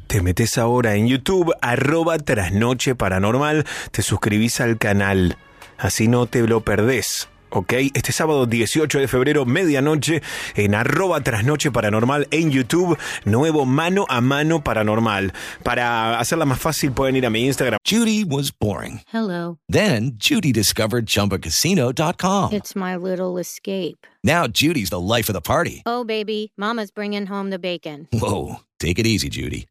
[0.08, 5.38] te metes ahora en YouTube, arroba trasnoche paranormal, te suscribís al canal,
[5.78, 7.31] así no te lo perdés.
[7.52, 7.74] ¿Ok?
[7.94, 10.22] Este sábado 18 de febrero, medianoche,
[10.56, 15.34] en arroba trasnoche paranormal en YouTube, nuevo mano a mano paranormal.
[15.64, 17.78] Para hacerla más fácil pueden ir a mi Instagram.
[17.86, 19.02] Judy was boring.
[19.12, 19.58] Hello.
[19.68, 22.54] Then Judy discovered ChumbaCasino.com.
[22.54, 24.08] It's my little escape.
[24.24, 25.82] Now Judy's the life of the party.
[25.86, 28.08] Oh, baby, Mama's bringing home the bacon.
[28.14, 29.68] Whoa, take it easy, Judy.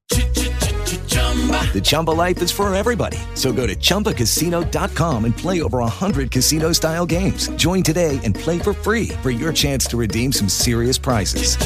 [1.31, 3.17] The Chumba life is for everybody.
[3.35, 7.49] So go to ChumbaCasino.com and play over 100 casino style games.
[7.57, 11.57] Join today and play for free for your chance to redeem some serious prizes.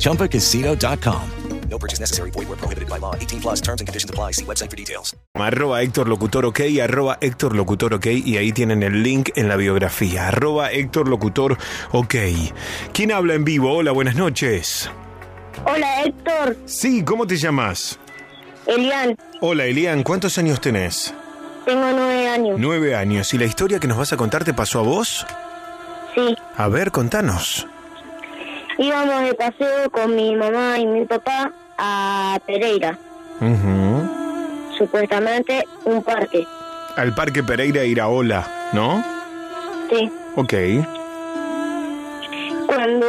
[0.00, 1.22] ChumbaCasino.com.
[1.68, 2.30] No purchase necessary.
[2.30, 3.14] Void where prohibited by law.
[3.14, 4.32] 18 plus terms and conditions apply.
[4.32, 5.14] See website for details.
[5.34, 9.56] Arroba Héctor Locutor OK, arroba Héctor Locutor OK, y ahí tienen el link en la
[9.56, 10.28] biografía.
[10.28, 11.56] Arroba Héctor Locutor
[11.92, 12.14] OK.
[12.92, 13.72] ¿Quién habla en vivo?
[13.72, 14.90] Hola, buenas noches.
[15.64, 17.98] Hola Héctor, Sí, ¿cómo te llamas?
[18.66, 21.14] Elian, Hola, Elian, ¿cuántos años tenés?
[21.64, 22.56] tengo nueve años.
[22.58, 23.32] Nueve años.
[23.34, 25.24] ¿Y la historia que nos vas a contar te pasó a vos?
[26.14, 27.66] Sí, A ver, contanos.
[28.78, 32.98] íbamos de paseo con mi mamá y mi papá a Pereira,
[34.76, 36.46] supuestamente un parque.
[36.96, 39.02] Al Parque Pereira Iraola, ¿no?
[39.90, 40.52] Sí, Ok.
[42.66, 43.06] cuando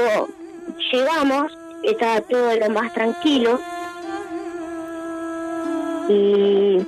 [0.92, 1.52] llegamos
[1.84, 3.60] estaba todo lo más tranquilo
[6.10, 6.86] y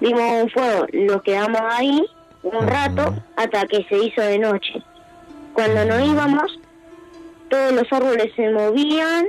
[0.00, 2.04] vimos un fuego, lo quedamos ahí
[2.42, 4.82] un rato hasta que se hizo de noche.
[5.52, 6.58] Cuando nos íbamos,
[7.48, 9.26] todos los árboles se movían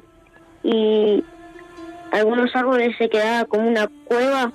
[0.64, 1.24] y
[2.12, 4.52] algunos árboles se quedaban como una cueva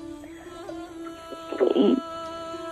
[1.75, 1.97] y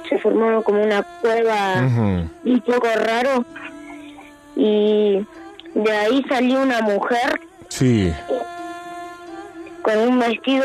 [0.08, 2.28] se formaron como una cueva Ujú.
[2.44, 3.44] un poco raro
[4.56, 5.26] y
[5.74, 8.12] de ahí salió una mujer Sí.
[9.82, 10.64] con un vestido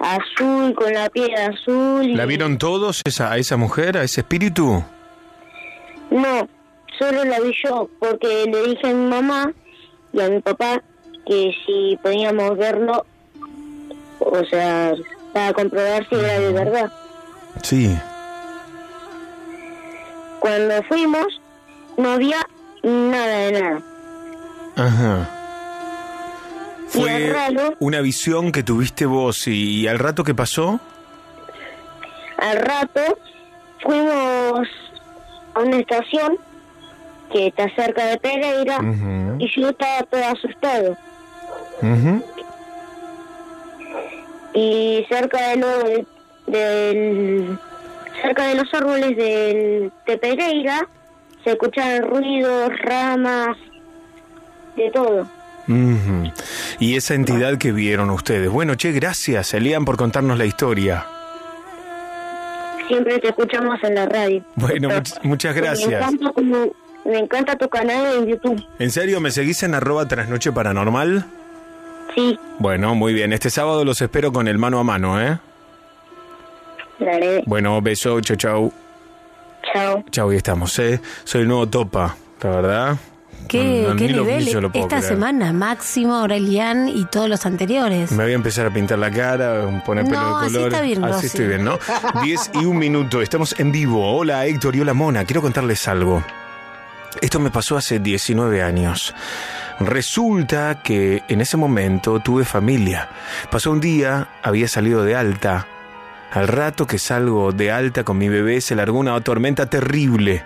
[0.00, 4.22] azul con la piel azul y ¿La vieron todos esa, a esa mujer, a ese
[4.22, 4.82] espíritu?
[6.10, 6.48] no
[6.98, 9.52] solo la vi yo porque le dije a mi mamá
[10.12, 10.82] y a mi papá
[11.26, 13.06] que si podíamos verlo
[14.18, 14.92] o sea
[15.32, 16.92] para comprobar si era de verdad
[17.62, 17.96] Sí.
[20.40, 21.26] cuando fuimos
[21.96, 22.38] no había
[22.82, 23.82] nada de nada
[24.76, 25.28] Ajá.
[26.90, 27.32] Fue
[27.78, 30.80] una visión que tuviste vos y, al rato que pasó.
[32.36, 33.00] Al rato
[33.80, 34.68] fuimos
[35.54, 36.36] a una estación
[37.32, 38.78] que está cerca de Pereira
[39.38, 40.96] y yo estaba todo asustado.
[44.52, 45.68] Y cerca de lo,
[46.48, 47.58] del
[48.20, 50.88] cerca de los árboles del, de Pereira
[51.44, 53.56] se escuchaban ruidos, ramas,
[54.74, 55.39] de todo.
[55.70, 56.32] Ujú.
[56.80, 58.50] Y esa entidad que vieron ustedes.
[58.50, 61.06] Bueno, che, gracias, Elian, por contarnos la historia.
[62.88, 64.42] Siempre te escuchamos en la radio.
[64.56, 65.92] Bueno, much- muchas Me gracias.
[66.12, 66.32] encanta,
[67.04, 68.64] me encanta tu canal en YouTube.
[68.80, 71.24] ¿En serio me seguís en arroba trasnoche paranormal?
[72.16, 73.32] Sí, Bueno, muy bien.
[73.32, 75.38] Este sábado los espero con el mano a mano, ¿eh?
[76.98, 78.72] dale, Bueno, beso, chau, chau.
[79.72, 80.04] chao.
[80.10, 81.00] Chau, y estamos, ¿eh?
[81.24, 82.96] Soy el nuevo Topa, la verdad.
[83.50, 84.52] ¿Qué, No, no, lo- nivel?
[84.62, 85.12] lo puedo Esta creer.
[85.14, 88.12] semana, Máximo, Aurelian y todos los anteriores.
[88.12, 90.68] Me voy a empezar a pintar la cara, poner pelo No, de así color.
[90.72, 91.26] está bien, Así Rosy.
[91.26, 91.78] estoy bien, ¿no?
[92.22, 94.16] 10 y un minuto, estamos en vivo.
[94.16, 96.22] Hola Héctor y hola Mona, quiero contarles algo.
[97.20, 99.14] Esto me pasó hace 19 años.
[99.80, 103.08] Resulta que en ese momento tuve familia.
[103.50, 105.66] Pasó un día, había salido de alta.
[106.32, 110.44] Al rato que salgo de alta con mi bebé se largó una tormenta terrible.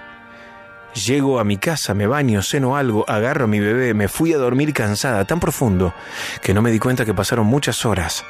[0.95, 4.39] Llego a mi casa, me baño, ceno algo, agarro a mi bebé, me fui a
[4.39, 5.93] dormir cansada, tan profundo,
[6.41, 8.25] que no me di cuenta que pasaron muchas horas.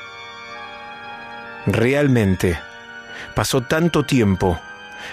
[1.67, 2.59] Realmente,
[3.35, 4.59] pasó tanto tiempo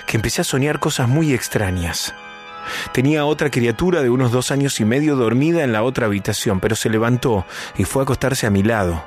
[0.07, 2.13] que empecé a soñar cosas muy extrañas.
[2.93, 6.75] Tenía otra criatura de unos dos años y medio dormida en la otra habitación, pero
[6.75, 7.45] se levantó
[7.75, 9.03] y fue a acostarse a mi lado.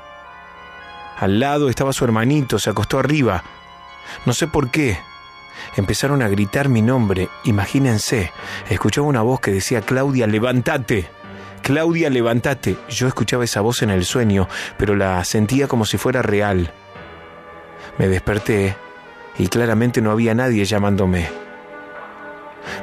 [1.16, 3.42] Al lado estaba su hermanito, se acostó arriba.
[4.26, 4.99] No sé por qué.
[5.76, 7.28] Empezaron a gritar mi nombre.
[7.44, 8.32] Imagínense,
[8.68, 11.09] escuchaba una voz que decía, Claudia, levántate.
[11.62, 12.76] Claudia, levántate.
[12.88, 16.72] Yo escuchaba esa voz en el sueño, pero la sentía como si fuera real.
[17.98, 18.76] Me desperté
[19.38, 21.28] y claramente no había nadie llamándome.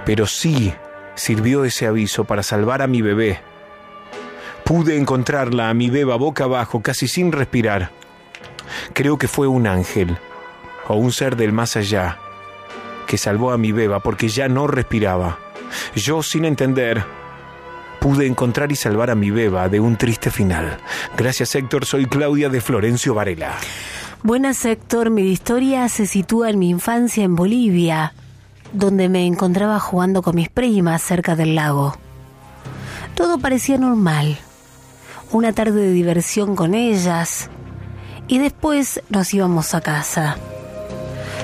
[0.06, 0.74] Pero sí
[1.16, 3.40] sirvió ese aviso para salvar a mi bebé.
[4.64, 7.92] Pude encontrarla a mi beba boca abajo, casi sin respirar.
[8.94, 10.18] Creo que fue un ángel
[10.88, 12.20] o un ser del más allá
[13.12, 15.38] que salvó a mi beba porque ya no respiraba.
[15.98, 17.04] Yo, sin entender,
[18.00, 20.78] pude encontrar y salvar a mi beba de un triste final.
[21.18, 23.58] Gracias Héctor, soy Claudia de Florencio Varela.
[24.24, 25.10] Buenas, Héctor.
[25.10, 28.14] Mi historia se sitúa en mi infancia en Bolivia,
[28.72, 31.98] donde me encontraba jugando con mis primas cerca del lago.
[33.14, 34.38] Todo parecía normal.
[35.34, 37.50] Una tarde de diversión con ellas
[38.30, 40.38] y después nos íbamos a casa.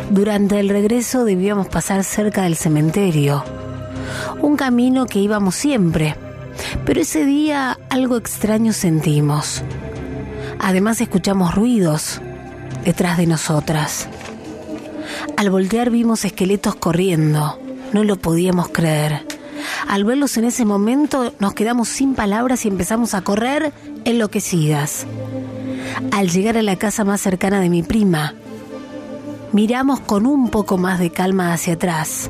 [0.09, 3.43] Durante el regreso debíamos pasar cerca del cementerio,
[4.41, 6.15] un camino que íbamos siempre,
[6.85, 9.63] pero ese día algo extraño sentimos.
[10.59, 12.21] Además escuchamos ruidos
[12.83, 14.07] detrás de nosotras.
[15.35, 17.59] Al voltear vimos esqueletos corriendo.
[17.93, 19.25] No lo podíamos creer.
[19.87, 23.71] Al verlos en ese momento nos quedamos sin palabras y empezamos a correr
[24.05, 25.05] enloquecidas.
[26.11, 28.33] Al llegar a la casa más cercana de mi prima,
[29.53, 32.29] miramos con un poco más de calma hacia atrás.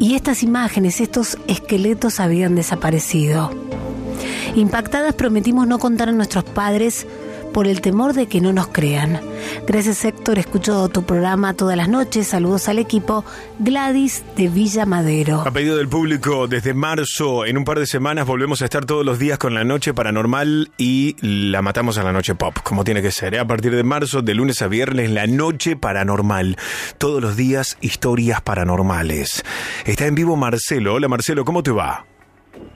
[0.00, 3.50] Y estas imágenes, estos esqueletos habían desaparecido.
[4.54, 7.06] Impactadas prometimos no contar a nuestros padres
[7.52, 9.20] por el temor de que no nos crean.
[9.66, 12.28] Gracias Héctor, escucho tu programa todas las noches.
[12.28, 13.24] Saludos al equipo.
[13.58, 15.42] Gladys de Villa Madero.
[15.46, 19.04] A pedido del público, desde marzo, en un par de semanas volvemos a estar todos
[19.04, 23.02] los días con la noche paranormal y la matamos a la noche pop, como tiene
[23.02, 23.34] que ser.
[23.34, 23.38] ¿eh?
[23.38, 26.56] A partir de marzo, de lunes a viernes, la noche paranormal.
[26.98, 29.44] Todos los días, historias paranormales.
[29.84, 30.94] Está en vivo Marcelo.
[30.94, 32.07] Hola Marcelo, ¿cómo te va?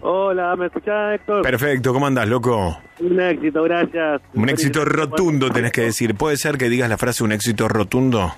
[0.01, 1.43] Hola, ¿me escuchás, Héctor?
[1.43, 2.79] Perfecto, ¿cómo andás, loco?
[3.01, 4.21] Un éxito, gracias.
[4.35, 6.15] Un éxito rotundo tenés que decir.
[6.15, 8.33] ¿Puede ser que digas la frase un éxito rotundo?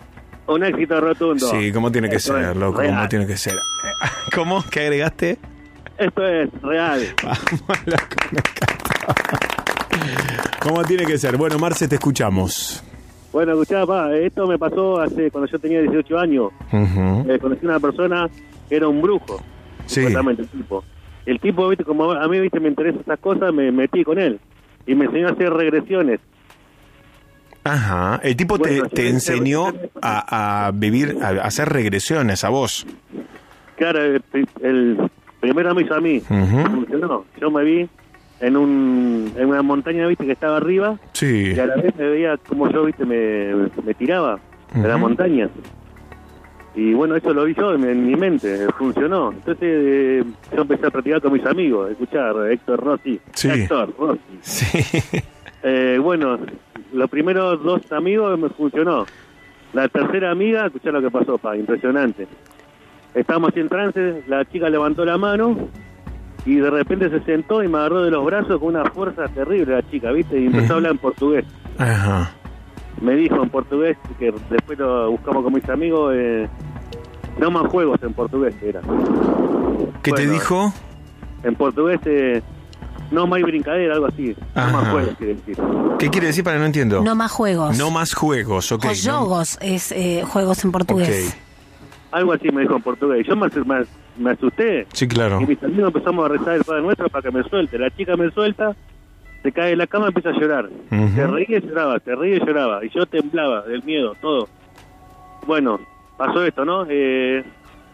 [0.47, 1.47] Un éxito rotundo.
[1.51, 2.81] Sí, ¿cómo tiene que Esto ser, loco?
[2.81, 2.95] real.
[2.97, 3.55] ¿Cómo tiene que ser?
[4.35, 4.65] ¿Cómo?
[4.71, 5.39] ¿Qué agregaste?
[5.97, 7.01] Esto es real.
[10.61, 11.37] ¿Cómo tiene que ser?
[11.37, 12.83] Bueno, Marce, te escuchamos.
[13.33, 16.53] Bueno, escuchá, pa, esto me pasó hace cuando yo tenía 18 años.
[16.73, 18.29] Eh, conocí a una persona
[18.69, 19.41] que era un brujo.
[19.87, 19.97] Sí.
[19.97, 20.85] Supuestamente, el tipo.
[21.27, 24.39] El tipo, viste, como a mí, viste, me interesan estas cosas, me metí con él.
[24.87, 26.21] Y me enseñó a hacer regresiones.
[27.65, 28.21] Ajá.
[28.23, 29.73] El tipo te, Bueno, te enseñó
[30.03, 32.87] a, a vivir, a, hacer regresiones a vos.
[33.77, 34.23] Claro, el,
[34.63, 35.11] el
[35.41, 36.19] primero me hizo a mí.
[36.19, 36.67] Ujú.
[36.67, 37.25] Funcionó.
[37.41, 37.89] Yo me vi
[38.41, 40.99] en, un, en una montaña, viste, que estaba arriba.
[41.13, 41.55] Sí.
[41.57, 44.39] Y a la vez me veía como yo, viste, me, me tiraba
[44.75, 45.49] de la montaña.
[46.77, 49.31] Y bueno, eso lo vi yo en, en mi mente, funcionó.
[49.33, 53.21] Entonces eh, yo empecé a practicar con mis amigos, escuchar Héctor Rossi.
[53.33, 53.49] Sí.
[53.51, 54.39] Héctor Rossi.
[54.43, 55.19] Sí.
[55.67, 56.39] Eh, bueno,
[56.93, 59.07] los primeros dos amigos me funcionó.
[59.73, 62.29] La tercera amiga, escuchá lo que pasó, pa, impresionante.
[63.15, 65.57] Estábamos en trance, la chica levantó la mano
[66.45, 69.73] y de repente se sentó y me agarró de los brazos con una fuerza terrible
[69.77, 70.39] la chica, ¿viste?
[70.39, 70.73] Y empezó Ujú.
[70.73, 71.45] a hablar en portugués.
[71.79, 72.31] Ajá.
[73.01, 76.49] Me dijo en portugués, que después lo buscamos con mis amigos, eh,
[77.39, 78.81] no más juegos en portugués era.
[80.03, 80.73] ¿Qué te dijo?
[81.43, 82.43] En portugués, eh,
[83.11, 84.35] no más brincadera, algo así.
[84.55, 85.57] No más juegos, quiere decir.
[85.99, 87.03] ¿Qué quiere decir para no entiendo?
[87.03, 87.77] No más juegos.
[87.79, 88.85] No más juegos, ok.
[88.85, 91.37] o no- jogos es eh, juegos en portugués.
[92.13, 93.27] Algo así me dijo en portugués.
[93.27, 93.85] Yo me, me,
[94.19, 94.87] me asusté.
[94.93, 95.41] Sí, claro.
[95.41, 97.77] Y mis amigos empezamos a rezar el Padre Nuestro para que me suelte.
[97.79, 98.75] La chica me suelta,
[99.45, 100.65] se cae de la cama y empieza a llorar.
[100.65, 101.09] Ujú.
[101.15, 102.83] Se reía y lloraba, se reía y lloraba.
[102.83, 104.49] Y yo temblaba del miedo, todo.
[105.47, 105.79] Bueno,
[106.17, 106.87] pasó esto, ¿no?
[106.89, 107.45] Eh,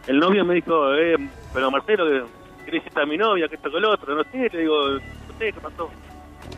[0.07, 1.17] el novio me dijo, eh,
[1.53, 2.23] pero Marcelo, ¿qué
[2.65, 3.49] qué le hiciste a mi novia?
[3.49, 4.15] que esto, que lo otro?
[4.15, 5.89] No sé, le digo, no sé, ¿qué pasó?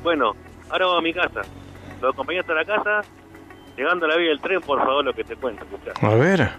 [0.04, 0.34] Bueno,
[0.70, 1.42] ahora vamos a mi casa.
[2.00, 3.02] Lo acompañé hasta la casa.
[3.76, 5.66] Llegando a la vía del tren, por favor, lo que te cuento.
[5.66, 5.94] escuchá.
[6.06, 6.50] A ver.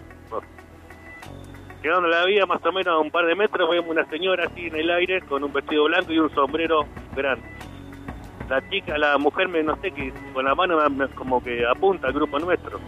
[1.85, 4.47] Llegando a la vía, más o menos a un par de metros, vemos una señora
[4.47, 7.47] así en el aire con un vestido blanco y un sombrero grande.
[8.49, 12.09] La chica, la mujer, me no sé, que con la mano me- como que apunta
[12.09, 12.79] al grupo nuestro.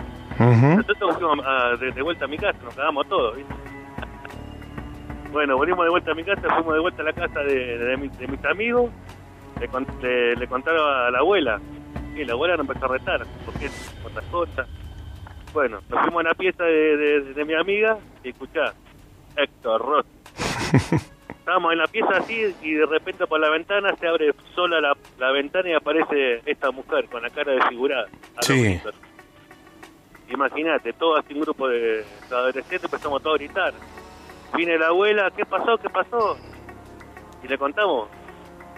[0.77, 3.55] Nosotros fuimos a- de, de vuelta a mi casa, nos cagamos todos, ¿viste?
[5.33, 7.97] Bueno, volvimos de vuelta a mi casa, fuimos de vuelta a la casa de, de
[7.97, 8.91] mi- de mis amigos,
[9.61, 9.69] le,
[10.03, 11.59] le- le contaron a la abuela,
[12.15, 13.71] y la abuela nos empezó a retar, porque
[14.05, 14.69] otras cosas.
[15.55, 18.73] Bueno, nos fuimos a la pieza de, de- de mi amiga y escuchá,
[19.37, 20.07] Héctor Ross.
[21.47, 24.97] Estábamos en la pieza así y de repente por la ventana se abre sola la,
[25.17, 28.09] la ventana y aparece esta mujer con la cara desfigurada.
[28.41, 28.81] Sí.
[30.29, 33.75] Imagínate, todo así un grupo de adolescentes empezamos todos a gritar.
[34.57, 35.79] Viene la abuela, ¿qué pasó?
[35.79, 36.37] ¿Qué pasó?
[37.45, 38.09] Y le contamos.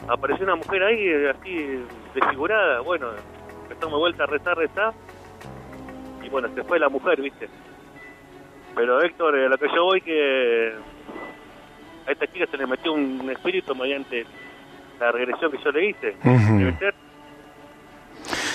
[0.06, 1.82] Apareció una mujer ahí, así
[2.14, 2.80] desfigurada.
[2.80, 3.12] Bueno,
[3.62, 4.92] empezamos de vuelta a rezar, rezar.
[6.22, 7.48] Y bueno, se fue la mujer, ¿viste?
[8.74, 10.74] Pero Héctor, eh, a lo que yo voy que
[12.08, 14.24] a esta chica se le metió un espíritu mediante
[14.98, 16.16] la regresión que yo le hice.
[16.24, 16.94] Debe ser.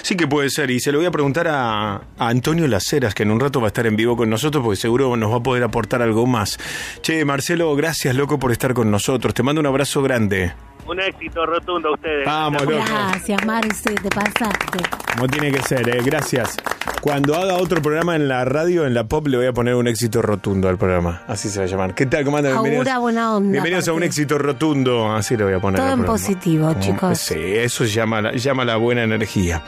[0.02, 3.24] Sí que puede ser, y se lo voy a preguntar a, a Antonio Laceras, que
[3.24, 5.44] en un rato va a estar en vivo con nosotros, porque seguro nos va a
[5.44, 6.60] poder aportar algo más.
[7.02, 9.34] Che, Marcelo, gracias, loco, por estar con nosotros.
[9.34, 10.54] Te mando un abrazo grande.
[10.86, 12.26] Un éxito rotundo a ustedes.
[12.26, 12.76] Vamos, loco.
[12.76, 14.80] Gracias, Marce, te pasaste.
[15.14, 16.02] Como tiene que ser, ¿eh?
[16.04, 16.58] Gracias.
[17.04, 19.90] Cuando haga otro programa en la radio, en la pop, le voy a poner un
[19.90, 21.22] éxito rotundo al programa.
[21.28, 21.94] Así se va a llamar.
[21.96, 22.24] ¿Qué tal?
[22.24, 22.54] ¿Cómo andan?
[22.54, 22.88] Bienvenidos.
[22.88, 23.52] Augura buena onda.
[23.52, 25.12] Bienvenidos a un éxito rotundo.
[25.12, 25.82] Así le voy a poner.
[25.82, 27.18] Todo en positivo, chicos.
[27.18, 29.62] Sí, eso llama la, llama la buena energía.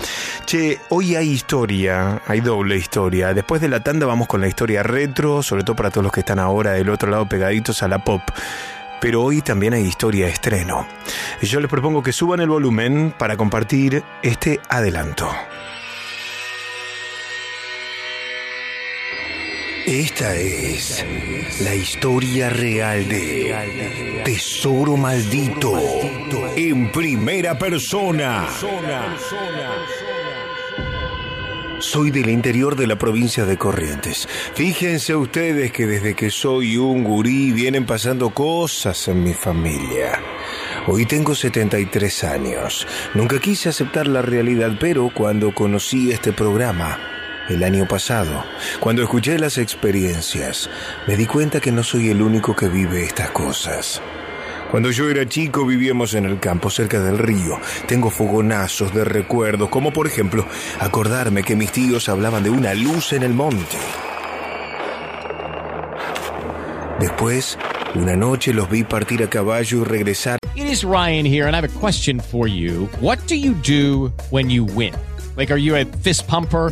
[0.45, 3.33] Che, hoy hay historia, hay doble historia.
[3.33, 6.21] Después de la tanda vamos con la historia retro, sobre todo para todos los que
[6.21, 8.21] están ahora del otro lado pegaditos a la pop.
[9.01, 10.87] Pero hoy también hay historia estreno.
[11.41, 15.29] Yo les propongo que suban el volumen para compartir este adelanto.
[19.85, 21.05] Esta es
[21.61, 25.79] la historia real de Tesoro Maldito
[26.55, 28.47] en primera persona.
[31.77, 34.27] Soy del interior de la provincia de Corrientes.
[34.55, 40.19] Fíjense ustedes que desde que soy un gurí vienen pasando cosas en mi familia.
[40.87, 42.87] Hoy tengo 73 años.
[43.13, 47.14] Nunca quise aceptar la realidad, pero cuando conocí este programa,
[47.49, 48.43] el año pasado,
[48.79, 50.69] cuando escuché las experiencias,
[51.07, 54.01] me di cuenta que no soy el único que vive estas cosas.
[54.71, 57.59] Cuando yo era chico vivíamos en el campo, cerca del río.
[57.87, 60.45] Tengo fogonazos de recuerdos, como por ejemplo
[60.79, 63.77] acordarme que mis tíos hablaban de una luz en el monte.
[66.99, 67.57] Después,
[67.93, 70.39] una noche los vi partir a caballo y regresar.
[70.55, 72.89] It is Ryan here, and I have a question for you.
[72.99, 74.93] What do you do when you win?
[75.37, 76.71] Like, are you a fist pumper?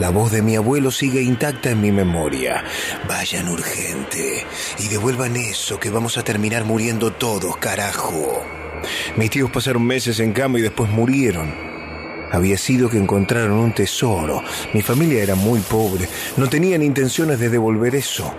[0.00, 2.64] La voz de mi abuelo sigue intacta en mi memoria.
[3.06, 4.46] Vayan urgente
[4.78, 8.42] y devuelvan eso que vamos a terminar muriendo todos, carajo.
[9.18, 11.52] Mis tíos pasaron meses en cama y después murieron.
[12.32, 14.42] Había sido que encontraron un tesoro.
[14.72, 16.08] Mi familia era muy pobre.
[16.38, 18.34] No tenían intenciones de devolver eso.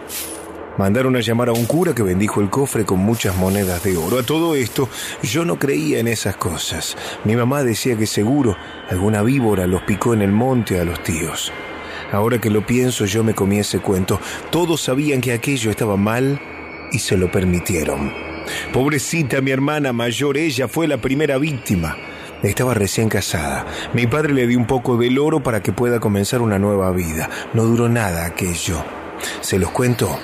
[0.78, 4.20] Mandaron a llamar a un cura que bendijo el cofre con muchas monedas de oro.
[4.20, 4.90] A todo esto,
[5.22, 6.96] yo no creía en esas cosas.
[7.26, 8.56] Mi mamá decía que seguro
[8.90, 11.52] alguna víbora los picó en el monte a los tíos.
[12.12, 14.20] Ahora que lo pienso, yo me comí ese cuento.
[14.50, 16.40] Todos sabían que aquello estaba mal
[16.92, 18.12] y se lo permitieron.
[18.74, 21.98] Pobrecita mi hermana mayor, ella fue la primera víctima.
[22.44, 23.68] Estaba recién casada.
[23.94, 27.30] Mi padre le dio un poco del oro para que pueda comenzar una nueva vida.
[27.54, 28.84] No duró nada aquello.
[29.42, 30.18] Se los cuento.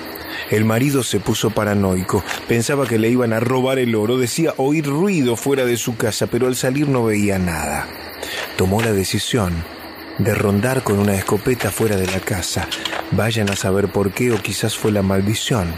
[0.50, 4.86] El marido se puso paranoico, pensaba que le iban a robar el oro, decía oír
[4.86, 7.86] ruido fuera de su casa, pero al salir no veía nada.
[8.56, 9.62] Tomó la decisión
[10.18, 12.66] de rondar con una escopeta fuera de la casa.
[13.12, 15.74] Vayan a saber por qué o quizás fue la maldición.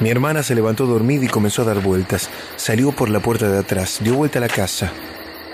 [0.00, 2.30] Mi hermana se levantó dormida y comenzó a dar vueltas.
[2.56, 4.92] Salió por la puerta de atrás, dio vuelta a la casa.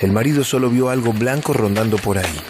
[0.00, 2.40] El marido solo vio algo blanco rondando por ahí.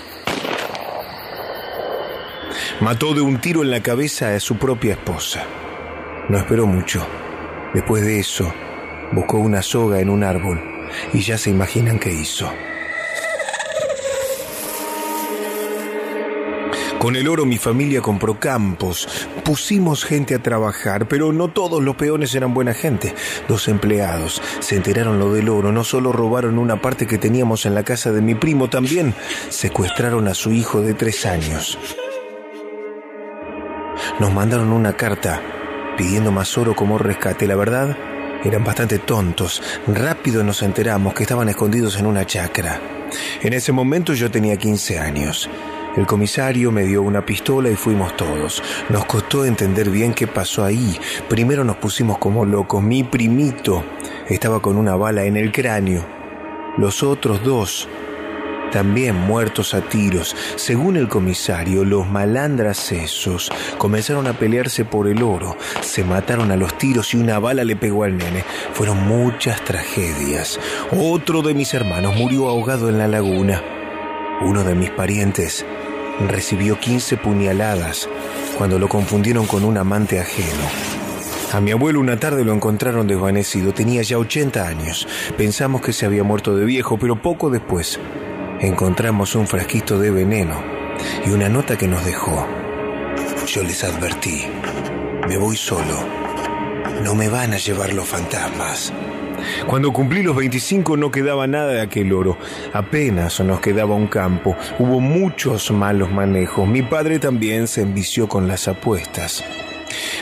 [2.81, 5.47] Mató de un tiro en la cabeza a su propia esposa.
[6.29, 7.07] No esperó mucho.
[7.75, 8.53] Después de eso,
[9.13, 10.61] buscó una soga en un árbol
[11.13, 12.51] y ya se imaginan qué hizo.
[16.99, 21.97] Con el oro mi familia compró campos, pusimos gente a trabajar, pero no todos los
[21.97, 23.13] peones eran buena gente.
[23.49, 27.75] Dos empleados se enteraron lo del oro, no solo robaron una parte que teníamos en
[27.75, 29.15] la casa de mi primo, también
[29.49, 31.77] secuestraron a su hijo de tres años.
[34.21, 35.43] Nos mandaron una carta
[35.97, 37.47] pidiendo más oro como rescate.
[37.47, 37.97] La verdad,
[38.45, 39.63] eran bastante tontos.
[39.87, 42.81] Rápido nos enteramos que estaban escondidos en una chacra.
[43.41, 45.49] En ese momento yo tenía 15 años.
[45.97, 48.63] El comisario me dio una pistola y fuimos todos.
[48.89, 50.99] Nos costó entender bien qué pasó ahí.
[51.29, 52.83] Primero nos pusimos como locos.
[52.83, 53.85] Mi primito
[54.27, 56.05] estaba con una bala en el cráneo.
[56.79, 57.89] Los otros dos
[58.73, 60.35] también muertos a tiros.
[60.57, 66.57] Según el comisario, los malandras esos comenzaron a pelearse por el oro, se mataron a
[66.57, 68.45] los tiros y una bala le pegó al nene.
[68.73, 70.59] Fueron muchas tragedias.
[70.91, 73.63] Otro de mis hermanos murió ahogado en la laguna.
[74.41, 75.65] Uno de mis parientes
[76.29, 78.09] recibió 15 puñaladas
[78.59, 80.69] cuando lo confundieron con un amante ajeno.
[81.53, 85.07] A mi abuelo una tarde lo encontraron desvanecido, tenía ya 80 años.
[85.37, 88.01] Pensamos que se había muerto de viejo, pero poco después
[88.63, 90.63] encontramos un frasquito de veneno
[91.27, 92.47] y una nota que nos dejó.
[93.47, 94.47] Yo les advertí,
[95.29, 96.07] me voy solo,
[97.03, 98.93] no me van a llevar los fantasmas.
[99.67, 102.39] Cuando cumplí los 25 no quedaba nada de aquel oro,
[102.73, 108.47] apenas nos quedaba un campo, hubo muchos malos manejos, mi padre también se envició con
[108.47, 109.43] las apuestas.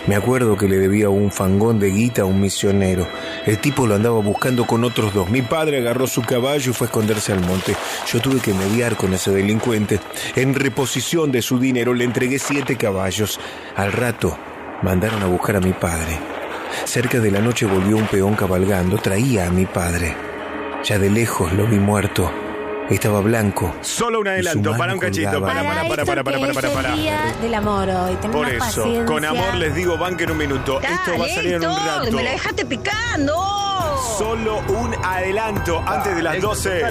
[0.07, 3.07] Me acuerdo que le debía un fangón de guita a un misionero.
[3.47, 5.31] El tipo lo andaba buscando con otros dos.
[5.31, 7.77] Mi padre agarró su caballo y fue a esconderse al monte.
[8.07, 10.01] Yo tuve que mediar con ese delincuente.
[10.37, 13.41] En reposición de su dinero le entregué siete caballos.
[13.77, 14.37] Al rato
[14.83, 16.19] mandaron a buscar a mi padre.
[16.85, 18.99] Cerca de la noche volvió un peón cabalgando.
[18.99, 20.15] Traía a mi padre.
[20.85, 22.49] Ya de lejos lo vi muerto.
[22.91, 23.73] Estaba blanco.
[23.83, 25.41] Solo un adelanto, para un cachito.
[25.41, 26.95] Para, para, para, para, para, para, para, para.
[26.97, 28.17] Día del amor hoy.
[28.17, 29.05] Tenemos Por eso, paciencia.
[29.07, 30.81] con amor les digo, banquen un minuto.
[30.81, 32.12] Esto va a salir en un rato.
[32.12, 33.90] me la dejaste picando.
[34.01, 36.82] Solo un adelanto antes de las 12.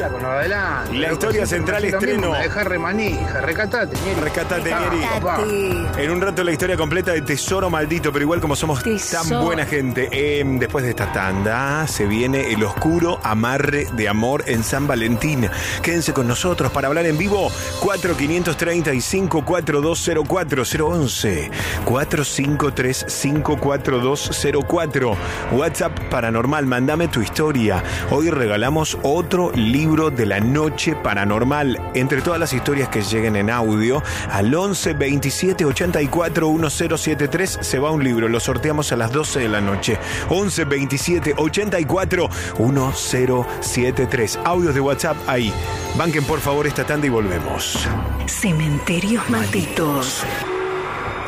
[0.94, 2.34] La historia central estreno.
[2.34, 4.22] Deja remanija, recatate, Nieri.
[4.22, 5.88] Recatate, Ah, Nieri.
[5.98, 9.66] En un rato la historia completa de Tesoro Maldito, pero igual como somos tan buena
[9.66, 14.88] gente, eh, después de esta tanda se viene el oscuro amarre de amor en San
[14.88, 15.50] Valentín.
[15.82, 21.52] Quédense con nosotros para hablar en vivo 4535 4204 011
[21.86, 25.18] 4535 4204
[25.52, 27.84] WhatsApp Paranormal, mandame tu historia.
[28.12, 31.80] Hoy regalamos otro libro de la noche paranormal.
[31.94, 37.92] Entre todas las historias que lleguen en audio, al 11 27 84 1073 se va
[37.92, 38.28] un libro.
[38.28, 39.98] Lo sorteamos a las 12 de la noche.
[40.30, 44.40] 11 27 84 1073.
[44.44, 45.54] Audios de WhatsApp ahí.
[45.98, 47.88] Banquen por favor esta tanda y volvemos.
[48.26, 50.24] Cementerios malditos.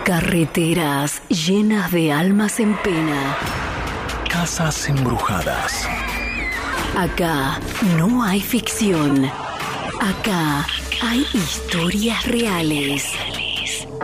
[0.04, 3.71] Carreteras llenas de almas en pena.
[4.32, 5.86] Casas embrujadas.
[6.96, 7.60] Acá
[7.98, 9.26] no hay ficción.
[10.00, 10.66] Acá
[11.02, 13.12] hay historias reales.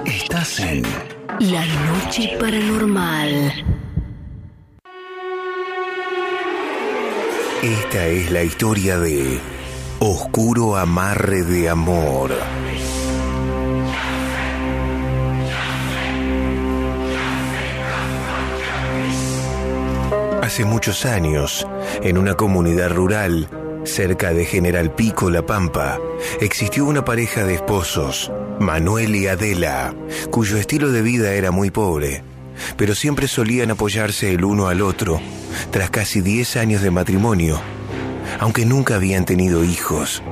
[0.06, 0.84] Estás en
[1.40, 3.54] La noche paranormal.
[7.64, 9.40] Esta es la historia de
[10.00, 12.32] Oscuro Amarre de Amor.
[20.48, 21.68] Hace muchos años,
[22.02, 23.50] en una comunidad rural,
[23.84, 26.00] cerca de General Pico La Pampa,
[26.40, 29.94] existió una pareja de esposos, Manuel y Adela,
[30.32, 32.24] cuyo estilo de vida era muy pobre,
[32.78, 35.20] pero siempre solían apoyarse el uno al otro
[35.70, 37.60] tras casi 10 años de matrimonio,
[38.40, 40.24] aunque nunca habían tenido hijos.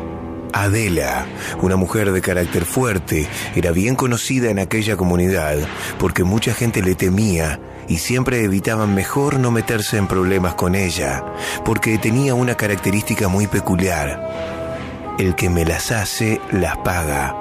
[0.53, 1.25] Adela,
[1.61, 5.57] una mujer de carácter fuerte, era bien conocida en aquella comunidad
[5.99, 11.23] porque mucha gente le temía y siempre evitaban mejor no meterse en problemas con ella,
[11.63, 15.15] porque tenía una característica muy peculiar.
[15.17, 17.35] El que me las hace, las paga.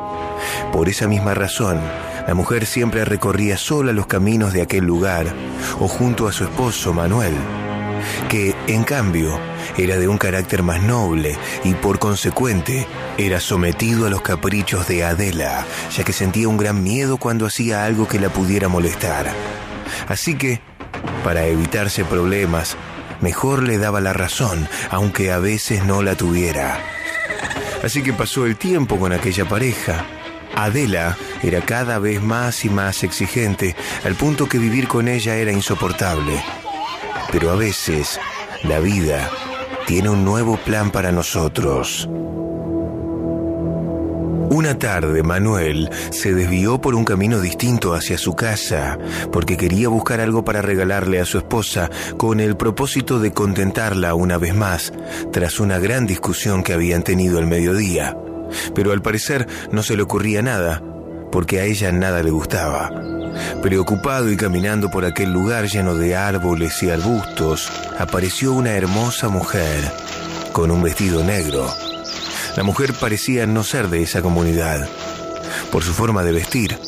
[0.73, 1.81] Por esa misma razón,
[2.27, 5.27] la mujer siempre recorría sola los caminos de aquel lugar
[5.81, 7.35] o junto a su esposo Manuel,
[8.29, 9.39] que, en cambio,
[9.77, 12.87] era de un carácter más noble y por consecuente
[13.19, 17.85] era sometido a los caprichos de Adela, ya que sentía un gran miedo cuando hacía
[17.85, 19.33] algo que la pudiera molestar.
[20.09, 20.61] Así que,
[21.23, 22.77] para evitarse problemas,
[23.21, 26.79] mejor le daba la razón, aunque a veces no la tuviera.
[27.83, 30.05] Así que pasó el tiempo con aquella pareja.
[30.55, 33.75] Adela era cada vez más y más exigente,
[34.05, 36.43] al punto que vivir con ella era insoportable.
[37.33, 38.21] Pero a veces,
[38.63, 39.29] la vida
[39.87, 42.09] tiene un nuevo plan para nosotros.
[44.55, 48.97] Una tarde Manuel se desvió por un camino distinto hacia su casa
[49.33, 54.39] porque quería buscar algo para regalarle a su esposa con el propósito de contentarla una
[54.39, 54.93] vez más
[55.33, 58.17] tras una gran discusión que habían tenido al mediodía.
[58.77, 60.81] Pero al parecer no se le ocurría nada
[61.33, 62.93] porque a ella nada le gustaba.
[63.61, 69.91] Preocupado y caminando por aquel lugar lleno de árboles y arbustos, apareció una hermosa mujer
[70.53, 71.67] con un vestido negro.
[72.57, 74.89] La mujer parecía no ser de esa comunidad.
[75.73, 76.79] Por su forma de vestir,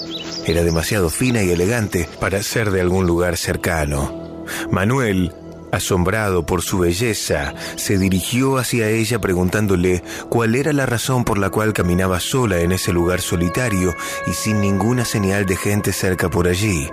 [0.46, 4.44] era demasiado fina y elegante para ser de algún lugar cercano.
[4.70, 5.34] Manuel,
[5.72, 11.50] asombrado por su belleza, se dirigió hacia ella preguntándole cuál era la razón por la
[11.50, 13.94] cual caminaba sola en ese lugar solitario
[14.28, 16.88] y sin ninguna señal de gente cerca por allí.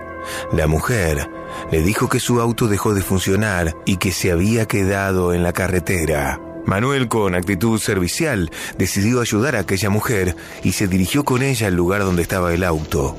[0.52, 1.30] La mujer
[1.72, 5.54] le dijo que su auto dejó de funcionar y que se había quedado en la
[5.54, 6.40] carretera.
[6.66, 11.76] Manuel, con actitud servicial, decidió ayudar a aquella mujer y se dirigió con ella al
[11.76, 13.16] lugar donde estaba el auto.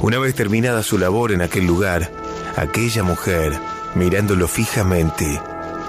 [0.00, 2.10] Una vez terminada su labor en aquel lugar,
[2.56, 3.52] aquella mujer,
[3.94, 5.40] mirándolo fijamente,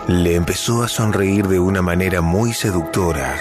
[0.07, 3.37] le empezó a sonreír de una manera muy seductora.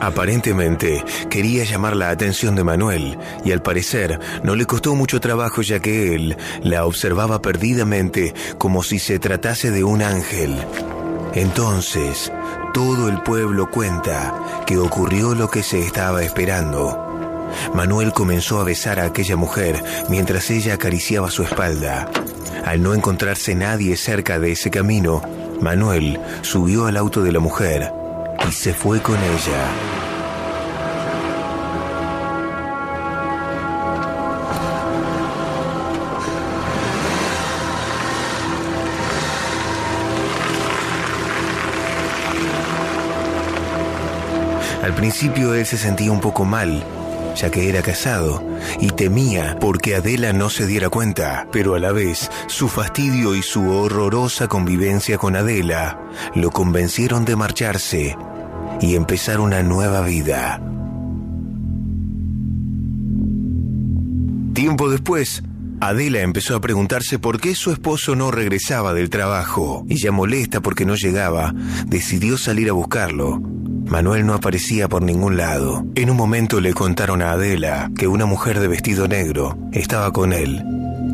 [0.00, 5.62] Aparentemente quería llamar la atención de Manuel y al parecer no le costó mucho trabajo
[5.62, 10.56] ya que él la observaba perdidamente como si se tratase de un ángel.
[11.34, 12.32] Entonces,
[12.72, 17.04] todo el pueblo cuenta que ocurrió lo que se estaba esperando.
[17.74, 22.10] Manuel comenzó a besar a aquella mujer mientras ella acariciaba su espalda.
[22.64, 25.22] Al no encontrarse nadie cerca de ese camino,
[25.60, 27.92] Manuel subió al auto de la mujer
[28.48, 30.07] y se fue con ella.
[44.88, 46.82] Al principio él se sentía un poco mal,
[47.36, 48.42] ya que era casado,
[48.80, 53.42] y temía porque Adela no se diera cuenta, pero a la vez su fastidio y
[53.42, 56.00] su horrorosa convivencia con Adela
[56.34, 58.16] lo convencieron de marcharse
[58.80, 60.62] y empezar una nueva vida.
[64.54, 65.42] Tiempo después,
[65.80, 70.62] Adela empezó a preguntarse por qué su esposo no regresaba del trabajo y ya molesta
[70.62, 71.52] porque no llegaba,
[71.86, 73.57] decidió salir a buscarlo.
[73.88, 75.84] Manuel no aparecía por ningún lado.
[75.94, 80.32] En un momento le contaron a Adela que una mujer de vestido negro estaba con
[80.32, 80.62] él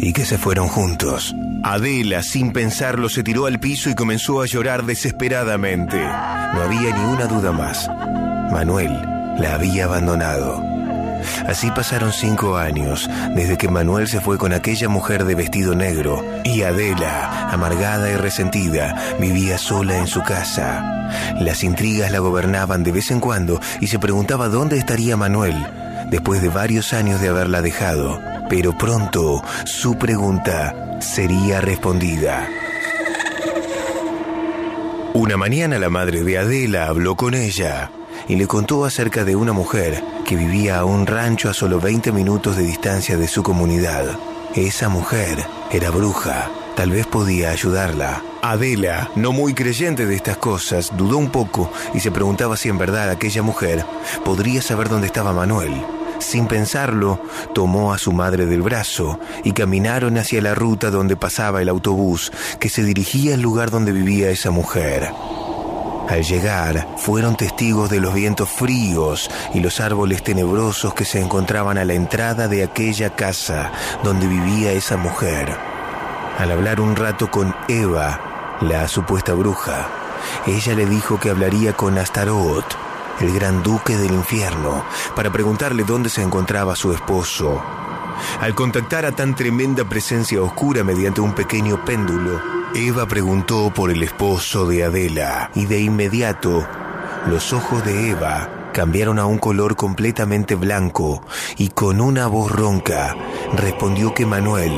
[0.00, 1.34] y que se fueron juntos.
[1.62, 5.98] Adela, sin pensarlo, se tiró al piso y comenzó a llorar desesperadamente.
[6.02, 7.88] No había ni una duda más.
[8.52, 8.92] Manuel
[9.38, 10.73] la había abandonado.
[11.46, 16.24] Así pasaron cinco años desde que Manuel se fue con aquella mujer de vestido negro
[16.44, 21.10] y Adela, amargada y resentida, vivía sola en su casa.
[21.40, 25.54] Las intrigas la gobernaban de vez en cuando y se preguntaba dónde estaría Manuel
[26.10, 28.20] después de varios años de haberla dejado.
[28.48, 32.48] Pero pronto su pregunta sería respondida.
[35.14, 37.90] Una mañana la madre de Adela habló con ella
[38.28, 42.12] y le contó acerca de una mujer que vivía a un rancho a solo 20
[42.12, 44.18] minutos de distancia de su comunidad.
[44.54, 48.22] Esa mujer era bruja, tal vez podía ayudarla.
[48.42, 52.78] Adela, no muy creyente de estas cosas, dudó un poco y se preguntaba si en
[52.78, 53.84] verdad aquella mujer
[54.24, 55.84] podría saber dónde estaba Manuel.
[56.20, 57.20] Sin pensarlo,
[57.52, 62.32] tomó a su madre del brazo y caminaron hacia la ruta donde pasaba el autobús
[62.60, 65.10] que se dirigía al lugar donde vivía esa mujer.
[66.08, 71.78] Al llegar, fueron testigos de los vientos fríos y los árboles tenebrosos que se encontraban
[71.78, 73.72] a la entrada de aquella casa
[74.02, 75.56] donde vivía esa mujer.
[76.38, 79.88] Al hablar un rato con Eva, la supuesta bruja,
[80.46, 82.76] ella le dijo que hablaría con Astaroth,
[83.20, 84.84] el gran duque del infierno,
[85.16, 87.62] para preguntarle dónde se encontraba su esposo.
[88.40, 94.02] Al contactar a tan tremenda presencia oscura mediante un pequeño péndulo, Eva preguntó por el
[94.02, 96.66] esposo de Adela y de inmediato
[97.28, 101.22] los ojos de Eva cambiaron a un color completamente blanco
[101.56, 103.14] y con una voz ronca
[103.52, 104.72] respondió que Manuel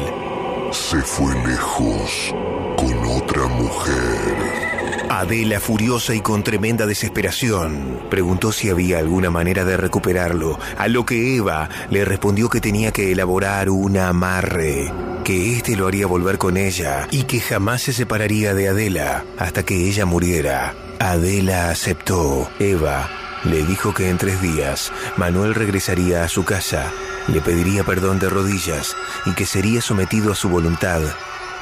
[0.72, 2.34] Se fue lejos
[2.76, 4.65] con otra mujer.
[5.08, 11.06] Adela, furiosa y con tremenda desesperación, preguntó si había alguna manera de recuperarlo, a lo
[11.06, 14.92] que Eva le respondió que tenía que elaborar un amarre,
[15.24, 19.62] que éste lo haría volver con ella y que jamás se separaría de Adela hasta
[19.62, 20.74] que ella muriera.
[20.98, 22.48] Adela aceptó.
[22.58, 23.08] Eva
[23.44, 26.90] le dijo que en tres días Manuel regresaría a su casa,
[27.28, 31.02] le pediría perdón de rodillas y que sería sometido a su voluntad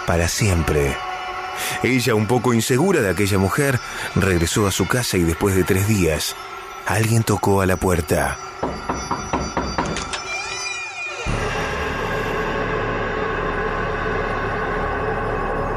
[0.06, 0.96] para siempre.
[1.82, 3.78] Ella, un poco insegura de aquella mujer,
[4.14, 6.36] regresó a su casa y después de tres días,
[6.86, 8.38] alguien tocó a la puerta.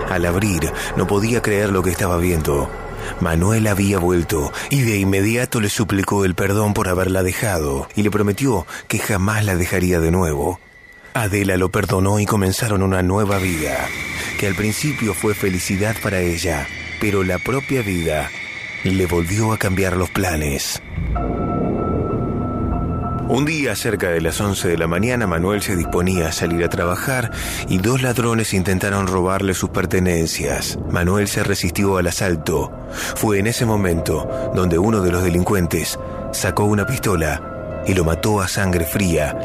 [0.10, 2.70] Al abrir, no podía creer lo que estaba viendo.
[3.20, 8.12] Manuel había vuelto y de inmediato le suplicó el perdón por haberla dejado y le
[8.12, 10.60] prometió que jamás la dejaría de nuevo.
[11.14, 13.88] Adela lo perdonó y comenzaron una nueva vida,
[14.38, 16.68] que al principio fue felicidad para ella,
[17.02, 18.30] pero la propia vida
[18.84, 20.82] le volvió a cambiar los planes.
[23.30, 26.70] Un día, cerca de las 11 de la mañana, Manuel se disponía a salir a
[26.70, 27.32] trabajar
[27.68, 30.80] y dos ladrones intentaron robarle sus pertenencias.
[30.90, 32.72] Manuel se resistió al asalto.
[33.16, 36.00] Fue en ese momento donde uno de los delincuentes
[36.32, 39.38] sacó una pistola y lo mató a sangre fría,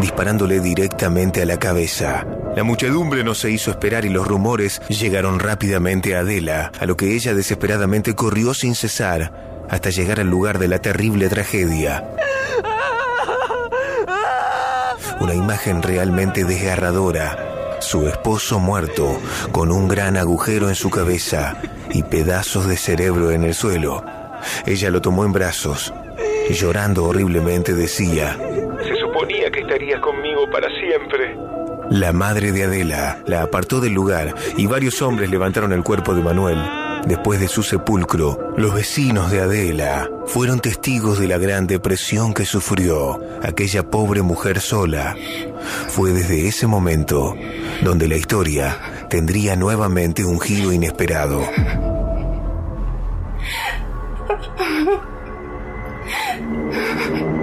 [0.00, 2.26] disparándole directamente a la cabeza.
[2.56, 6.96] La muchedumbre no se hizo esperar y los rumores llegaron rápidamente a Adela, a lo
[6.96, 12.02] que ella desesperadamente corrió sin cesar hasta llegar al lugar de la terrible tragedia.
[15.20, 17.76] Una imagen realmente desgarradora.
[17.80, 19.20] Su esposo muerto,
[19.52, 21.58] con un gran agujero en su cabeza
[21.90, 24.02] y pedazos de cerebro en el suelo.
[24.64, 25.92] Ella lo tomó en brazos
[26.48, 28.38] y llorando horriblemente decía,
[28.82, 31.36] Se suponía que estarías conmigo para siempre.
[31.90, 36.22] La madre de Adela la apartó del lugar y varios hombres levantaron el cuerpo de
[36.22, 36.58] Manuel.
[37.06, 42.44] Después de su sepulcro, los vecinos de Adela fueron testigos de la gran depresión que
[42.44, 45.14] sufrió aquella pobre mujer sola.
[45.88, 47.36] Fue desde ese momento
[47.82, 48.76] donde la historia
[49.08, 51.42] tendría nuevamente un giro inesperado.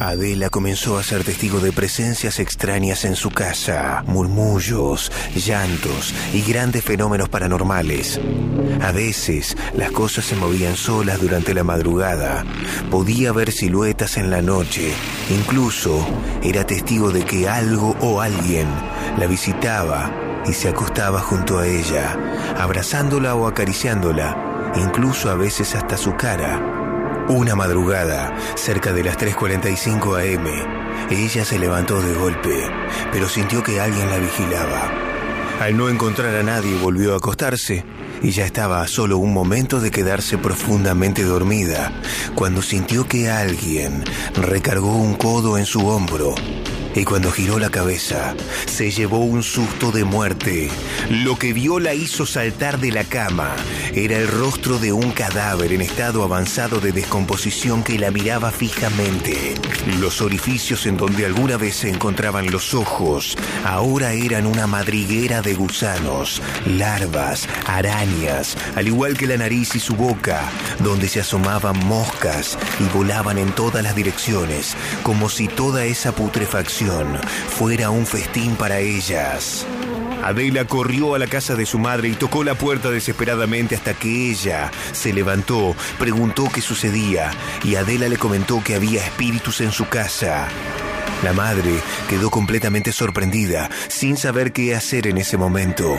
[0.00, 6.84] Adela comenzó a ser testigo de presencias extrañas en su casa, murmullos, llantos y grandes
[6.84, 8.20] fenómenos paranormales.
[8.80, 12.44] A veces las cosas se movían solas durante la madrugada,
[12.92, 14.92] podía ver siluetas en la noche,
[15.30, 16.06] incluso
[16.44, 18.68] era testigo de que algo o alguien
[19.18, 20.12] la visitaba
[20.46, 22.16] y se acostaba junto a ella,
[22.56, 26.77] abrazándola o acariciándola, incluso a veces hasta su cara.
[27.28, 30.46] Una madrugada, cerca de las 3.45 am,
[31.10, 32.66] ella se levantó de golpe,
[33.12, 34.90] pero sintió que alguien la vigilaba.
[35.60, 37.84] Al no encontrar a nadie volvió a acostarse
[38.22, 41.92] y ya estaba a solo un momento de quedarse profundamente dormida
[42.34, 46.34] cuando sintió que alguien recargó un codo en su hombro
[46.98, 48.34] y cuando giró la cabeza
[48.66, 50.68] se llevó un susto de muerte.
[51.10, 53.54] Lo que vio la hizo saltar de la cama.
[53.94, 59.54] Era el rostro de un cadáver en estado avanzado de descomposición que la miraba fijamente.
[60.00, 65.54] Los orificios en donde alguna vez se encontraban los ojos ahora eran una madriguera de
[65.54, 70.42] gusanos, larvas, arañas, al igual que la nariz y su boca,
[70.80, 76.87] donde se asomaban moscas y volaban en todas las direcciones, como si toda esa putrefacción
[77.48, 79.66] fuera un festín para ellas.
[80.22, 84.30] Adela corrió a la casa de su madre y tocó la puerta desesperadamente hasta que
[84.30, 87.30] ella se levantó, preguntó qué sucedía
[87.62, 90.48] y Adela le comentó que había espíritus en su casa.
[91.22, 95.96] La madre quedó completamente sorprendida, sin saber qué hacer en ese momento.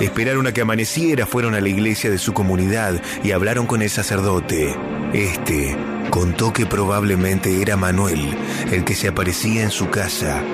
[0.00, 3.90] Esperaron a que amaneciera, fueron a la iglesia de su comunidad y hablaron con el
[3.90, 4.76] sacerdote.
[5.12, 5.76] Este
[6.14, 8.38] contó que probablemente era Manuel
[8.70, 10.44] el que se aparecía en su casa,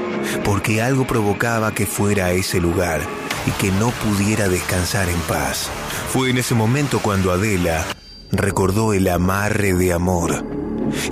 [0.42, 3.02] porque algo provocaba que fuera a ese lugar
[3.44, 5.68] y que no pudiera descansar en paz.
[6.14, 7.84] Fue en ese momento cuando Adela
[8.32, 10.46] recordó el amarre de amor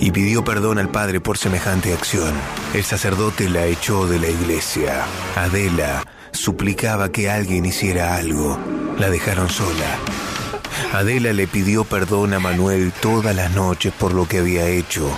[0.01, 2.33] y pidió perdón al padre por semejante acción.
[2.73, 5.05] El sacerdote la echó de la iglesia.
[5.37, 6.03] Adela
[6.33, 8.59] suplicaba que alguien hiciera algo.
[8.99, 9.99] La dejaron sola.
[10.93, 15.11] Adela le pidió perdón a Manuel todas las noches por lo que había hecho.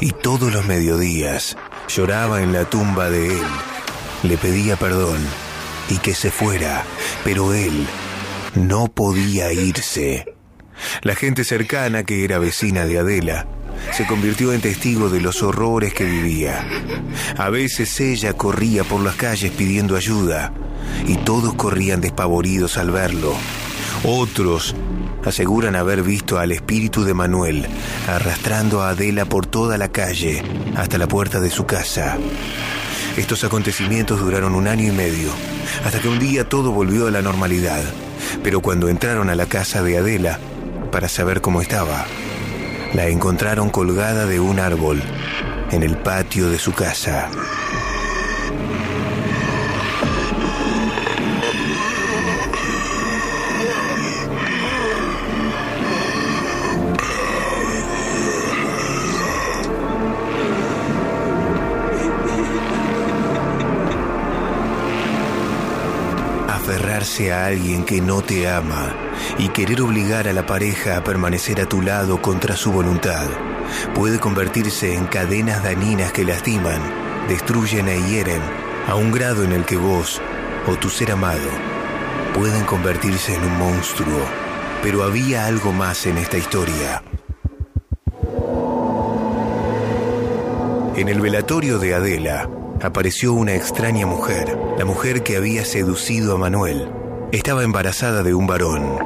[0.00, 1.56] Y todos los mediodías
[1.88, 3.46] lloraba en la tumba de él.
[4.22, 5.18] Le pedía perdón
[5.90, 6.84] y que se fuera,
[7.22, 7.86] pero él
[8.54, 10.34] no podía irse.
[11.02, 13.46] La gente cercana, que era vecina de Adela,
[13.92, 16.66] se convirtió en testigo de los horrores que vivía.
[17.36, 20.52] A veces ella corría por las calles pidiendo ayuda
[21.06, 23.34] y todos corrían despavoridos al verlo.
[24.04, 24.74] Otros
[25.24, 27.66] aseguran haber visto al espíritu de Manuel
[28.06, 30.42] arrastrando a Adela por toda la calle
[30.76, 32.16] hasta la puerta de su casa.
[33.16, 35.30] Estos acontecimientos duraron un año y medio,
[35.84, 37.82] hasta que un día todo volvió a la normalidad.
[38.44, 40.38] Pero cuando entraron a la casa de Adela,
[40.92, 42.06] para saber cómo estaba,
[42.94, 45.02] la encontraron colgada de un árbol
[45.72, 47.28] en el patio de su casa.
[67.18, 68.94] A alguien que no te ama
[69.38, 73.26] y querer obligar a la pareja a permanecer a tu lado contra su voluntad
[73.92, 76.80] puede convertirse en cadenas dañinas que lastiman,
[77.28, 78.40] destruyen e hieren
[78.86, 80.22] a un grado en el que vos
[80.68, 81.50] o tu ser amado
[82.34, 84.20] pueden convertirse en un monstruo.
[84.80, 87.02] Pero había algo más en esta historia.
[90.94, 92.48] En el velatorio de Adela
[92.80, 96.97] apareció una extraña mujer, la mujer que había seducido a Manuel.
[97.32, 98.98] Estaba embarazada de un varón.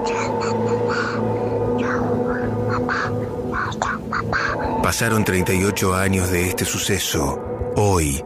[4.83, 7.73] Pasaron 38 años de este suceso.
[7.75, 8.25] Hoy,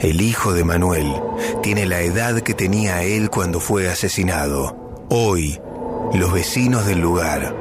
[0.00, 1.12] el hijo de Manuel
[1.62, 5.06] tiene la edad que tenía él cuando fue asesinado.
[5.10, 5.60] Hoy,
[6.14, 7.54] los vecinos del lugar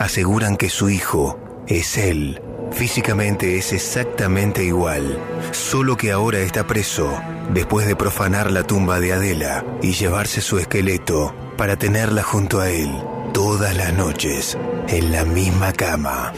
[0.00, 1.38] aseguran que su hijo
[1.68, 2.42] es él.
[2.72, 5.18] Físicamente es exactamente igual,
[5.52, 7.20] solo que ahora está preso
[7.52, 12.70] después de profanar la tumba de Adela y llevarse su esqueleto para tenerla junto a
[12.70, 12.90] él
[13.32, 14.56] todas las noches
[14.88, 16.32] en la misma cama.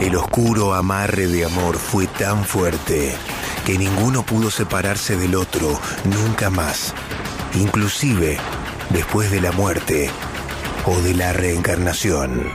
[0.00, 3.14] El oscuro amarre de amor fue tan fuerte
[3.64, 6.92] que ninguno pudo separarse del otro nunca más,
[7.54, 8.38] inclusive
[8.90, 10.10] después de la muerte
[10.86, 12.52] o de la reencarnación.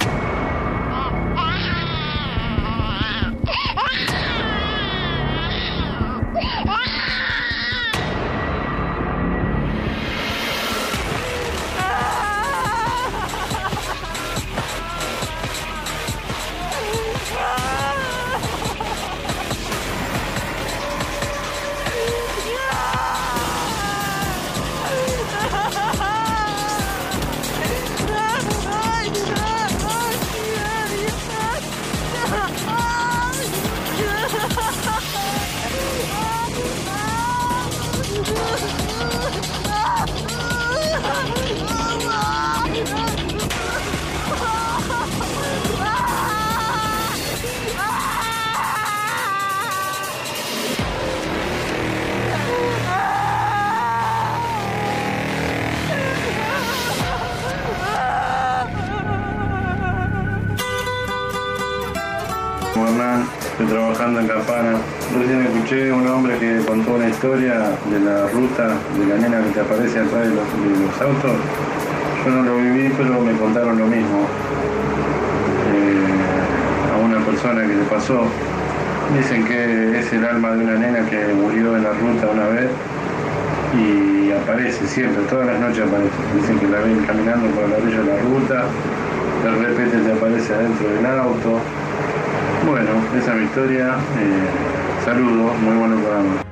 [96.07, 96.43] Programa.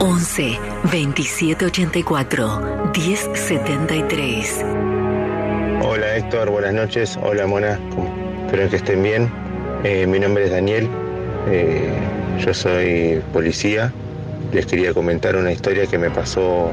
[0.00, 0.58] 11
[0.92, 4.64] 27 84 10 73.
[5.82, 7.18] Hola Héctor, buenas noches.
[7.22, 7.78] Hola Mona,
[8.46, 9.30] espero que estén bien.
[9.84, 10.88] Eh, mi nombre es Daniel,
[11.48, 11.90] eh,
[12.44, 13.92] yo soy policía.
[14.52, 16.72] Les quería comentar una historia que me pasó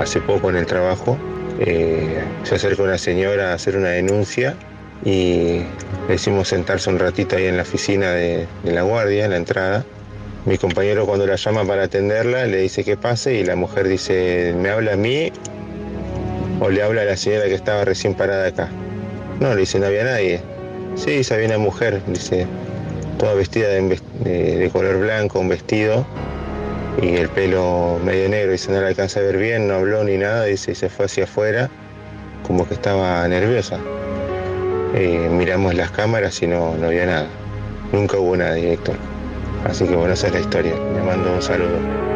[0.00, 1.18] hace poco en el trabajo.
[1.58, 4.54] Eh, se acerca una señora a hacer una denuncia
[5.04, 5.62] y
[6.08, 9.36] le hicimos sentarse un ratito ahí en la oficina de, de la guardia, en la
[9.36, 9.84] entrada.
[10.46, 14.54] Mi compañero cuando la llama para atenderla le dice que pase y la mujer dice,
[14.56, 15.30] ¿me habla a mí
[16.60, 18.68] o le habla a la señora que estaba recién parada acá?
[19.38, 20.40] No, le dice, no había nadie.
[20.96, 22.46] Sí, había una mujer, dice,
[23.18, 26.06] toda vestida de, ves- de- de color blanco, un vestido
[27.00, 30.16] y el pelo medio negro, dice, no la alcanza a ver bien, no habló ni
[30.16, 31.70] nada, dice, y se fue hacia afuera,
[32.46, 33.78] como que estaba nerviosa.
[34.94, 37.26] Eh, miramos las cámaras y no, no había nada.
[37.92, 38.96] Nunca hubo nadie, Héctor.
[39.64, 40.74] Así que bueno, esa es la historia.
[40.94, 42.09] Le mando un saludo.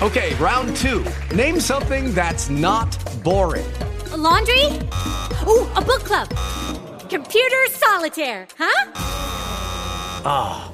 [0.00, 1.04] Okay, round two.
[1.32, 2.88] Name something that's not
[3.22, 3.64] boring.
[4.12, 4.80] A laundry?
[5.46, 6.26] Ooh, a book club.
[7.08, 8.90] Computer solitaire, huh?
[10.24, 10.73] Ah,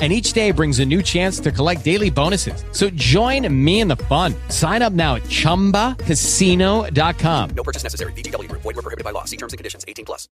[0.00, 2.62] And each day brings a new chance to collect daily bonuses.
[2.70, 4.32] So join me in the fun.
[4.48, 7.50] Sign up now at chumbacasino.com.
[7.56, 8.12] No purchase necessary.
[8.12, 8.62] VGW Group.
[8.62, 9.24] Void where prohibited by law.
[9.24, 9.84] See terms and conditions.
[9.88, 10.28] 18 plus.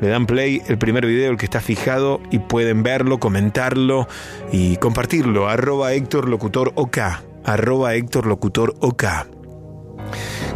[0.00, 4.06] Le dan play el primer video, el que está fijado, y pueden verlo, comentarlo
[4.52, 5.48] y compartirlo.
[5.48, 6.98] Arroba Héctor Locutor OK.
[7.44, 9.04] Arroba Héctor Locutor OK.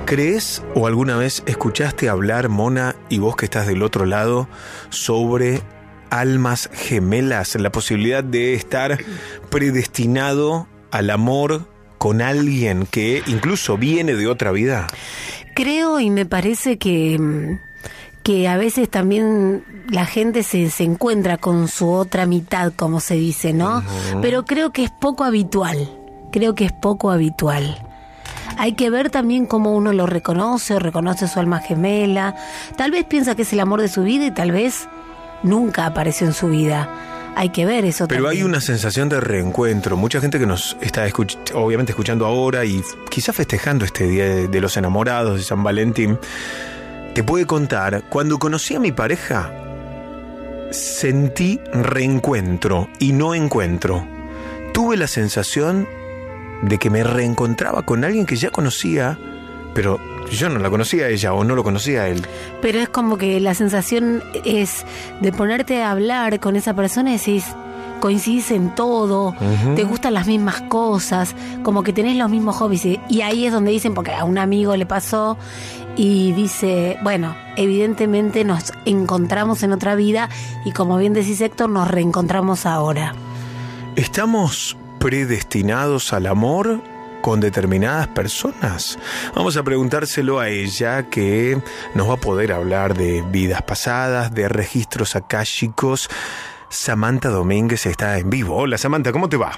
[0.04, 4.48] ¿Crees o alguna vez escuchaste hablar, Mona, y vos que estás del otro lado,
[4.90, 5.62] sobre
[6.12, 8.98] almas gemelas, la posibilidad de estar
[9.50, 11.66] predestinado al amor
[11.96, 14.88] con alguien que incluso viene de otra vida?
[15.54, 17.60] Creo y me parece que, mm,
[18.22, 23.14] que a veces también la gente se, se encuentra con su otra mitad, como se
[23.14, 23.82] dice, ¿no?
[24.20, 25.90] Pero creo que es poco habitual.
[26.30, 27.86] Creo que es poco habitual.
[28.58, 32.34] Hay que ver también cómo uno lo reconoce o reconoce su alma gemela.
[32.76, 34.88] Tal vez piensa que es el amor de su vida y tal vez
[35.42, 36.88] nunca apareció en su vida.
[37.34, 38.42] Hay que ver eso Pero también.
[38.42, 39.96] hay una sensación de reencuentro.
[39.96, 44.48] Mucha gente que nos está escuch- obviamente escuchando ahora y quizás festejando este Día de,
[44.48, 46.18] de los Enamorados de San Valentín,
[47.14, 49.50] te puede contar, cuando conocí a mi pareja,
[50.70, 54.06] sentí reencuentro y no encuentro.
[54.72, 55.86] Tuve la sensación
[56.62, 59.18] de que me reencontraba con alguien que ya conocía,
[59.74, 59.98] pero
[60.36, 62.26] yo no la conocía a ella o no lo conocía a él.
[62.60, 64.84] Pero es como que la sensación es
[65.20, 67.44] de ponerte a hablar con esa persona y decís,
[68.00, 69.34] coincidís en todo,
[69.76, 72.84] te gustan las mismas cosas, como que tenés los mismos hobbies.
[72.84, 75.36] Y- Y ahí es donde dicen, porque a un amigo le pasó
[75.96, 80.28] y dice, bueno, evidentemente nos encontramos en otra vida
[80.64, 83.14] y como bien decís Héctor, nos reencontramos ahora.
[83.94, 86.80] ¿Estamos predestinados al amor
[87.22, 88.98] con determinadas personas?
[89.34, 91.58] Vamos a preguntárselo a ella que
[91.94, 96.10] nos va a poder hablar de vidas pasadas, de registros akáshicos.
[96.68, 98.56] Samantha Domínguez está en vivo.
[98.56, 99.52] Hola Samantha, ¿cómo te va?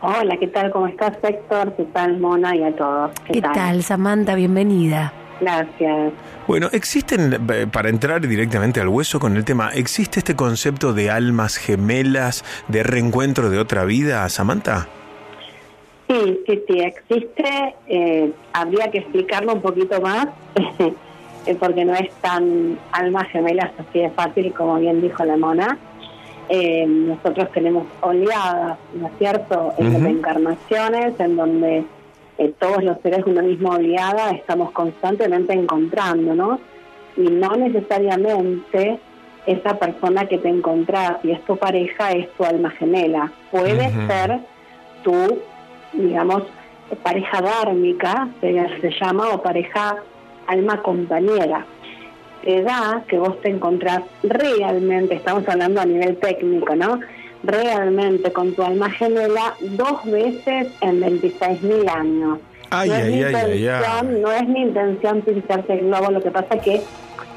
[0.00, 0.70] Hola, ¿qué tal?
[0.70, 1.74] ¿Cómo estás, Héctor?
[1.76, 2.54] ¿Qué tal, Mona?
[2.56, 3.12] Y a todos.
[3.32, 4.34] ¿Qué tal, Samantha?
[4.34, 5.12] Bienvenida.
[5.40, 6.12] Gracias.
[6.46, 11.10] Bueno, existen, eh, para entrar directamente al hueso con el tema, ¿existe este concepto de
[11.10, 14.88] almas gemelas, de reencuentro de otra vida, Samantha?
[16.08, 17.74] Sí, sí, sí, existe.
[17.88, 20.28] Eh, habría que explicarlo un poquito más,
[21.46, 25.78] eh, porque no es tan almas gemelas así de fácil como bien dijo la Mona.
[26.48, 30.04] Eh, nosotros tenemos oleadas, ¿no es cierto?, en Ujú.
[30.04, 31.84] reencarnaciones en donde
[32.36, 36.60] eh, todos los seres de una misma oleada estamos constantemente encontrándonos
[37.16, 38.98] y no necesariamente
[39.46, 43.32] esa persona que te encontrás y es tu pareja es tu alma gemela.
[43.50, 44.40] Puede ser
[45.02, 45.38] tu,
[45.94, 46.44] digamos,
[47.02, 49.96] pareja dármica, se, llama, o pareja
[50.46, 51.64] alma compañera.
[52.42, 57.00] Te da que vos te encontrás realmente, estamos hablando a nivel técnico, ¿no?
[57.42, 62.38] Realmente con tu alma gemela dos veces en 26.000 años.
[62.70, 66.58] Ay, no, es ay, intención, no es mi intención pincharte el globo, lo que pasa
[66.58, 66.82] que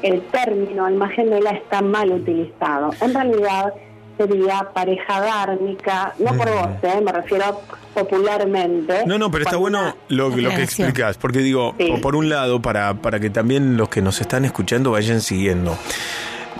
[0.02, 2.90] el término alma gemela está mal utilizado.
[3.00, 3.72] En realidad
[4.18, 7.00] sería pareja dármica, no por vos, ¿eh?
[7.02, 7.62] me refiero
[7.94, 9.06] popularmente.
[9.06, 12.60] No, no, pero está bueno lo, lo que explicas, porque digo, o por un lado,
[12.60, 15.78] para, para que también los que nos están escuchando vayan siguiendo.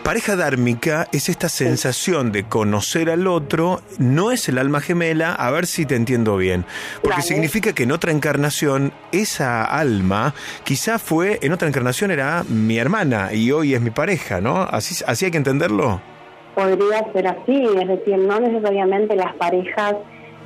[0.03, 5.51] Pareja dármica es esta sensación de conocer al otro, no es el alma gemela, a
[5.51, 6.65] ver si te entiendo bien,
[7.03, 7.29] porque Dale.
[7.29, 13.35] significa que en otra encarnación esa alma quizá fue, en otra encarnación era mi hermana
[13.35, 14.63] y hoy es mi pareja, ¿no?
[14.63, 16.01] Así, así hay que entenderlo.
[16.59, 19.95] Podría ser así, es decir, no necesariamente las parejas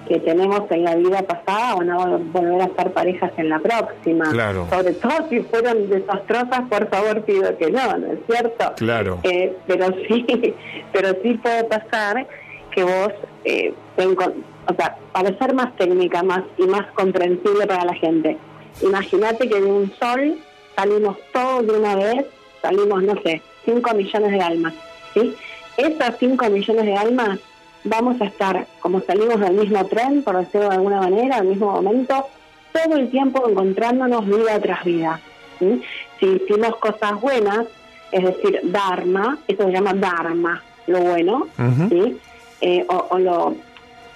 [0.06, 3.58] que tenemos en la vida pasada van a vol- volver a ser parejas en la
[3.60, 4.24] próxima.
[4.30, 4.66] Claro.
[4.68, 8.72] Sobre todo si fueron desastrosas, por favor pido que no, ¿no es cierto?
[8.76, 9.20] Claro.
[9.22, 10.54] Eh, pero sí,
[10.92, 12.26] pero sí puede pasar
[12.74, 13.12] que vos,
[13.44, 18.36] eh, o sea, para ser más técnica más y más comprensible para la gente,
[18.82, 20.36] imagínate que de un sol
[20.76, 22.26] salimos todos de una vez,
[22.60, 24.74] salimos, no sé, 5 millones de almas,
[25.14, 25.34] ¿sí?
[25.76, 27.38] Esas 5 millones de almas
[27.84, 31.72] vamos a estar, como salimos del mismo tren, por decirlo de alguna manera, al mismo
[31.72, 32.26] momento,
[32.72, 35.20] todo el tiempo encontrándonos vida tras vida.
[35.58, 35.82] ¿sí?
[36.20, 37.66] Si hicimos cosas buenas,
[38.10, 41.48] es decir, Dharma, eso se llama Dharma, lo bueno,
[41.88, 42.18] ¿sí?
[42.60, 43.56] Eh, o, o lo,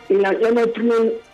[0.09, 0.73] lo, lo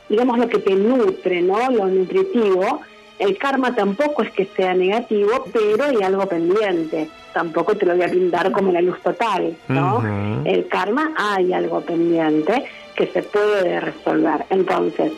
[0.09, 1.71] digamos lo que te nutre, ¿no?
[1.71, 2.81] Lo nutritivo.
[3.19, 7.09] El karma tampoco es que sea negativo, pero hay algo pendiente.
[7.33, 10.03] Tampoco te lo voy a pintar como la luz total, ¿no?
[10.45, 12.65] El karma hay algo pendiente
[12.97, 14.45] que se puede resolver.
[14.51, 15.13] Entonces,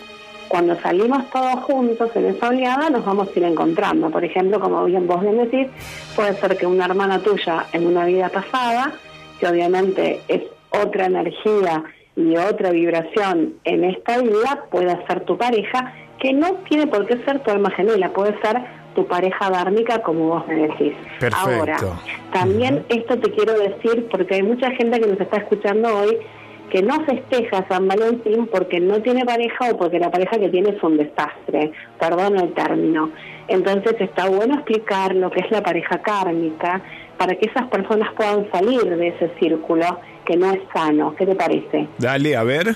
[0.49, 4.11] cuando salimos todos juntos en esa oleada, nos vamos a ir encontrando.
[4.11, 5.69] Por ejemplo, como bien vos bien decís,
[6.15, 8.93] puede ser que una hermana tuya en una vida pasada,
[9.41, 11.83] que obviamente es otra energía
[12.16, 15.93] y otra vibración en esta vida, pueda ser tu pareja,
[16.24, 18.59] que no tiene por qué ser tu alma gemela, puede ser
[18.94, 20.94] tu pareja dármica, como vos me decís.
[21.20, 21.51] Perfecto.
[21.51, 21.76] Ahora,
[22.32, 26.16] también esto te quiero decir, porque hay mucha gente que nos está escuchando hoy
[26.70, 30.70] que no festeja San Valentín porque no tiene pareja o porque la pareja que tiene
[30.70, 33.10] es un desastre, perdón el término.
[33.48, 36.80] Entonces está bueno explicar lo que es la pareja kármica
[37.18, 41.14] para que esas personas puedan salir de ese círculo que no es sano.
[41.16, 41.86] ¿Qué te parece?
[41.98, 42.74] Dale, a ver.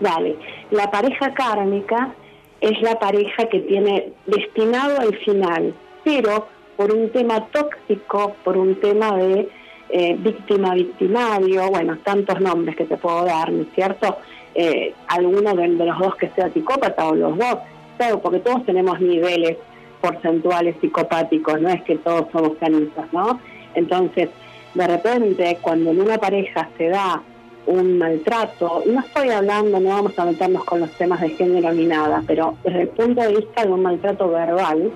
[0.00, 0.34] Dale,
[0.70, 2.14] la pareja kármica
[2.60, 5.74] es la pareja que tiene destinado al final,
[6.04, 6.46] pero
[6.76, 9.48] por un tema tóxico, por un tema de
[9.90, 14.18] eh, víctima-victimario, bueno, tantos nombres que te puedo dar, ¿no es cierto?
[14.54, 17.56] Eh, alguno de, los dos que sea psicópata o los dos,
[17.96, 19.56] claro, porque todos tenemos niveles
[20.00, 23.40] porcentuales psicopáticos, no es que todos somos canitos, ¿no?
[23.74, 24.28] Entonces,
[24.74, 27.22] de repente, cuando en una pareja se da
[27.66, 31.86] un maltrato, no estoy hablando, no vamos a meternos con los temas de género ni
[31.86, 34.90] nada, pero desde el punto de vista de un maltrato verbal,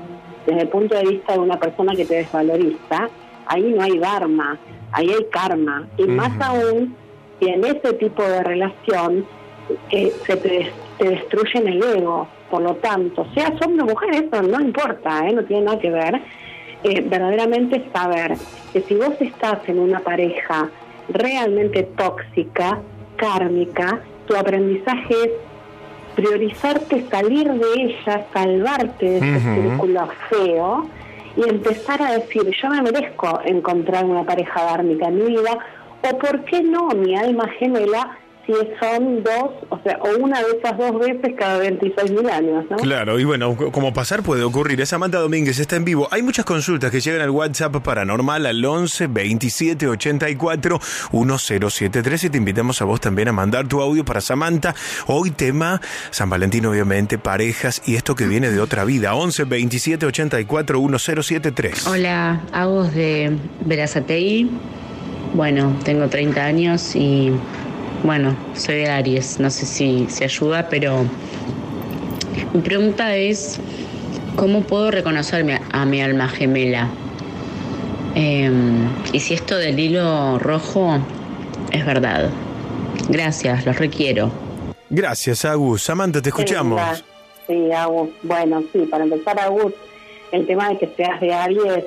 [0.46, 3.08] desde el punto de vista de una persona que te desvaloriza,
[3.46, 4.58] ahí no hay dharma,
[4.92, 5.86] ahí hay karma.
[5.96, 6.96] Y más aún,
[7.38, 9.26] si en ese tipo de relación
[9.90, 12.28] eh, se te, te destruyen el ego.
[12.50, 15.32] Por lo tanto, seas hombre o mujer, eso no importa, ¿eh?
[15.32, 16.20] no tiene nada que ver.
[16.84, 18.34] Eh, verdaderamente saber
[18.72, 20.68] que si vos estás en una pareja
[21.08, 22.80] realmente tóxica,
[23.16, 25.30] kármica, tu aprendizaje es
[26.14, 29.54] priorizarte, salir de ella, salvarte de ese Ujú.
[29.54, 30.86] círculo feo
[31.36, 35.58] y empezar a decir, yo me merezco encontrar una pareja dármica en mi vida,
[36.08, 40.58] o por qué no mi alma gemela si son dos, o sea, o una de
[40.58, 42.76] esas dos veces cada 26 mil años, ¿no?
[42.76, 44.80] Claro, y bueno, como pasar puede ocurrir.
[44.80, 46.08] Es Samantha Domínguez, está en vivo.
[46.10, 50.80] Hay muchas consultas que llegan al WhatsApp paranormal al 11 27 84
[51.12, 54.74] 1073 y te invitamos a vos también a mandar tu audio para Samantha.
[55.06, 55.80] Hoy tema
[56.10, 59.14] San Valentín, obviamente, parejas y esto que viene de otra vida.
[59.14, 61.86] 11 27 84 1073.
[61.86, 64.50] Hola, Agus de Verazatei.
[65.34, 67.32] Bueno, tengo 30 años y
[68.04, 69.40] bueno, soy de Aries.
[69.40, 71.04] No sé si se ayuda, pero
[72.52, 73.58] mi pregunta es,
[74.36, 76.88] ¿cómo puedo reconocerme a mi alma gemela?
[78.14, 80.98] Em, y si esto del hilo rojo
[81.72, 82.30] es verdad.
[83.08, 84.30] Gracias, los requiero.
[84.90, 85.82] Gracias, Agus.
[85.82, 87.02] Samantha, te escuchamos.
[87.46, 88.10] Sí, Agus.
[88.22, 89.72] Bueno, sí, para empezar, Agus,
[90.30, 91.84] el tema de que seas de Aries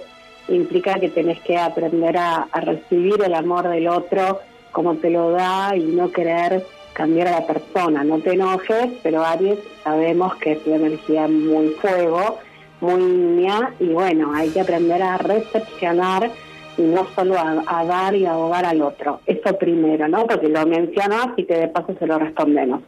[0.49, 4.39] implica que tenés que aprender a, a recibir el amor del otro
[4.71, 6.63] como te lo da y no querer
[6.93, 8.03] cambiar a la persona.
[8.03, 12.39] No te enojes, pero Aries sabemos que es una energía muy fuego,
[12.81, 16.31] muy niña, y bueno, hay que aprender a recepcionar
[16.77, 19.21] y no solo a, dar y a ahogar al otro.
[19.25, 20.25] Eso primero, ¿no?
[20.25, 22.81] Porque lo mencionas y que de paso se lo respondemos.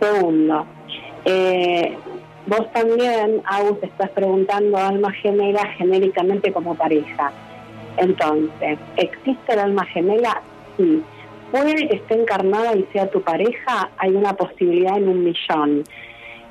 [0.00, 0.66] Segundo,
[1.24, 1.96] eh,
[2.46, 7.32] vos también, Agus, estás preguntando alma gemela genéricamente como pareja.
[7.96, 10.42] Entonces, ¿existe el alma gemela?
[10.76, 11.02] Sí.
[11.50, 15.84] Puede que esté encarnada y sea tu pareja, hay una posibilidad en un millón.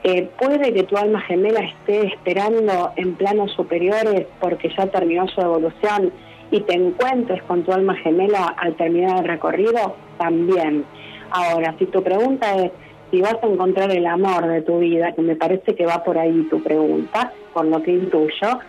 [0.04, 5.42] Eh, puede que tu alma gemela esté esperando en planos superiores porque ya terminó su
[5.42, 6.12] evolución
[6.52, 10.86] y te encuentres con tu alma gemela al terminar el recorrido, también.
[11.32, 12.72] Ahora, si tu pregunta es
[13.12, 16.18] si vas a encontrar el amor de tu vida, que me parece que va por
[16.18, 18.60] ahí tu pregunta, por lo que intuyo,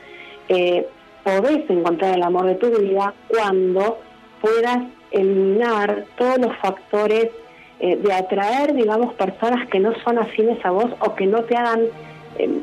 [0.48, 0.86] eh,
[1.24, 3.98] podés encontrar el amor de tu vida cuando
[4.40, 4.78] puedas
[5.10, 7.28] eliminar todos los factores
[7.78, 11.56] eh, de atraer, digamos, personas que no son afines a vos o que no te
[11.56, 11.80] hagan,
[12.38, 12.60] eh,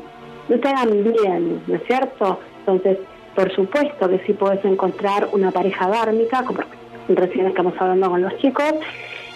[0.48, 2.40] no te hagan bien, ¿no es cierto?
[2.60, 2.98] Entonces,
[3.34, 6.60] por supuesto que sí podés encontrar una pareja dármica, como
[7.08, 8.74] recién estamos hablando con los chicos,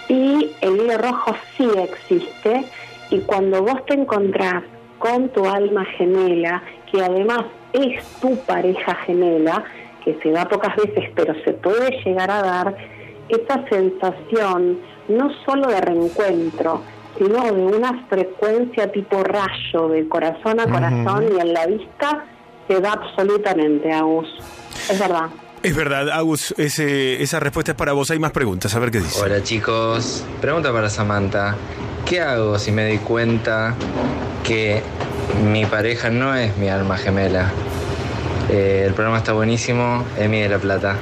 [0.08, 2.64] y el hilo rojo sí existe,
[3.10, 4.62] y cuando vos te encontrás
[4.98, 9.64] con tu alma gemela, que además es tu pareja gemela,
[10.04, 12.76] que se da pocas veces, pero se puede llegar a dar,
[13.28, 14.78] esa sensación
[15.08, 16.82] no solo de reencuentro,
[17.16, 22.24] sino de una frecuencia tipo rayo, de corazón a corazón y en la vista,
[22.68, 24.28] se da absolutamente, Agus.
[24.90, 25.26] Es verdad.
[25.62, 28.10] Es verdad, Agus, ese- esa respuesta es para vos.
[28.12, 29.20] Hay más preguntas, a ver qué dice.
[29.20, 31.56] Hola chicos, pregunta para Samantha.
[32.06, 33.74] ¿Qué hago si me doy cuenta
[34.44, 34.82] que
[35.50, 37.50] mi pareja no es mi alma gemela?
[38.50, 40.96] Eh, el programa está buenísimo, Emi de la Plata.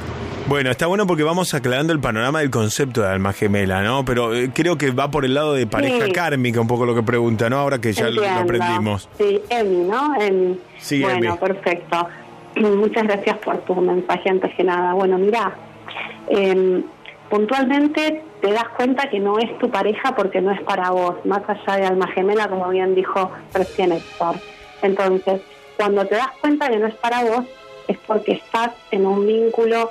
[0.49, 4.05] Bueno, está bueno porque vamos aclarando el panorama del concepto de alma gemela, ¿no?
[4.05, 6.13] Pero eh, creo que va por el lado de pareja Sí.
[6.13, 7.59] kármica, un poco lo que pregunta, ¿no?
[7.59, 9.09] Ahora que ya lo- aprendimos.
[9.19, 10.15] Sí, Emi, ¿no?
[10.21, 10.57] Emi.
[10.79, 12.07] Sí, bueno, perfecto.
[12.57, 14.93] Muchas gracias por tu mensaje antes que nada.
[14.95, 15.53] Bueno, mira,
[16.29, 16.85] em,
[17.29, 21.43] puntualmente te das cuenta que no es tu pareja porque no es para vos, más
[21.49, 24.37] allá de alma gemela, como bien dijo recién Héctor.
[24.83, 25.41] Entonces,
[25.77, 27.45] cuando te das cuenta que no es para vos,
[27.89, 29.91] es porque estás en un vínculo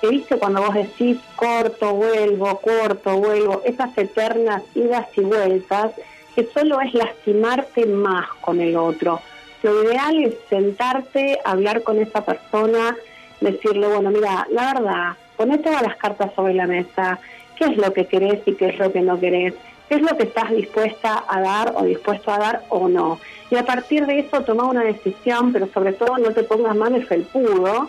[0.00, 5.92] que viste cuando vos decís corto, vuelvo, corto, vuelvo, esas eternas idas y vueltas,
[6.34, 9.20] que solo es lastimarte más con el otro.
[9.62, 12.96] Lo ideal es sentarte, hablar con esa persona,
[13.40, 17.18] decirle, bueno, mira, la verdad, poné todas las cartas sobre la mesa,
[17.56, 19.54] qué es lo que querés y qué es lo que no querés,
[19.88, 23.18] qué es lo que estás dispuesta a dar o dispuesto a dar o no.
[23.50, 26.92] Y a partir de eso toma una decisión, pero sobre todo no te pongas más
[26.92, 27.88] de felpudo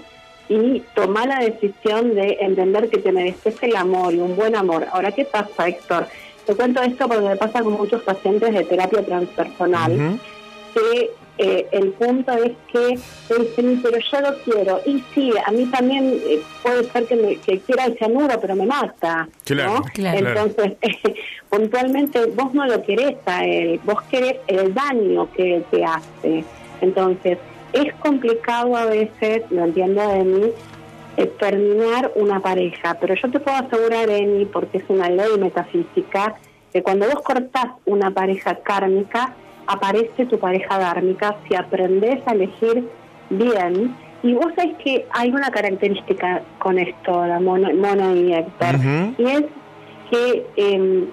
[0.50, 4.88] y toma la decisión de entender que te mereces el amor y un buen amor.
[4.92, 6.08] Ahora, ¿qué pasa, Héctor?
[6.46, 10.20] Te cuento esto porque me pasa con muchos pacientes de terapia transpersonal,
[10.74, 12.98] que eh, el punto es que
[13.28, 14.82] te dicen, pero yo lo quiero.
[14.86, 18.56] Y sí, a mí también eh, puede ser que, me, que quiera el cianuro, pero
[18.56, 19.28] me mata.
[19.44, 19.82] Claro, ¿no?
[19.94, 20.28] claro.
[20.28, 20.74] Entonces,
[21.50, 26.44] puntualmente vos no lo querés a él, vos querés el daño que él te hace.
[26.82, 27.38] Entonces,
[27.74, 30.52] es complicado a veces, lo entiendo de mí,
[31.18, 32.98] eh, terminar una pareja.
[33.00, 36.36] Pero yo te puedo asegurar, Eni, porque es una ley metafísica,
[36.72, 39.34] que cuando vos cortás una pareja kármica,
[39.68, 42.88] aparece tu pareja dármica si aprendes a elegir
[43.30, 43.96] bien.
[44.24, 48.76] Y vos sabés que hay una característica con esto, la Mono, Mono y Héctor,
[49.18, 49.44] y es
[50.10, 51.06] que em,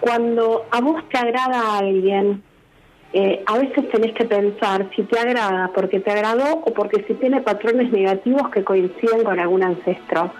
[0.00, 2.42] cuando a vos te agrada alguien,
[3.12, 7.14] eh, a veces tenés que pensar si te agrada porque te agradó o porque si
[7.14, 10.32] tiene patrones negativos que coinciden con algún ancestro.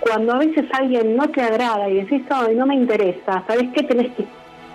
[0.00, 3.84] Cuando a veces alguien no te agrada y decís, ay, no me interesa, ¿sabes qué?
[3.84, 4.26] Tenés que,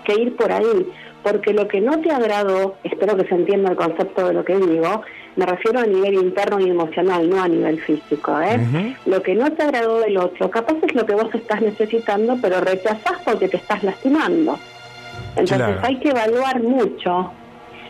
[0.04, 0.88] que ir por ahí,
[1.22, 4.56] porque lo que no te agradó, espero que se entienda el concepto de lo que
[4.56, 5.02] digo,
[5.36, 8.40] me refiero a nivel interno y emocional, no a nivel físico.
[8.40, 8.96] ¿eh?
[9.06, 12.60] Lo que no te agradó del otro, capaz es lo que vos estás necesitando, pero
[12.60, 14.58] rechazás porque te estás lastimando.
[15.30, 15.80] Entonces Claro.
[15.82, 17.32] hay que evaluar mucho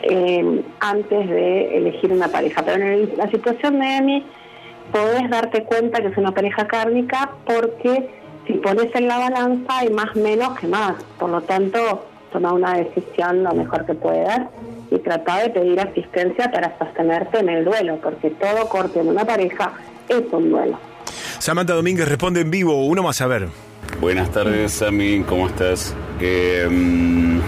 [0.03, 2.63] eh, antes de elegir una pareja.
[2.63, 4.25] Pero en el- la situación de Emi,
[4.93, 8.09] podés darte cuenta que es una pareja kármica porque
[8.47, 10.95] si pones en la balanza hay más menos que más.
[11.19, 14.41] Por lo tanto, toma una decisión lo mejor que puedas
[14.91, 19.25] y trata de pedir asistencia para sostenerte en el duelo, porque todo corte en una
[19.27, 19.73] pareja
[20.09, 20.79] es un duelo.
[21.39, 22.87] Samantha Domínguez responde en vivo.
[22.87, 23.49] Uno más a ver.
[24.01, 25.95] Buenas tardes, Sammy, ¿cómo estás?
[26.21, 27.39] Mm,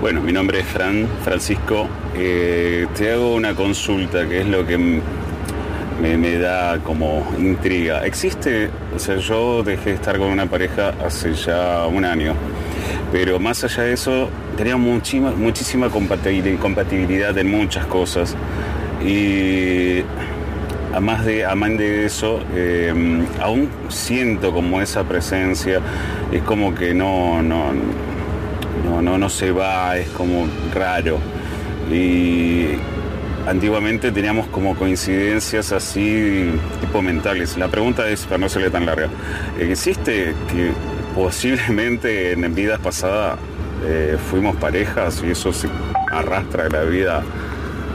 [0.00, 1.88] bueno, mi nombre es Fran, Francisco.
[2.16, 8.04] Eh, te hago una consulta, que es lo que me, da como intriga.
[8.06, 12.34] Existe, o sea, yo dejé de estar con una pareja hace ya un año,
[13.10, 18.36] pero más allá de eso, teníamos muchísima, muchísima compatibili- compatibilidad en muchas cosas.
[19.04, 20.02] Y
[20.92, 21.44] Además de,
[21.76, 22.92] de eso, eh,
[23.40, 25.80] aún siento como esa presencia,
[26.32, 27.72] es como que no, no,
[28.84, 31.18] no, no, no se va, es como raro.
[31.92, 32.68] Y
[33.46, 36.50] antiguamente teníamos como coincidencias así,
[36.80, 37.56] tipo mentales.
[37.56, 39.08] La pregunta es, para no serle tan larga,
[39.58, 40.72] ¿existe que
[41.14, 43.38] posiblemente en vidas pasadas
[43.84, 45.68] eh, fuimos parejas y eso se
[46.10, 47.22] arrastra a la vida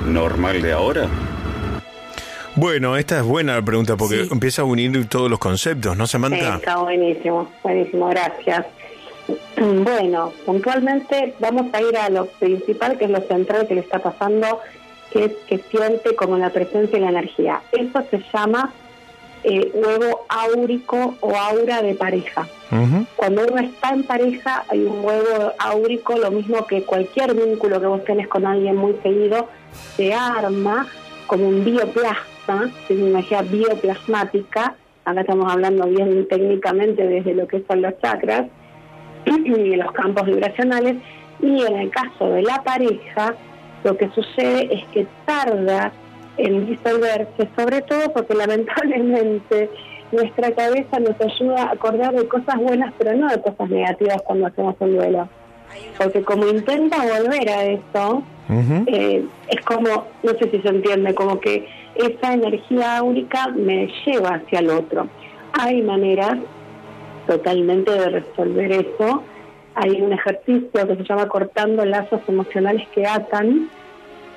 [0.08, 1.08] normal de ahora?
[2.56, 6.12] Bueno, esta es buena la pregunta porque empieza a unir todos los conceptos, ¿no, Sí,
[6.12, 6.56] Samantha?
[6.56, 8.66] está buenísimo, buenísimo, gracias.
[9.56, 14.00] Bueno, puntualmente vamos a ir a lo principal, que es lo central que le está
[14.00, 14.60] pasando,
[15.12, 17.62] que es que siente como la presencia y la energía.
[17.72, 18.74] Eso se llama
[19.44, 22.48] eh, huevo áurico o aura de pareja.
[23.16, 27.86] Cuando uno está en pareja hay un huevo áurico, lo mismo que cualquier vínculo que
[27.86, 29.48] vos tenés con alguien muy seguido,
[29.96, 30.88] se arma
[31.28, 34.76] como un bioplasma, es una energía bioplasmática,
[35.06, 38.48] acá estamos hablando bien técnicamente desde lo que son los chakras
[39.26, 40.98] y los campos vibracionales,
[41.42, 43.36] y en el caso de la pareja,
[43.84, 45.92] lo que sucede es que tarda
[46.38, 49.70] en disolverse, sobre todo porque lamentablemente
[50.12, 54.48] nuestra cabeza nos ayuda a acordar de cosas buenas, pero no de cosas negativas cuando
[54.48, 55.30] hacemos un duelo.
[55.98, 58.24] Porque como intenta volver a eso,
[58.88, 64.36] eh, es como, no sé si se entiende, como que esa energía áurica me lleva
[64.36, 65.08] hacia el otro.
[65.54, 66.38] Hay maneras
[67.28, 69.24] totalmente de resolver eso.
[69.76, 73.70] Hay un ejercicio que se llama cortando lazos emocionales que atan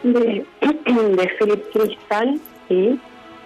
[0.02, 0.44] de,
[1.38, 3.00] Philip Crystal, ¿sí?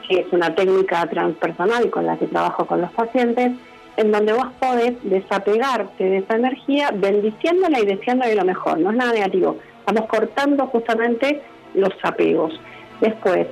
[0.08, 3.52] que es una técnica transpersonal con la que trabajo con los pacientes,
[3.96, 8.96] en donde vos podés desapegarte de esa energía, bendiciéndola y deseándole lo mejor, no es
[8.96, 9.56] nada negativo.
[9.80, 11.42] Estamos cortando justamente
[11.74, 12.58] los apegos.
[13.00, 13.46] Después,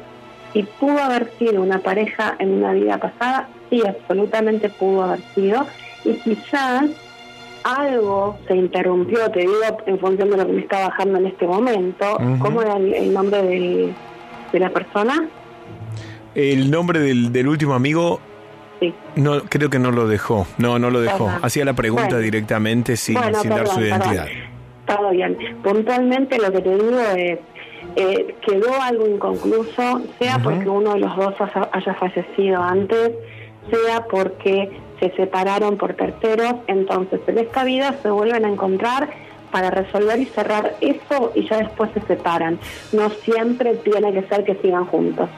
[0.59, 5.65] si pudo haber sido una pareja en una vida pasada, sí, absolutamente pudo haber sido,
[6.05, 6.87] y quizás
[7.63, 9.53] algo se interrumpió, te digo,
[9.87, 12.17] en función de lo que me está bajando en este momento.
[12.41, 13.95] ¿Cómo era el, el nombre del-
[14.53, 15.29] de la persona?
[16.35, 18.21] El nombre del, del último amigo,
[18.81, 18.95] Sí.
[19.17, 20.47] no, creo que no lo dejó.
[20.57, 21.29] No, no lo dejó.
[21.43, 22.21] Hacía la pregunta Bueno.
[22.21, 23.89] directamente sin, Bueno, sin dar su perdón.
[24.01, 24.27] identidad.
[24.87, 25.37] Todo bien.
[25.63, 27.39] Puntualmente lo que te digo es,
[27.97, 31.35] eh, quedó algo inconcluso, sea porque uno de los dos
[31.73, 33.13] haya, fallecido antes,
[33.71, 34.71] sea porque
[35.01, 39.09] se separaron por terceros, entonces en esta vida se vuelven a encontrar
[39.51, 42.59] para resolver y cerrar eso y ya después se separan.
[42.93, 45.29] No siempre tiene que ser que sigan juntos.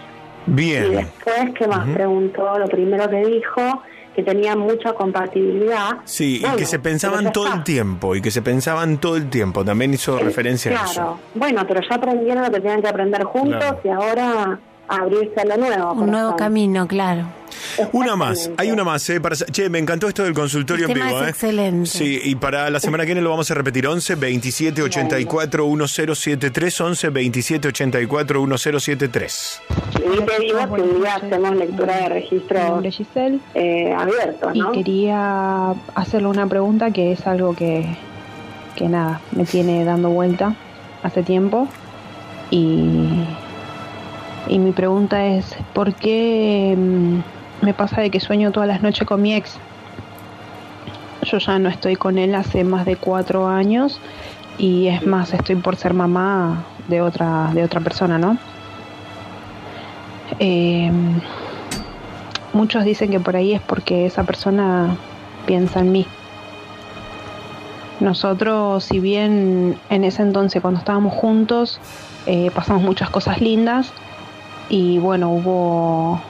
[0.47, 0.91] Y Bien.
[0.93, 2.59] después, ¿qué más preguntó?
[2.59, 3.83] Lo primero que dijo,
[4.15, 5.99] que tenían mucha compatibilidad.
[6.05, 9.65] Sí, y que se pensaban todo el tiempo, y que se pensaban todo el tiempo.
[9.65, 10.93] También hizo referencia a eso.
[10.95, 13.81] Claro, bueno, pero ya aprendieron lo que tenían que aprender juntos Claro.
[13.85, 14.59] y ahora
[14.91, 15.93] abrirse a lo nuevo.
[15.93, 17.27] Un nuevo camino, claro.
[17.93, 19.09] Una más, hay una más.
[19.11, 21.21] eh, para, che, me encantó esto del consultorio El en vivo.
[21.21, 21.31] es eh.
[21.31, 21.91] excelente.
[21.91, 23.87] Sí, y para la semana que viene lo vamos a repetir.
[23.87, 26.81] 11 27 84 1073.
[26.81, 29.63] 11 27 84 1073.
[29.99, 32.83] Y te digo que un día hacemos lectura de registro
[33.55, 34.71] eh, abiertos, ¿no?
[34.71, 37.97] Y quería hacerle una pregunta que es algo que,
[38.75, 40.55] que nada, me tiene dando vuelta
[41.03, 41.69] hace tiempo.
[42.51, 43.25] Y,
[44.51, 49.07] y mi pregunta es, ¿por qué mm, me pasa de que sueño todas las noches
[49.07, 49.59] con mi ex?
[51.23, 54.01] Yo ya no estoy con él hace más de cuatro años
[54.59, 58.39] y es más, estoy por ser mamá de otra, de otra persona, ¿no?
[60.41, 60.91] Eh,
[62.53, 64.97] muchos dicen que por ahí es porque esa persona
[65.47, 66.07] piensa en mí.
[68.01, 71.79] Nosotros, si bien en ese entonces cuando estábamos juntos
[72.27, 73.93] eh, pasamos muchas cosas lindas
[74.71, 76.21] y bueno, hubo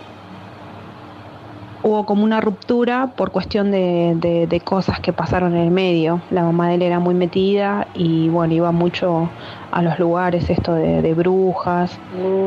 [1.82, 6.20] hubo como una ruptura por cuestión de, de- de cosas que pasaron en el medio.
[6.30, 9.30] La mamá de él era muy metida y bueno, iba mucho
[9.70, 11.98] a los lugares esto de, de brujas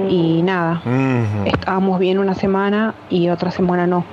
[0.08, 0.84] y nada.
[1.46, 4.06] Estábamos bien una semana y otra semana no.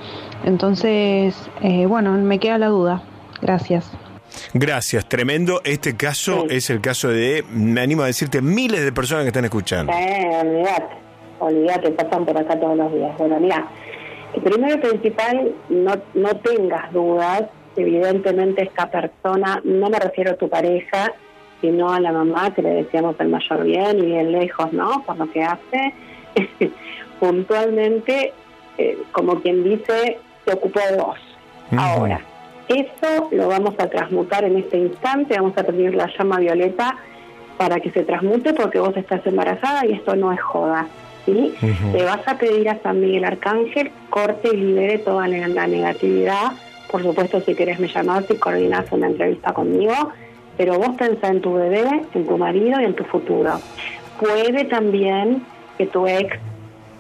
[0.45, 3.03] Entonces, eh, bueno, me queda la duda.
[3.43, 3.91] Gracias.
[4.55, 5.61] Gracias, tremendo.
[5.65, 9.45] Este caso es el caso de, me animo a decirte, miles de personas que están
[9.45, 9.93] escuchando.
[9.93, 10.65] Eh,
[11.41, 13.17] olvídate, pasan por acá todos los días.
[13.19, 13.67] Bueno, mira,
[14.43, 17.45] primero y principal, no, no tengas dudas.
[17.77, 21.13] Evidentemente esta persona, no me refiero a tu pareja,
[21.61, 25.03] sino a la mamá, que le deseamos el mayor bien y bien lejos, ¿no?
[25.05, 25.95] Por lo que hace.
[27.21, 28.33] Puntualmente,
[28.79, 31.19] eh, como quien dice, se ocupó de vos.
[31.77, 32.21] Ahora,
[32.69, 36.97] eso lo vamos a transmutar en este instante, vamos a pedir la llama violeta
[37.59, 40.87] para que se transmute porque vos estás embarazada y esto no es joda.
[41.27, 41.55] ¿Sí?
[41.93, 46.53] Le vas a pedir a San Miguel Arcángel corte y libere toda la la negatividad.
[46.91, 49.95] Por supuesto, si querés me llamás y coordinás una entrevista conmigo,
[50.57, 53.61] pero vos pensá en tu bebé, en tu marido y en tu futuro.
[54.19, 55.43] Puede también
[55.79, 56.37] que tu ex,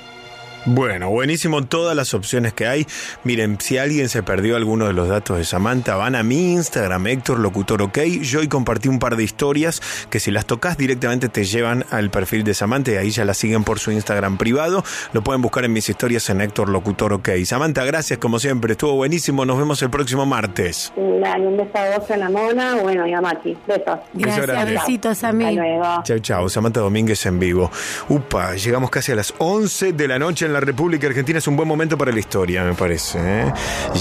[0.69, 2.85] Bueno, buenísimo todas las opciones que hay.
[3.23, 7.07] Miren, si alguien se perdió alguno de los datos de Samantha, van a mi Instagram,
[7.07, 7.99] Héctor Locutor OK.
[8.21, 12.09] Yo hoy compartí un par de historias que si las tocas directamente te llevan al
[12.09, 14.83] perfil de Samantha y ahí ya la siguen por su Instagram privado.
[15.13, 17.29] Lo pueden buscar en mis historias en Héctor Locutor OK.
[17.45, 19.45] Samantha, gracias como siempre, estuvo buenísimo.
[19.45, 20.91] Nos vemos el próximo martes.
[20.97, 23.57] Dale, un beso a vos, mona, bueno, y a Mati.
[23.65, 23.99] Besos.
[24.11, 24.73] Beso grande.
[24.73, 25.45] Besitos a mí.
[25.45, 26.03] Hasta luego.
[26.03, 26.49] Chau, chau.
[26.49, 27.71] Samantha Domínguez en vivo.
[28.09, 31.39] Upa, llegamos casi a las 11 de la noche en la República Argentina.
[31.39, 33.19] Es un buen momento para la historia, me parece.
[33.21, 33.53] ¿eh?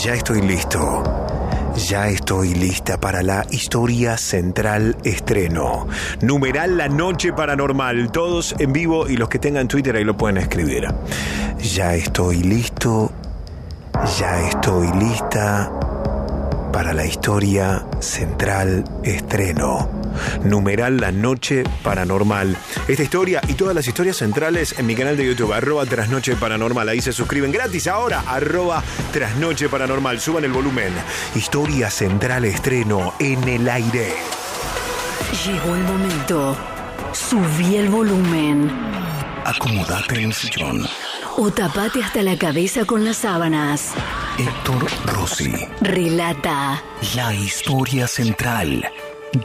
[0.02, 1.02] Ya estoy listo.
[1.88, 5.86] Ya estoy lista para la historia central estreno.
[6.22, 8.10] Numeral La Noche Paranormal.
[8.10, 10.86] Todos en vivo y los que tengan Twitter ahí lo pueden escribir.
[11.58, 13.12] Ya estoy listo.
[14.18, 15.70] Ya estoy lista
[16.72, 19.90] para la historia central estreno.
[20.44, 22.56] Numeral La Noche Paranormal.
[22.88, 26.88] Esta historia y todas las historias centrales en mi canal de YouTube, arroba Trasnoche Paranormal.
[26.88, 28.82] Ahí se suscriben gratis ahora, arroba
[29.12, 30.20] Trasnoche Paranormal.
[30.20, 30.92] Suban el volumen.
[31.34, 34.14] Historia central estreno en el aire.
[35.44, 36.56] Llegó el momento.
[37.12, 38.70] Subí el volumen.
[39.44, 40.86] Acomodate en el sillón.
[41.38, 43.92] O tapate hasta la cabeza con las sábanas.
[44.38, 45.52] Héctor Rossi.
[45.82, 46.82] Relata.
[47.14, 48.90] La historia central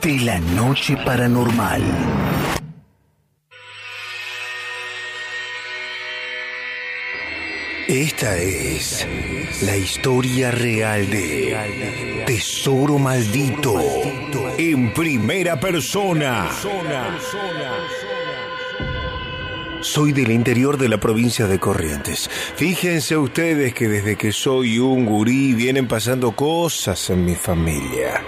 [0.02, 1.82] de la noche paranormal.
[7.90, 9.06] Esta es
[9.64, 13.82] la historia real de Tesoro Maldito
[14.58, 16.50] en primera persona.
[19.82, 22.30] Soy del interior de la provincia de Corrientes.
[22.56, 28.24] Fíjense ustedes que desde que soy un gurí vienen pasando cosas en mi familia.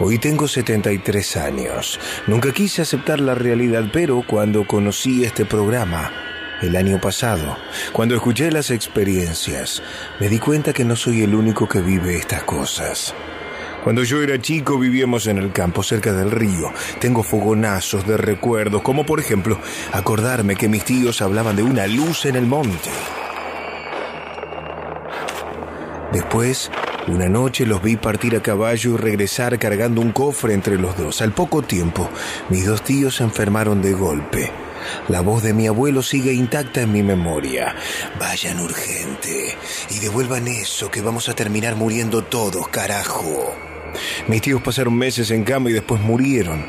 [0.00, 1.98] Hoy tengo 73 años.
[2.26, 6.12] Nunca quise aceptar la realidad, pero cuando conocí este programa,
[6.60, 7.56] el año pasado,
[7.92, 9.82] cuando escuché las experiencias,
[10.20, 13.14] me di cuenta que no soy el único que vive estas cosas.
[13.82, 16.72] Cuando yo era chico vivíamos en el campo cerca del río.
[17.00, 19.58] Tengo fogonazos de recuerdos, como por ejemplo
[19.92, 22.90] acordarme que mis tíos hablaban de una luz en el monte.
[26.12, 26.70] Después,
[27.08, 31.20] una noche los vi partir a caballo y regresar cargando un cofre entre los dos.
[31.20, 32.08] Al poco tiempo,
[32.50, 34.52] mis dos tíos se enfermaron de golpe.
[35.08, 37.74] La voz de mi abuelo sigue intacta en mi memoria.
[38.20, 39.56] Vayan urgente
[39.90, 43.71] y devuelvan eso que vamos a terminar muriendo todos, carajo.
[44.28, 46.64] Mis tíos pasaron meses en cama y después murieron.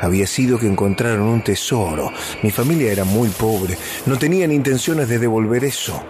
[0.00, 2.10] Había sido que encontraron un tesoro.
[2.42, 3.76] Mi familia era muy pobre.
[4.06, 6.02] No tenían intenciones de devolver eso.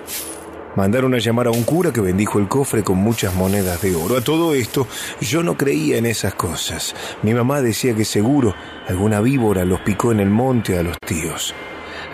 [0.76, 4.16] Mandaron a llamar a un cura que bendijo el cofre con muchas monedas de oro.
[4.16, 4.86] A todo esto,
[5.20, 6.94] yo no creía en esas cosas.
[7.22, 8.54] Mi mamá decía que seguro
[8.86, 11.52] alguna víbora los picó en el monte a los tíos.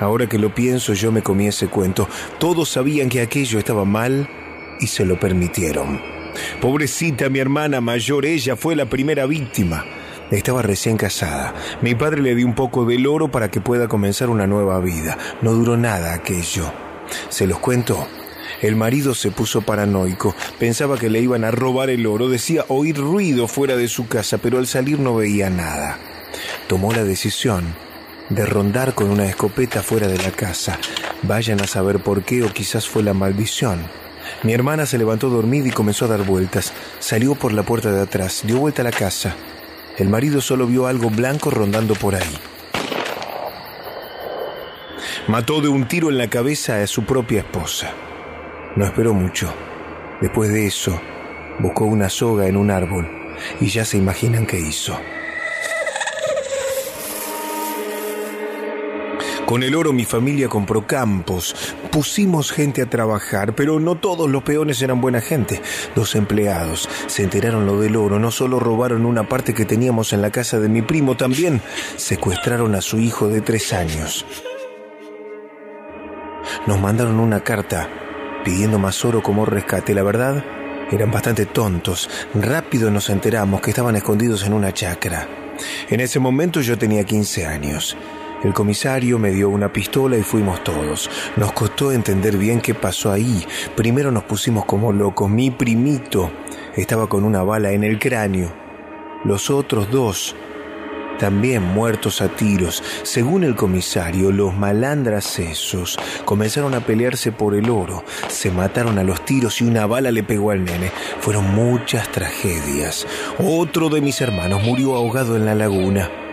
[0.00, 2.08] Ahora que lo pienso, yo me comí ese cuento.
[2.38, 4.28] Todos sabían que aquello estaba mal
[4.80, 6.15] y se lo permitieron.
[6.60, 9.84] Pobrecita mi hermana mayor, ella fue la primera víctima.
[10.30, 11.54] Estaba recién casada.
[11.82, 15.16] Mi padre le dio un poco del oro para que pueda comenzar una nueva vida.
[15.40, 16.72] No duró nada aquello.
[17.28, 18.08] Se los cuento.
[18.60, 22.96] El marido se puso paranoico, pensaba que le iban a robar el oro, decía oír
[22.96, 25.98] ruido fuera de su casa, pero al salir no veía nada.
[26.66, 27.74] Tomó la decisión
[28.30, 30.78] de rondar con una escopeta fuera de la casa.
[31.22, 33.80] Vayan a saber por qué o quizás fue la maldición.
[34.42, 36.72] Mi hermana se levantó dormida y comenzó a dar vueltas.
[36.98, 39.34] Salió por la puerta de atrás, dio vuelta a la casa.
[39.98, 42.38] El marido solo vio algo blanco rondando por ahí.
[45.28, 47.92] Mató de un tiro en la cabeza a su propia esposa.
[48.76, 49.52] No esperó mucho.
[50.20, 51.00] Después de eso,
[51.58, 53.10] buscó una soga en un árbol
[53.60, 54.98] y ya se imaginan qué hizo.
[59.46, 61.54] Con el oro mi familia compró campos,
[61.92, 65.62] pusimos gente a trabajar, pero no todos los peones eran buena gente.
[65.94, 70.20] Los empleados se enteraron lo del oro, no solo robaron una parte que teníamos en
[70.20, 71.62] la casa de mi primo, también
[71.94, 74.26] secuestraron a su hijo de tres años.
[76.66, 77.88] Nos mandaron una carta
[78.44, 79.94] pidiendo más oro como rescate.
[79.94, 80.44] La verdad,
[80.90, 82.10] eran bastante tontos.
[82.34, 85.28] Rápido nos enteramos que estaban escondidos en una chacra.
[85.88, 87.96] En ese momento yo tenía 15 años.
[88.44, 91.10] El comisario me dio una pistola y fuimos todos.
[91.36, 93.46] Nos costó entender bien qué pasó ahí.
[93.74, 95.30] Primero nos pusimos como locos.
[95.30, 96.30] Mi primito
[96.76, 98.52] estaba con una bala en el cráneo.
[99.24, 100.36] Los otros dos
[101.18, 102.82] también muertos a tiros.
[103.02, 109.02] Según el comisario, los malandras esos comenzaron a pelearse por el oro, se mataron a
[109.02, 110.92] los tiros y una bala le pegó al nene.
[111.20, 113.06] Fueron muchas tragedias.
[113.38, 116.25] Otro de mis hermanos murió ahogado en la laguna.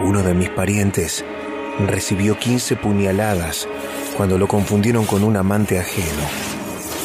[0.00, 1.24] Uno de mis parientes
[1.86, 3.68] recibió 15 puñaladas
[4.16, 6.22] cuando lo confundieron con un amante ajeno.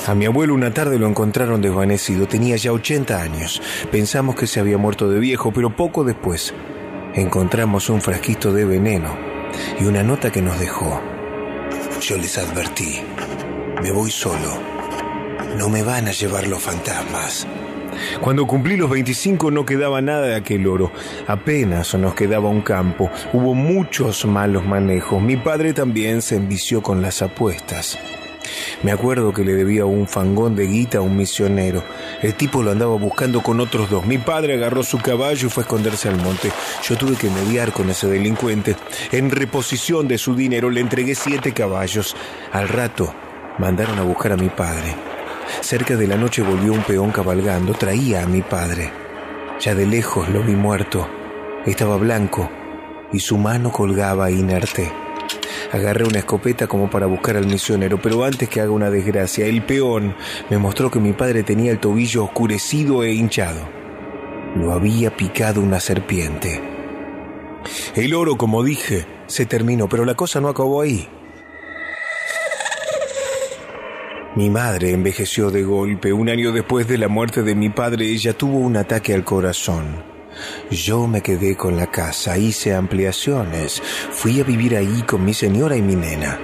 [0.05, 3.61] A mi abuelo una tarde lo encontraron desvanecido, tenía ya 80 años.
[3.91, 6.53] Pensamos que se había muerto de viejo, pero poco después
[7.15, 9.15] encontramos un frasquito de veneno
[9.79, 11.01] y una nota que nos dejó.
[12.01, 13.01] Yo les advertí,
[13.81, 14.59] me voy solo,
[15.57, 17.47] no me van a llevar los fantasmas.
[18.21, 20.91] Cuando cumplí los 25 no quedaba nada de aquel oro,
[21.27, 27.01] apenas nos quedaba un campo, hubo muchos malos manejos, mi padre también se envició con
[27.01, 27.97] las apuestas.
[28.83, 31.83] Me acuerdo que le debía un fangón de guita a un misionero.
[32.21, 34.05] El tipo lo andaba buscando con otros dos.
[34.05, 36.51] Mi padre agarró su caballo y fue a esconderse al monte.
[36.83, 38.75] Yo tuve que mediar con ese delincuente.
[39.11, 42.15] En reposición de su dinero le entregué siete caballos.
[42.51, 43.13] Al rato
[43.57, 45.12] mandaron a buscar a mi padre.
[45.61, 47.73] Cerca de la noche volvió un peón cabalgando.
[47.73, 48.91] Traía a mi padre.
[49.59, 51.07] Ya de lejos lo vi muerto.
[51.65, 52.49] Estaba blanco
[53.13, 54.91] y su mano colgaba inerte.
[55.71, 59.63] Agarré una escopeta como para buscar al misionero, pero antes que haga una desgracia, el
[59.63, 60.15] peón
[60.49, 63.61] me mostró que mi padre tenía el tobillo oscurecido e hinchado.
[64.55, 66.61] Lo había picado una serpiente.
[67.95, 71.07] El oro, como dije, se terminó, pero la cosa no acabó ahí.
[74.35, 76.11] Mi madre envejeció de golpe.
[76.11, 80.03] Un año después de la muerte de mi padre, ella tuvo un ataque al corazón.
[80.71, 83.81] Yo me quedé con la casa, hice ampliaciones,
[84.11, 86.39] fui a vivir ahí con mi señora y mi nena.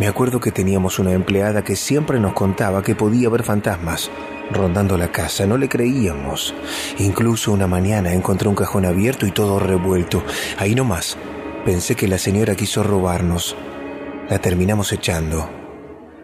[0.00, 4.10] Me acuerdo que teníamos una empleada que siempre nos contaba que podía ver fantasmas
[4.52, 6.54] rondando la casa, no le creíamos.
[6.98, 10.24] Incluso una mañana encontré un cajón abierto y todo revuelto.
[10.58, 11.16] Ahí nomás,
[11.64, 13.56] pensé que la señora quiso robarnos.
[14.28, 15.59] La terminamos echando.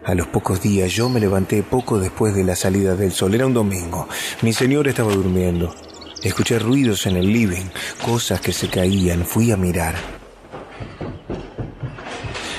[0.07, 3.35] A los pocos días yo me levanté poco después de la salida del sol.
[3.35, 4.07] Era un domingo.
[4.41, 5.75] Mi señora estaba durmiendo.
[6.23, 7.65] Escuché ruidos en el living,
[8.05, 9.95] cosas que se caían, fui a mirar.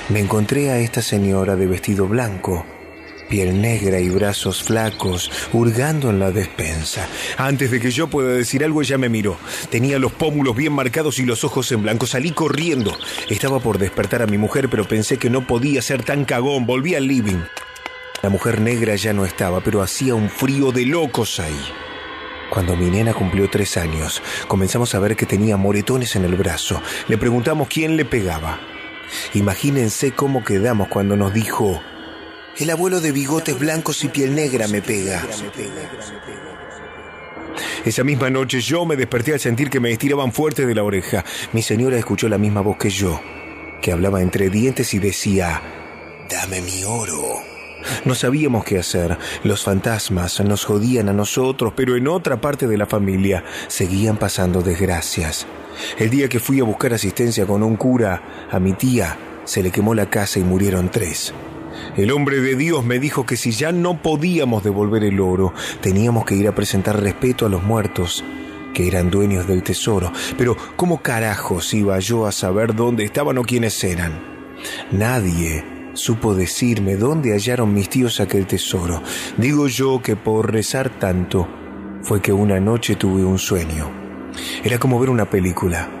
[0.09, 2.63] Me encontré a esta señora de vestido blanco,
[3.29, 7.07] piel negra y brazos flacos, hurgando en la despensa.
[7.37, 9.37] Antes de que yo pueda decir algo, ella me miró.
[9.69, 12.07] Tenía los pómulos bien marcados y los ojos en blanco.
[12.07, 12.97] Salí corriendo.
[13.29, 16.65] Estaba por despertar a mi mujer, pero pensé que no podía ser tan cagón.
[16.65, 17.39] Volví al living.
[18.21, 21.61] La mujer negra ya no estaba, pero hacía un frío de locos ahí.
[22.49, 26.81] Cuando mi nena cumplió tres años, comenzamos a ver que tenía moretones en el brazo.
[27.07, 28.59] Le preguntamos quién le pegaba.
[29.33, 31.81] Imagínense cómo quedamos cuando nos dijo,
[32.59, 35.25] el abuelo de bigotes blancos y piel negra me pega.
[37.85, 41.23] Esa misma noche yo me desperté al sentir que me estiraban fuerte de la oreja.
[41.53, 43.21] Mi señora escuchó la misma voz que yo,
[43.81, 45.61] que hablaba entre dientes y decía,
[46.29, 47.41] dame mi oro.
[48.03, 49.17] No sabíamos qué hacer.
[49.43, 54.61] Los fantasmas nos jodían a nosotros, pero en otra parte de la familia seguían pasando
[54.61, 55.47] desgracias.
[55.97, 59.71] El día que fui a buscar asistencia con un cura, a mi tía se le
[59.71, 61.33] quemó la casa y murieron tres.
[61.99, 66.23] El hombre de Dios me dijo que si ya no podíamos devolver el oro, teníamos
[66.23, 68.23] que ir a presentar respeto a los muertos,
[68.73, 70.09] que eran dueños del tesoro.
[70.37, 74.17] Pero ¿cómo carajos iba yo a saber dónde estaban o quiénes eran?
[74.91, 79.03] Nadie supo decirme dónde hallaron mis tíos aquel tesoro.
[79.35, 81.49] Digo yo que por rezar tanto
[82.01, 83.91] fue que una noche tuve un sueño.
[84.63, 85.98] Era como ver una película.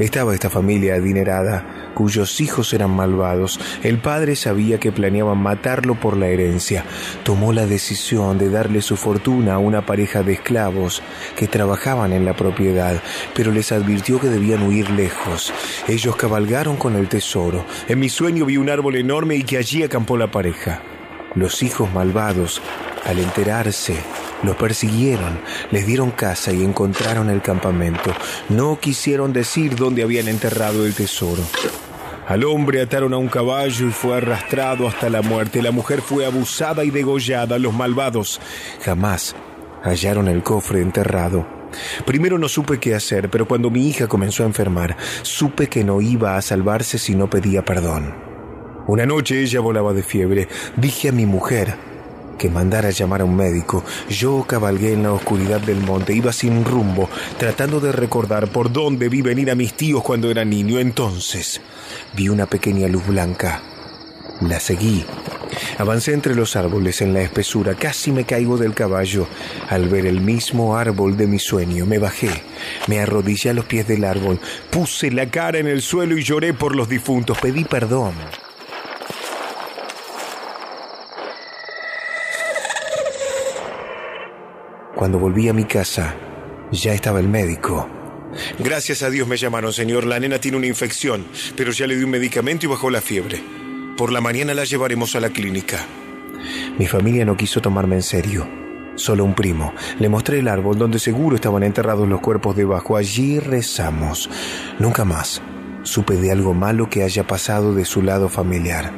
[0.00, 3.60] Estaba esta familia adinerada, cuyos hijos eran malvados.
[3.82, 6.86] El padre sabía que planeaban matarlo por la herencia.
[7.22, 11.02] Tomó la decisión de darle su fortuna a una pareja de esclavos
[11.36, 13.02] que trabajaban en la propiedad,
[13.34, 15.52] pero les advirtió que debían huir lejos.
[15.86, 17.66] Ellos cabalgaron con el tesoro.
[17.86, 20.80] En mi sueño vi un árbol enorme y que allí acampó la pareja.
[21.34, 22.62] Los hijos malvados,
[23.04, 23.96] al enterarse,
[24.42, 25.38] los persiguieron,
[25.70, 28.12] les dieron caza y encontraron el campamento.
[28.48, 31.42] No quisieron decir dónde habían enterrado el tesoro.
[32.28, 35.62] Al hombre ataron a un caballo y fue arrastrado hasta la muerte.
[35.62, 37.58] La mujer fue abusada y degollada.
[37.58, 38.40] Los malvados
[38.84, 39.34] jamás
[39.82, 41.46] hallaron el cofre enterrado.
[42.04, 46.00] Primero no supe qué hacer, pero cuando mi hija comenzó a enfermar, supe que no
[46.00, 48.14] iba a salvarse si no pedía perdón.
[48.86, 50.48] Una noche ella volaba de fiebre.
[50.76, 51.74] Dije a mi mujer
[52.40, 53.84] que mandara llamar a un médico.
[54.08, 59.10] Yo cabalgué en la oscuridad del monte, iba sin rumbo, tratando de recordar por dónde
[59.10, 60.78] vi venir a mis tíos cuando era niño.
[60.78, 61.60] Entonces
[62.16, 63.60] vi una pequeña luz blanca.
[64.40, 65.04] La seguí.
[65.76, 69.26] Avancé entre los árboles en la espesura, casi me caigo del caballo.
[69.68, 72.30] Al ver el mismo árbol de mi sueño, me bajé,
[72.86, 74.40] me arrodillé a los pies del árbol,
[74.70, 78.14] puse la cara en el suelo y lloré por los difuntos, pedí perdón.
[85.00, 86.14] Cuando volví a mi casa,
[86.70, 87.88] ya estaba el médico.
[88.58, 90.04] Gracias a Dios me llamaron, señor.
[90.04, 91.24] La nena tiene una infección,
[91.56, 93.42] pero ya le di un medicamento y bajó la fiebre.
[93.96, 95.78] Por la mañana la llevaremos a la clínica.
[96.78, 98.46] Mi familia no quiso tomarme en serio.
[98.94, 99.72] Solo un primo.
[99.98, 102.98] Le mostré el árbol donde seguro estaban enterrados los cuerpos debajo.
[102.98, 104.28] Allí rezamos.
[104.78, 105.40] Nunca más
[105.82, 108.92] supe de algo malo que haya pasado de su lado familiar.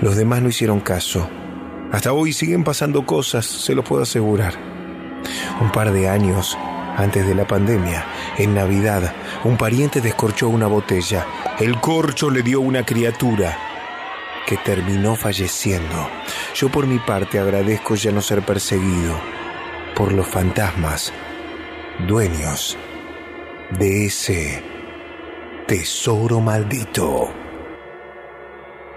[0.00, 1.28] Los demás no hicieron caso.
[1.90, 4.73] Hasta hoy siguen pasando cosas, se lo puedo asegurar.
[5.60, 6.56] Un par de años
[6.96, 8.04] antes de la pandemia,
[8.38, 9.12] en Navidad,
[9.44, 11.26] un pariente descorchó una botella.
[11.58, 13.58] El corcho le dio una criatura
[14.46, 16.08] que terminó falleciendo.
[16.54, 19.14] Yo por mi parte agradezco ya no ser perseguido
[19.94, 21.12] por los fantasmas,
[22.06, 22.76] dueños
[23.78, 24.62] de ese
[25.66, 27.30] tesoro maldito.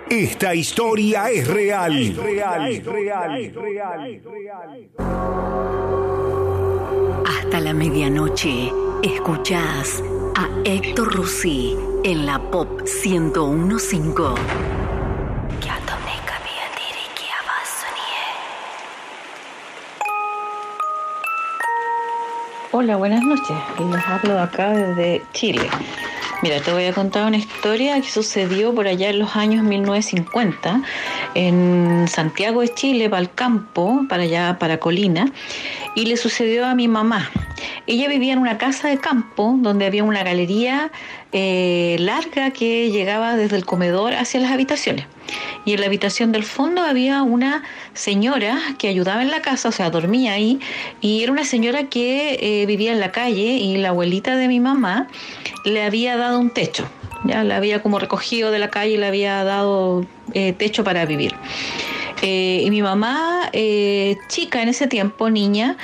[0.09, 1.97] Esta historia es real.
[1.97, 4.21] Es real, es real, es real,
[7.47, 10.03] Hasta la medianoche, escuchás
[10.35, 14.41] a Héctor Rossi en la Pop 1015.
[22.73, 23.57] Hola, buenas noches.
[23.79, 25.69] Les hablo acá desde Chile.
[26.43, 30.83] Mira, te voy a contar una historia que sucedió por allá en los años 1950
[31.33, 35.31] en Santiago de Chile, para el campo, para allá, para Colina,
[35.95, 37.31] y le sucedió a mi mamá.
[37.87, 40.91] Ella vivía en una casa de campo donde había una galería
[41.31, 45.07] eh, larga que llegaba desde el comedor hacia las habitaciones.
[45.65, 47.63] Y en la habitación del fondo había una
[47.93, 50.59] señora que ayudaba en la casa, o sea, dormía ahí,
[51.01, 54.59] y era una señora que eh, vivía en la calle y la abuelita de mi
[54.59, 55.07] mamá
[55.65, 56.87] le había dado un techo.
[57.25, 61.05] Ya la había como recogido de la calle y le había dado eh, techo para
[61.05, 61.33] vivir.
[62.21, 63.49] y mi mamá,
[64.27, 65.77] chica en ese tiempo, niña,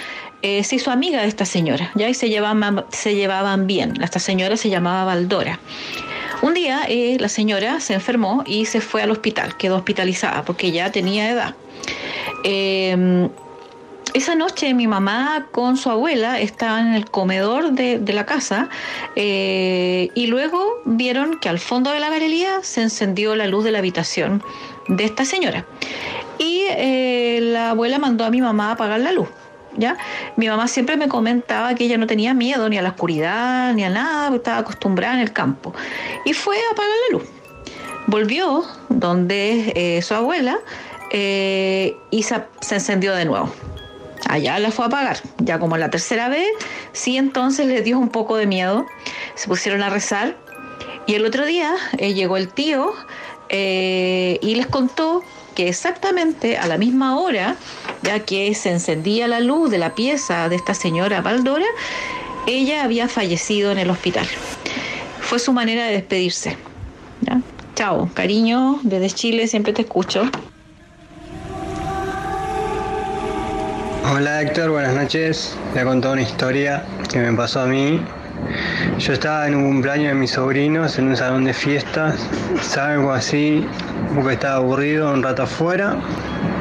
[0.46, 4.04] eh, se hizo amiga de esta señora, ya y se llevaban, se llevaban bien.
[4.04, 5.58] Esta señora se llamaba Valdora.
[6.44, 10.74] Un día eh, la señora se enfermó y se fue al hospital, quedó hospitalizada porque
[10.74, 11.56] ya tenía edad.
[12.44, 13.30] Em,
[14.14, 18.68] esa noche mi mamá con su abuela estaban en el comedor de, la casa
[19.16, 23.72] eh, y luego vieron que al fondo de la galería se encendió la luz de
[23.72, 24.44] la habitación
[24.90, 25.66] de esta señora.
[26.40, 26.66] Y
[27.40, 29.30] la abuela mandó a mi mamá a apagar la luz.
[29.78, 29.98] ¿Ya?
[30.36, 33.84] Mi mamá siempre me comentaba que ella no tenía miedo ni a la oscuridad ni
[33.84, 35.74] a nada, porque estaba acostumbrada en el campo.
[36.26, 37.30] Y fue a apagar la luz.
[38.08, 40.60] Volvió donde eh, su abuela
[41.12, 43.52] eh, y se, encendió de nuevo.
[44.30, 45.18] Allá la fue a apagar.
[45.40, 46.48] Ya como la tercera vez,
[46.92, 48.86] sí entonces les dio un poco de miedo.
[49.36, 50.38] Se pusieron a rezar.
[51.06, 52.94] Y el otro día eh, llegó el tío
[53.50, 55.22] y les contó
[55.54, 57.56] que exactamente a la misma hora,
[58.02, 61.66] ya que se encendía la luz de la pieza de esta señora Valdora,
[62.48, 64.28] ella había fallecido en el hospital.
[65.22, 66.58] Fue su manera de despedirse.
[67.76, 70.30] Chao, cariño, desde Chile siempre te escucho.
[74.14, 75.58] Hola Héctor, buenas noches.
[75.74, 78.00] Le he contado una historia que me pasó a mí
[79.04, 82.16] yo estaba en un cumpleaños de mis sobrinos en un salón de fiestas,
[82.62, 83.68] salgo así
[84.16, 85.98] porque estaba aburrido un rato afuera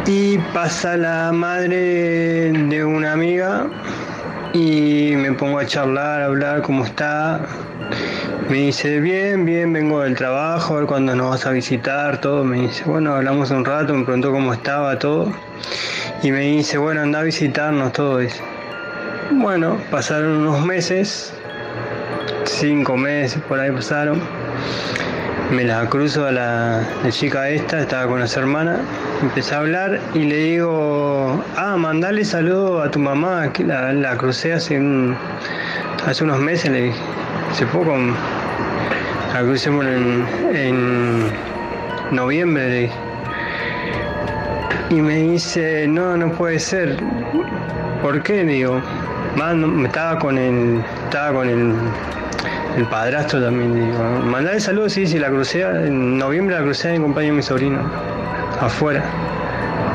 [0.07, 3.69] y pasa la madre de una amiga
[4.53, 7.43] y me pongo a charlar, a hablar cómo está.
[8.49, 12.43] Me dice, bien, bien, vengo del trabajo, a ver cuándo nos vas a visitar, todo.
[12.43, 15.33] Me dice, bueno, hablamos un rato, me preguntó cómo estaba todo.
[16.25, 18.19] Y me dice, bueno, anda a visitarnos, todo.
[19.31, 21.33] Bueno, pasaron unos meses
[22.63, 24.21] cinco meses por ahí pasaron.
[25.51, 28.79] Me la cruzo a la, chica esta, estaba con las hermanas,
[29.21, 34.53] empecé a hablar y le digo, ah, mandale saludo a tu mamá, que la, crucé
[34.53, 34.81] hace,
[36.07, 36.99] hace unos meses, le dije,
[37.51, 37.97] hace poco.
[39.35, 40.25] La crucemos en,
[40.55, 41.27] en
[42.13, 42.91] noviembre.
[44.89, 46.97] Y me dice, no, no puede ser.
[48.03, 48.45] ¿Por qué?
[48.45, 48.81] Digo,
[49.37, 51.75] "Ma, no- estaba con el, estaba con el,
[52.77, 53.75] el padrastro también.
[53.75, 57.43] Digo, mandale saludos, sí, sí, la crucé, en noviembre la crucé en compañía de mi
[57.43, 57.81] sobrino,
[58.61, 59.05] afuera.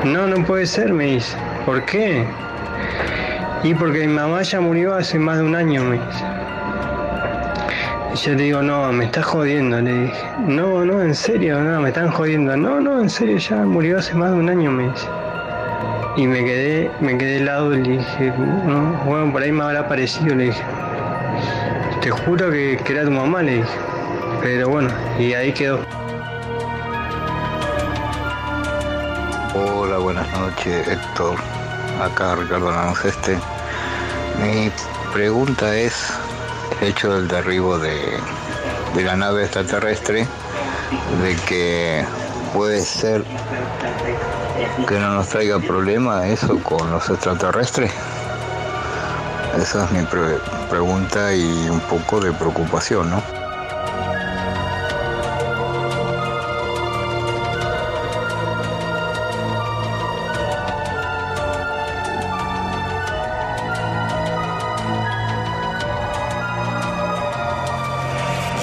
[0.03, 1.37] No, no puede ser, me dice.
[1.65, 2.25] ¿Por qué?
[3.63, 6.25] Y porque mi mamá ya murió hace más de un año, me dice.
[8.23, 10.27] Yo le digo, no, me estás jodiendo, le dije.
[10.47, 12.55] No, no, en serio, no, me están jodiendo.
[12.57, 15.07] No, no, en serio, ya murió hace más de un año, me dice.
[16.15, 18.33] Y me quedé, me quedé helado y le dije,
[18.65, 20.63] no, bueno, por ahí me habrá parecido, le dije.
[22.07, 23.65] Te juro que, que era tu mamá, le.
[24.41, 24.89] Pero bueno,
[25.19, 25.81] y ahí quedó.
[29.53, 31.35] Hola, buenas noches, Héctor.
[32.01, 33.37] Acá Ricardo Lanceste.
[34.41, 34.71] Mi
[35.11, 36.13] pregunta es
[36.79, 37.99] hecho del derribo de,
[38.95, 40.25] de la nave extraterrestre,
[41.21, 42.05] de que
[42.53, 43.25] puede ser
[44.87, 47.91] que no nos traiga problema eso con los extraterrestres.
[49.61, 50.39] Esa es mi pre-
[50.69, 53.21] pregunta y un poco de preocupación, ¿no?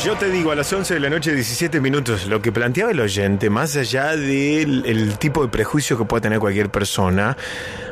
[0.04, 3.00] Yo te digo, a las 11 de la noche, 17 minutos, lo que planteaba el
[3.00, 7.38] oyente, más allá del el tipo de prejuicio que pueda tener cualquier persona,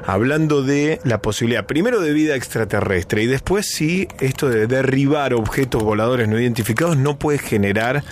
[0.04, 5.82] hablando de la posibilidad, primero de vida extraterrestre y después si esto de derribar objetos
[5.82, 8.02] voladores no identificados no puede generar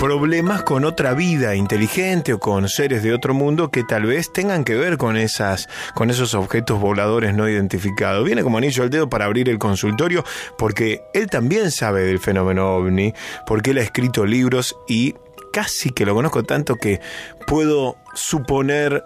[0.00, 4.64] problemas con otra vida inteligente o con seres de otro mundo que tal vez tengan
[4.64, 8.24] que ver con esas con esos objetos voladores no identificados.
[8.24, 10.24] Viene como anillo al dedo para abrir el consultorio
[10.56, 13.12] porque él también sabe del fenómeno ovni,
[13.46, 15.16] porque él ha escrito libros y
[15.52, 17.00] casi que lo conozco tanto que
[17.46, 19.04] puedo suponer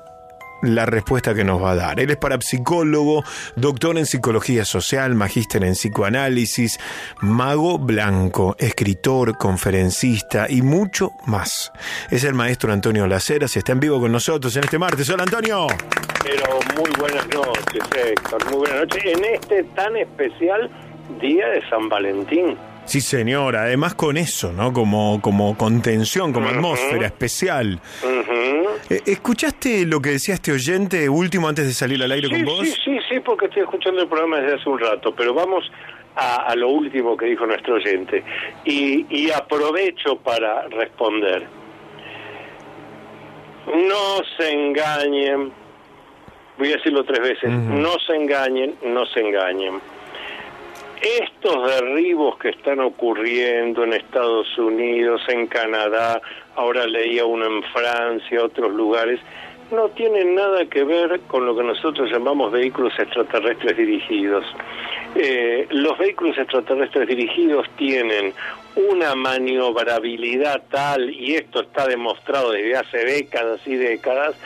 [0.65, 2.01] la respuesta que nos va a dar.
[2.01, 3.25] Él es parapsicólogo,
[3.57, 6.79] doctor en psicología social, magíster en psicoanálisis,
[7.21, 11.73] mago blanco, escritor, conferencista y mucho más.
[12.11, 15.09] Es el maestro Antonio Laceras y está en vivo con nosotros en este martes.
[15.11, 15.67] Hola Antonio.
[16.23, 18.45] Pero muy buenas noches, Héctor.
[18.51, 19.03] Muy buenas noches.
[19.05, 20.71] En este tan especial
[21.21, 22.57] día de San Valentín.
[22.85, 23.57] Sí, señor.
[23.57, 24.73] Además con eso, ¿no?
[24.73, 27.81] Como, como contención, como atmósfera especial.
[28.91, 32.45] Eh, ¿Escuchaste lo que decía este oyente último antes de salir al aire Sí, con
[32.45, 32.59] vos?
[32.69, 35.65] sí, sí, sí, porque estoy escuchando el programa desde hace un rato, pero vamos
[36.17, 38.23] a, a lo último que dijo nuestro oyente.
[38.65, 41.47] Y, y aprovecho para responder.
[43.67, 45.51] No se engañen,
[46.59, 49.81] voy a decirlo tres veces, no se engañen, no se engañen.
[51.05, 56.23] Estos derribos que están ocurriendo en Estados Unidos, en Canadá,
[56.57, 59.21] ahora leía uno en Francia, otros lugares,
[59.71, 64.47] no tienen nada que ver con lo que nosotros llamamos vehículos extraterrestres dirigidos.
[65.15, 68.33] Eh, los vehículos extraterrestres dirigidos tienen
[68.77, 74.37] una maniobrabilidad tal, y esto está demostrado desde hace décadas y décadas,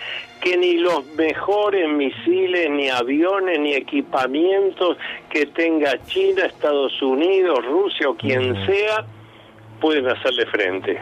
[0.40, 4.96] que ni los mejores misiles, ni aviones, ni equipamientos
[5.30, 9.05] que tenga China, Estados Unidos, Rusia o quien sea,
[9.80, 11.00] pueden hacerle frente.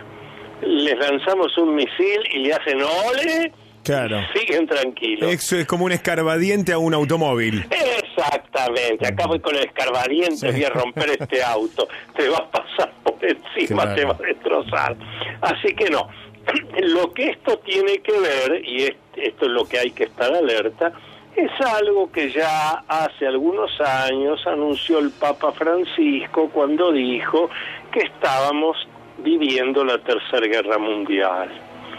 [0.63, 3.53] Les lanzamos un misil y le hacen ole,
[3.87, 4.19] Claro.
[4.35, 5.33] siguen tranquilos.
[5.33, 7.65] Eso es como un escarbadiente a un automóvil.
[7.71, 12.93] Exactamente, acá voy con el escarbadiente, voy a romper este auto, te va a pasar
[13.03, 13.95] por encima, Claro.
[13.97, 14.97] te va a destrozar.
[15.41, 16.09] Así que no,
[16.81, 20.33] lo que esto tiene que ver, y es- esto es lo que hay que estar
[20.33, 20.93] alerta,
[21.35, 27.51] es algo que ya hace algunos años anunció el Papa Francisco cuando dijo
[27.93, 28.77] que estábamos
[29.19, 31.51] viviendo la Tercera Guerra Mundial.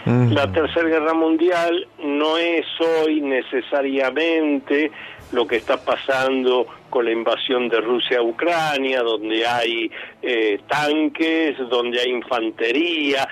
[0.08, 4.90] La Tercera Guerra Mundial no es hoy necesariamente
[5.32, 9.90] lo que está pasando con la invasión de Rusia a Ucrania, donde hay
[10.22, 13.28] eh, tanques, donde hay infantería,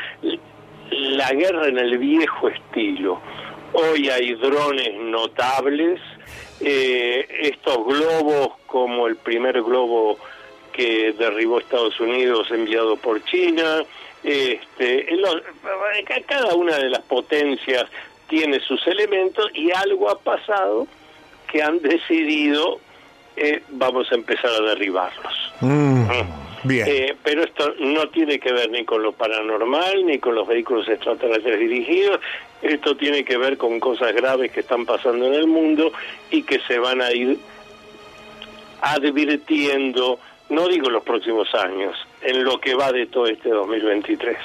[0.90, 3.22] la guerra en el viejo estilo.
[3.72, 5.98] Hoy hay drones notables,
[6.60, 10.18] eh, estos globos como el primer globo
[10.74, 13.82] que derribó Estados Unidos enviado por China,
[14.24, 15.42] este, en los-
[16.06, 17.86] ca- cada una de las potencias
[18.28, 20.86] tiene sus elementos y algo ha pasado
[21.50, 22.80] que han decidido
[23.36, 25.34] eh, vamos a empezar a derribarlos.
[25.60, 26.08] Mm,
[26.64, 26.86] bien.
[26.88, 30.88] Eh, pero esto no tiene que ver ni con lo paranormal ni con los vehículos
[30.88, 32.18] extraterrestres dirigidos.
[32.62, 35.92] Esto tiene que ver con cosas graves que están pasando en el mundo
[36.30, 37.38] y que se van a ir
[38.80, 40.18] advirtiendo
[40.48, 44.36] no digo los próximos años, en lo que va de todo este 2023.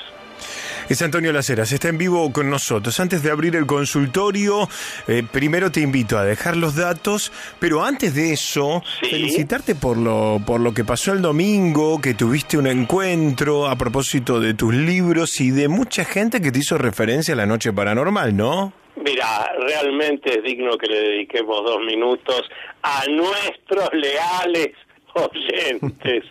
[0.89, 2.99] Es Antonio Laceras, está en vivo con nosotros.
[2.99, 4.67] Antes de abrir el consultorio,
[5.07, 10.41] eh, primero te invito a dejar los datos, pero antes de eso, felicitarte por lo,
[10.45, 15.39] por lo que pasó el domingo, que tuviste un encuentro a propósito de tus libros
[15.39, 18.73] y de mucha gente que te hizo referencia a la noche paranormal, ¿no?
[18.97, 22.49] Mira, realmente es digno que le dediquemos dos minutos
[22.83, 24.75] a nuestros leales
[25.13, 26.25] oyentes,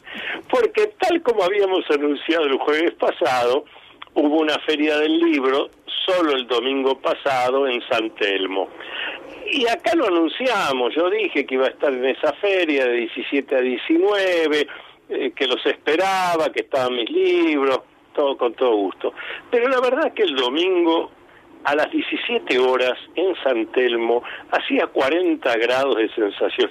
[0.51, 3.65] porque tal como habíamos anunciado el jueves pasado,
[4.15, 5.71] hubo una feria del libro
[6.07, 8.69] solo el domingo pasado en San Telmo.
[9.53, 13.57] Y acá lo anunciamos, yo dije que iba a estar en esa feria de 17
[13.57, 14.67] a 19,
[15.09, 17.81] eh, que los esperaba, que estaban mis libros,
[18.15, 19.13] todo con todo gusto.
[19.51, 21.11] Pero la verdad es que el domingo
[21.65, 26.71] a las 17 horas en San Telmo hacía 40 grados de sensación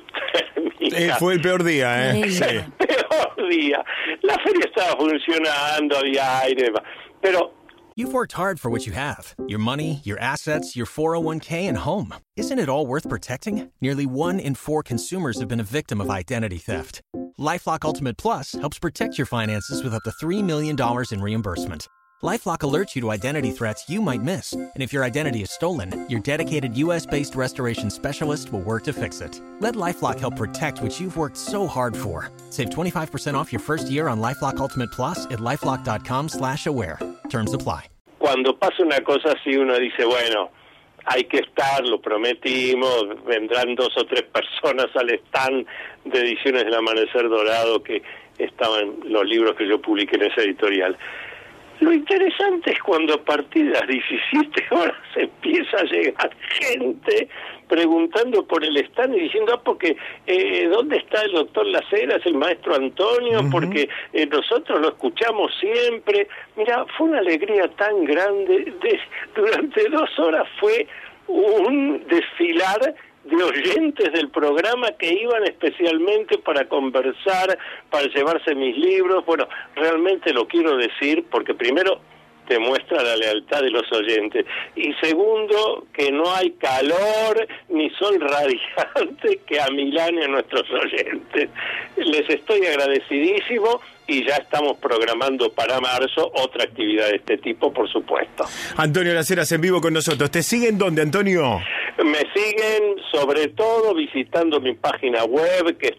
[0.55, 0.97] térmica.
[0.97, 2.29] Eh, fue el peor día, ¿eh?
[2.29, 2.45] Sí.
[2.77, 3.83] peor día.
[4.21, 6.71] La feria estaba funcionando, había aire,
[7.21, 7.53] pero
[7.95, 12.15] You've worked hard for what you have your money, your assets, your 401k, and home.
[12.37, 13.71] Isn't it all worth protecting?
[13.81, 17.01] Nearly one in four consumers have been a victim of identity theft.
[17.37, 20.77] Lifelock Ultimate Plus helps protect your finances with up to $3 million
[21.11, 21.87] in reimbursement.
[22.21, 26.05] LifeLock alerts you to identity threats you might miss, and if your identity is stolen,
[26.09, 29.39] your dedicated U.S.-based restoration specialist will work to fix it.
[29.61, 32.29] Let LifeLock help protect what you've worked so hard for.
[32.49, 36.99] Save 25% off your first year on LifeLock Ultimate Plus at lifeLock.com/aware.
[37.29, 37.85] Terms apply.
[38.19, 40.51] Cuando pasa una cosa así, uno dice, bueno,
[41.05, 45.65] hay que estar, lo prometimos, vendrán dos o tres personas al stand
[46.03, 48.01] de ediciones del Amanecer Dorado que
[48.37, 50.97] estaban los libros que yo publiqué en esa editorial.
[51.79, 56.29] Lo interesante es cuando a partir de las 17 horas empieza a llegar
[56.59, 57.29] gente
[57.69, 59.95] preguntando por el stand y diciendo, ah, porque
[60.25, 63.41] eh, ¿dónde está el doctor Laceras, el maestro Antonio?
[63.51, 66.27] Porque eh, nosotros lo escuchamos siempre.
[66.57, 68.73] Mira, fue una alegría tan grande.
[68.81, 68.99] De,
[69.35, 70.87] durante dos horas fue
[71.27, 72.95] un desfilar
[73.29, 77.57] de oyentes del programa que iban especialmente para conversar,
[77.89, 79.25] para llevarse mis libros.
[79.25, 82.01] Bueno, realmente lo quiero decir porque primero
[82.49, 84.45] demuestra la lealtad de los oyentes.
[84.75, 91.49] Y segundo, que no hay calor ni sol radiante que amilane a nuestros oyentes.
[91.95, 97.87] Les estoy agradecidísimo y ya estamos programando para marzo otra actividad de este tipo, por
[97.89, 98.45] supuesto.
[98.75, 100.31] Antonio Laceras en vivo con nosotros.
[100.31, 101.61] ¿Te siguen dónde, Antonio?
[102.03, 105.97] Me siguen sobre todo visitando mi página web que es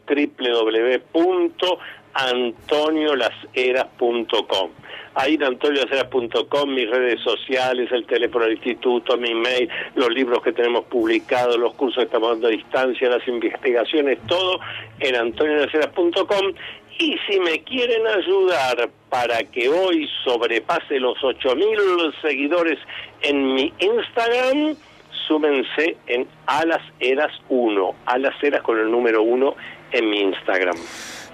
[2.15, 4.71] www.antoniolaseras.com.
[5.15, 10.53] Ahí en antoniolaseras.com, mis redes sociales, el teléfono del instituto, mi mail, los libros que
[10.53, 14.61] tenemos publicados, los cursos que estamos dando a distancia, las investigaciones, todo
[15.01, 16.53] en antoniolaseras.com.
[16.99, 22.79] Y si me quieren ayudar para que hoy sobrepase los 8.000 seguidores
[23.23, 24.77] en mi Instagram,
[25.27, 29.57] súmense en Alas Eras 1, Alas Eras con el número 1
[29.93, 30.77] en mi Instagram.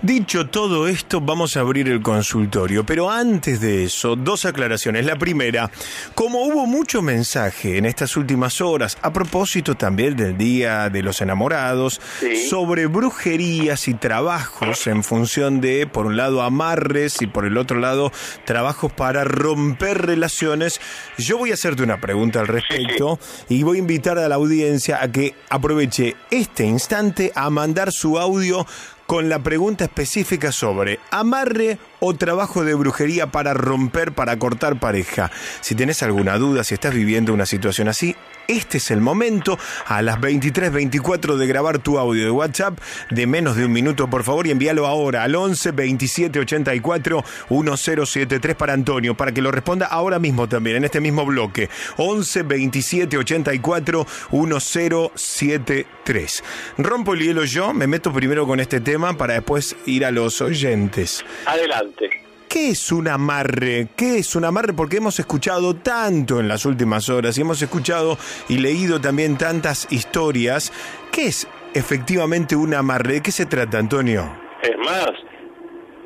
[0.02, 5.06] Dicho todo esto, vamos a abrir el consultorio, pero antes de eso, dos aclaraciones.
[5.06, 5.70] La primera,
[6.14, 11.22] como hubo mucho mensaje en estas últimas horas, a propósito también del Día de los
[11.22, 12.02] Enamorados,
[12.50, 17.80] sobre brujerías y trabajos en función de, por un lado, amarres y por el otro
[17.80, 18.12] lado,
[18.44, 20.78] trabajos para romper relaciones,
[21.16, 23.18] yo voy a hacerte una pregunta al respecto
[23.48, 28.18] y voy a invitar a la audiencia a que aproveche este instante a mandar su
[28.18, 28.66] audio
[29.06, 35.30] con la pregunta específica sobre amarre o trabajo de brujería para romper, para cortar pareja.
[35.60, 38.16] Si tenés alguna duda, si estás viviendo una situación así,
[38.48, 42.78] este es el momento a las 23.24 de grabar tu audio de WhatsApp
[43.10, 48.56] de menos de un minuto, por favor, y envíalo ahora al 11 27 84 1073
[48.56, 51.68] para Antonio, para que lo responda ahora mismo también, en este mismo bloque.
[51.96, 56.44] 11 27 84 1073.
[56.78, 60.40] Rompo el hielo yo, me meto primero con este tema para después ir a los
[60.40, 61.24] oyentes.
[61.46, 62.25] Adelante.
[62.56, 63.88] ¿Qué es un amarre?
[63.94, 64.72] ¿Qué es un amarre?
[64.72, 68.16] Porque hemos escuchado tanto en las últimas horas y hemos escuchado
[68.48, 70.72] y leído también tantas historias.
[71.12, 73.12] ¿Qué es efectivamente un amarre?
[73.12, 74.22] ¿De qué se trata, Antonio?
[74.62, 75.10] Es más,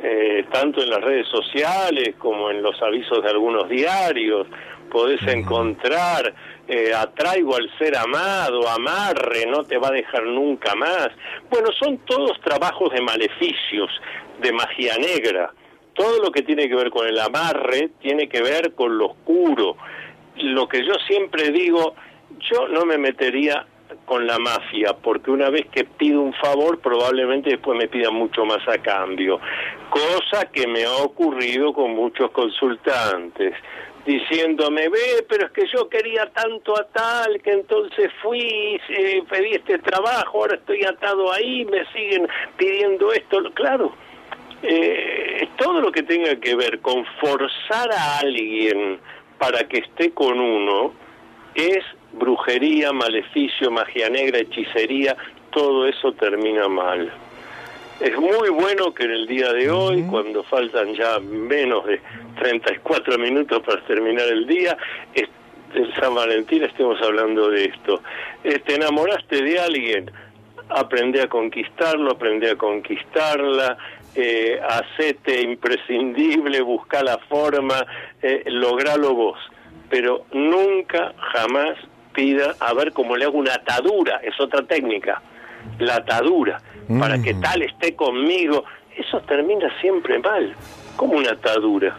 [0.02, 4.48] eh, tanto en las redes sociales como en los avisos de algunos diarios,
[4.90, 6.34] podés encontrar
[6.66, 11.10] eh, atraigo al ser amado, amarre, no te va a dejar nunca más.
[11.48, 13.88] Bueno, son todos trabajos de maleficios,
[14.42, 15.54] de magia negra.
[16.00, 19.76] Todo lo que tiene que ver con el amarre tiene que ver con lo oscuro.
[20.38, 21.94] Lo que yo siempre digo,
[22.50, 23.66] yo no me metería
[24.06, 28.46] con la mafia, porque una vez que pido un favor, probablemente después me pidan mucho
[28.46, 29.40] más a cambio.
[29.90, 33.52] Cosa que me ha ocurrido con muchos consultantes
[34.06, 39.50] diciéndome, ve, pero es que yo quería tanto a tal, que entonces fui, eh, pedí
[39.50, 43.42] este trabajo, ahora estoy atado ahí, me siguen pidiendo esto.
[43.52, 43.92] Claro,
[44.62, 48.98] eh, todo lo que tenga que ver con forzar a alguien
[49.38, 50.92] para que esté con uno
[51.54, 55.16] es brujería, maleficio, magia negra, hechicería,
[55.50, 57.10] todo eso termina mal.
[58.00, 62.00] Es muy bueno que en el día de hoy, cuando faltan ya menos de
[62.38, 64.76] 34 minutos para terminar el día,
[65.74, 68.02] de San Valentín estemos hablando de esto.
[68.42, 70.10] Eh, ¿Te enamoraste de alguien?
[70.68, 73.76] Aprende a conquistarlo, aprende a conquistarla,
[74.14, 77.84] eh, hacete imprescindible, busca la forma,
[78.22, 79.38] eh, logralo vos.
[79.88, 81.76] Pero nunca, jamás
[82.12, 85.22] pida, a ver cómo le hago una atadura, es otra técnica,
[85.78, 86.60] la atadura,
[86.98, 88.64] para que tal esté conmigo.
[88.96, 90.54] Eso termina siempre mal,
[90.96, 91.96] como una atadura.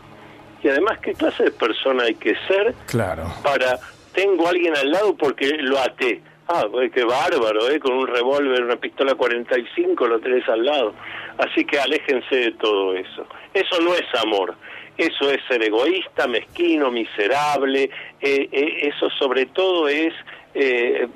[0.61, 3.23] Y además, ¿qué clase de persona hay que ser Claro.
[3.41, 3.80] para
[4.14, 6.22] tengo a alguien al lado porque lo até.
[6.53, 7.80] Ah, pues qué bárbaro, ¿eh?
[7.80, 10.93] Con un revólver, una pistola 45 lo tenés al lado.
[11.38, 13.25] Así que aléjense de todo eso.
[13.53, 14.55] Eso no es amor.
[14.97, 17.89] Eso es ser egoísta, mezquino, miserable.
[18.19, 20.13] eh, eh, eso sobre todo es...
[20.53, 21.07] eh,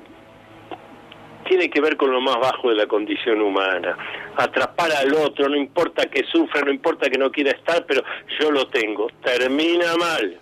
[1.46, 3.96] tiene que ver con lo más bajo de la condición humana.
[4.36, 8.02] Atrapar al otro, no importa que sufra, no importa que no quiera estar, pero
[8.40, 9.06] yo lo tengo.
[9.22, 10.40] Termina mal.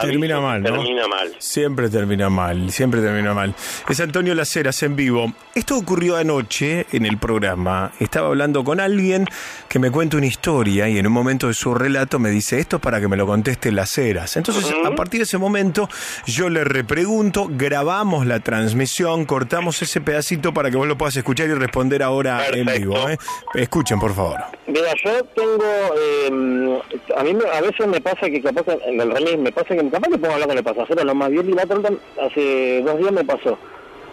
[0.00, 0.70] Termina mal, ¿no?
[0.70, 1.34] Termina mal.
[1.38, 3.54] Siempre termina mal, siempre termina mal.
[3.88, 5.32] Es Antonio Laceras en vivo.
[5.54, 7.92] Esto ocurrió anoche en el programa.
[8.00, 9.26] Estaba hablando con alguien
[9.68, 12.76] que me cuenta una historia y en un momento de su relato me dice esto
[12.76, 14.36] es para que me lo conteste Laceras.
[14.36, 15.88] Entonces, a partir de ese momento,
[16.26, 21.48] yo le repregunto, grabamos la transmisión, cortamos ese pedacito para que vos lo puedas escuchar
[21.48, 23.08] y responder ahora en vivo.
[23.08, 23.18] ¿eh?
[23.54, 24.40] Escuchen, por favor.
[24.72, 25.64] Mira, yo tengo,
[25.98, 26.80] eh,
[27.16, 30.08] a mí a veces me pasa que capaz en el remis me pasa que capaz
[30.08, 31.78] que puedo hablar con el pasajero, lo más bien y la otra
[32.22, 33.58] hace dos días me pasó.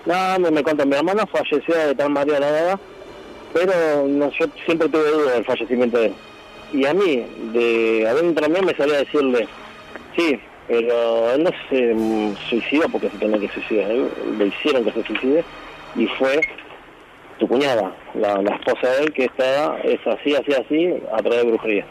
[0.05, 2.79] No, me, me contó, mi hermana falleció de tal manera, verdad,
[3.53, 6.13] pero yo siempre tuve duda del fallecimiento de él.
[6.73, 9.47] Y a mí, de adentro mío me salía a decirle,
[10.17, 14.83] sí, pero él no se mm, suicidó porque se tenía que suicidar, él- le hicieron
[14.83, 15.43] que se suicide
[15.95, 16.41] y fue
[17.39, 21.43] tu cuñada, la, la esposa de él, que está, es así, así, así, a través
[21.43, 21.85] de brujería.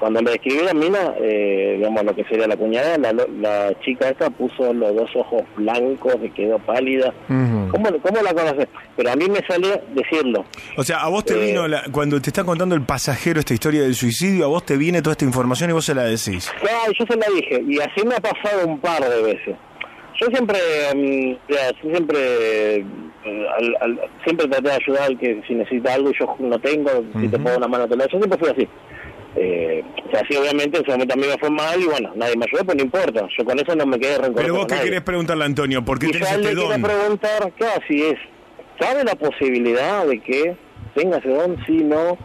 [0.00, 4.08] Cuando me describió la mina, eh, digamos, lo que sería la cuñada, la, la chica
[4.08, 7.14] esta puso los dos ojos blancos, se quedó pálida.
[7.28, 7.70] ¿Cómo,
[8.02, 8.66] ¿Cómo la conoces?
[8.96, 10.44] Pero a mí me salió decirlo.
[10.76, 13.54] O sea, a vos te Eh, vino, la- cuando te está contando el pasajero esta
[13.54, 16.52] historia del suicidio, a vos te viene toda esta información y vos se la decís.
[16.60, 19.56] Claro, yo se la dije, y así me ha pasado un par de veces.
[20.20, 20.58] Yo siempre,
[20.94, 22.18] mm, ya, yo siempre,
[22.78, 22.84] eh,
[23.24, 26.90] al- al- siempre traté de ayudar al que si necesita algo y yo no tengo,
[27.20, 28.06] si te pongo una mano te la.
[28.06, 28.68] Yo siempre fui así.
[29.36, 32.12] Eh, o sea, sí, obviamente en ese momento a mí me fue mal y bueno,
[32.14, 33.26] nadie me ayudó, pero no importa.
[33.36, 34.84] Yo con eso no me quedé rencoroso Pero vos qué nadie.
[34.90, 36.82] querés preguntarle Antonio, ¿por qué Y tenés yo este don?
[36.82, 38.18] preguntar, ¿qué así es?
[38.78, 40.56] ¿Sabe la posibilidad de que
[40.94, 41.56] tenga ese don?
[41.66, 42.16] Sí, no.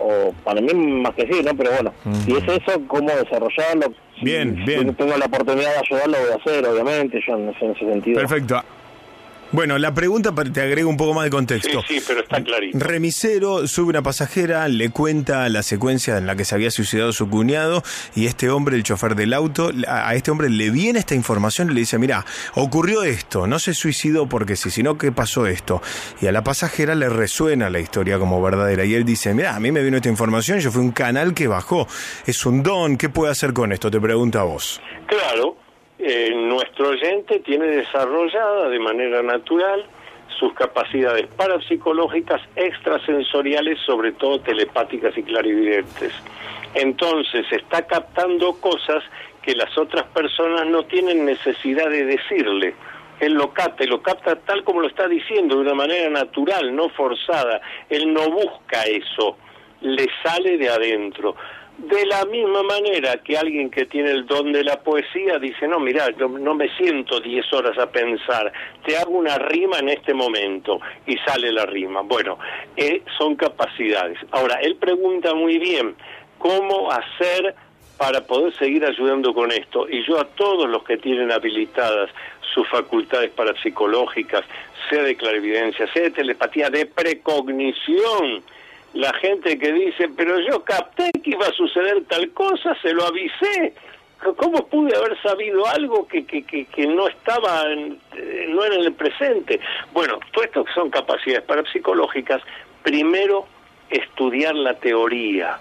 [0.00, 1.56] O para mí más que sí, ¿no?
[1.56, 1.92] Pero bueno,
[2.26, 3.86] si es eso, ¿cómo desarrollarlo?
[4.18, 4.94] Si- Bien, si bien.
[4.96, 8.20] tengo la oportunidad de ayudarlo, voy a hacer, obviamente, yo en ese, en ese sentido.
[8.20, 8.60] Perfecto.
[9.52, 11.82] Bueno, la pregunta te agrego un poco más de contexto.
[11.86, 12.78] Sí, pero está clarito.
[12.78, 17.28] Remisero sube una pasajera, le cuenta la secuencia en la que se había suicidado su
[17.28, 17.82] cuñado
[18.14, 21.74] y este hombre, el chofer del auto, a este hombre le viene esta información y
[21.74, 22.24] le dice, mira,
[22.54, 25.80] ocurrió esto, no se suicidó porque sí, sino que pasó esto.
[26.20, 29.60] Y a la pasajera le resuena la historia como verdadera y él dice, mira, a
[29.60, 31.86] mí me vino esta información, yo fui un canal que bajó,
[32.26, 33.90] es un don, ¿qué puede hacer con esto?
[33.90, 34.80] Te pregunta a vos.
[35.06, 35.56] Claro,
[36.06, 39.86] eh, nuestro oyente tiene desarrollada de manera natural
[40.38, 46.12] sus capacidades parapsicológicas extrasensoriales, sobre todo telepáticas y clarividentes.
[46.74, 49.02] Entonces está captando cosas
[49.40, 52.74] que las otras personas no tienen necesidad de decirle.
[53.20, 56.76] Él lo capta y lo capta tal como lo está diciendo, de una manera natural,
[56.76, 57.62] no forzada.
[57.88, 59.38] Él no busca eso,
[59.80, 61.36] le sale de adentro.
[61.78, 65.80] De la misma manera que alguien que tiene el don de la poesía dice, no,
[65.80, 68.52] mira, yo no me siento 10 horas a pensar,
[68.86, 72.02] te hago una rima en este momento y sale la rima.
[72.02, 72.38] Bueno,
[72.76, 74.18] eh, son capacidades.
[74.30, 75.96] Ahora, él pregunta muy bien,
[76.38, 77.56] ¿cómo hacer
[77.98, 79.88] para poder seguir ayudando con esto?
[79.88, 82.08] Y yo a todos los que tienen habilitadas
[82.54, 84.44] sus facultades parapsicológicas,
[84.88, 88.44] sea de clarividencia, sea de telepatía, de precognición,
[88.94, 93.04] la gente que dice, pero yo capté que iba a suceder tal cosa, se lo
[93.04, 93.74] avisé.
[94.36, 98.76] ¿Cómo pude haber sabido algo que, que, que, que no estaba, en, eh, no era
[98.76, 99.60] en el presente?
[99.92, 102.40] Bueno, todo esto son capacidades parapsicológicas.
[102.82, 103.46] Primero,
[103.90, 105.58] estudiar la teoría,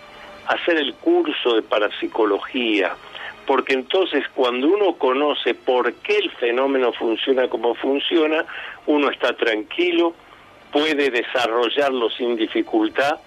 [0.47, 2.95] hacer el curso de parapsicología,
[3.45, 8.45] porque entonces cuando uno conoce por qué el fenómeno funciona como funciona,
[8.85, 10.13] uno está tranquilo,
[10.73, 13.19] puede desarrollarlo sin dificultad,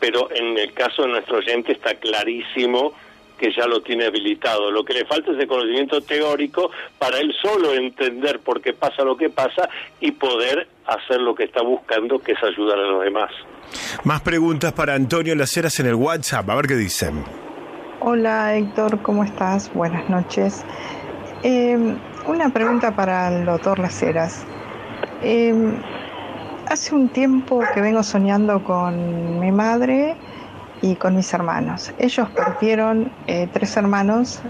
[0.00, 2.92] pero en el caso de nuestro oyente está clarísimo
[3.38, 4.70] que ya lo tiene habilitado.
[4.70, 9.02] Lo que le falta es el conocimiento teórico para él solo entender por qué pasa
[9.04, 9.68] lo que pasa
[10.00, 13.30] y poder hacer lo que está buscando, que es ayudar a los demás.
[14.04, 17.24] Más preguntas para Antonio Laceras en el WhatsApp, a ver qué dicen.
[18.00, 19.72] Hola Héctor, ¿cómo estás?
[19.72, 20.64] Buenas noches.
[21.42, 21.96] Eh,
[22.26, 24.44] una pregunta para el doctor Laceras.
[25.22, 25.54] Eh,
[26.68, 30.16] hace un tiempo que vengo soñando con mi madre
[30.82, 31.92] y con mis hermanos.
[31.98, 34.40] Ellos partieron, eh, tres hermanos,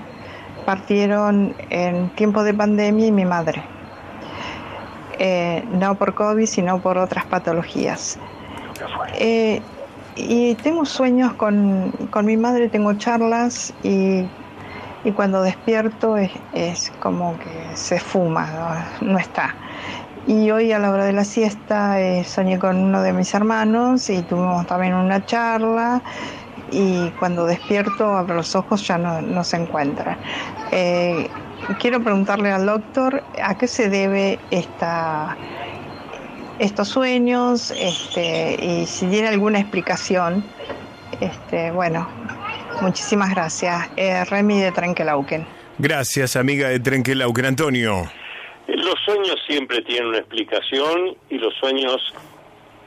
[0.64, 3.62] partieron en tiempo de pandemia y mi madre.
[5.18, 8.18] Eh, no por COVID, sino por otras patologías.
[9.14, 9.62] Eh,
[10.16, 14.26] y tengo sueños con, con mi madre, tengo charlas y,
[15.04, 19.54] y cuando despierto es, es como que se fuma, no, no está.
[20.26, 24.08] Y hoy a la hora de la siesta eh, soñé con uno de mis hermanos
[24.08, 26.02] y tuvimos también una charla
[26.70, 30.16] y cuando despierto abro los ojos ya no, no se encuentra.
[30.72, 31.28] Eh,
[31.78, 35.36] quiero preguntarle al doctor a qué se debe esta,
[36.58, 40.42] estos sueños este, y si tiene alguna explicación.
[41.20, 42.08] Este, bueno,
[42.80, 43.88] muchísimas gracias.
[43.96, 45.46] Eh, Remy de Trenkelauken.
[45.78, 47.44] Gracias, amiga de Trenkelauken.
[47.44, 48.08] Antonio.
[48.66, 52.14] Los sueños siempre tienen una explicación y los sueños,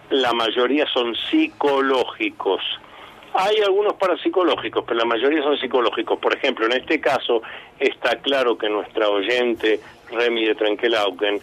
[0.10, 2.62] la mayoría son psicológicos.
[3.34, 6.18] Hay algunos parapsicológicos, pero la mayoría son psicológicos.
[6.20, 7.44] Por ejemplo, en este caso
[7.80, 11.40] está claro que nuestra oyente, Remy de Trenkelauken,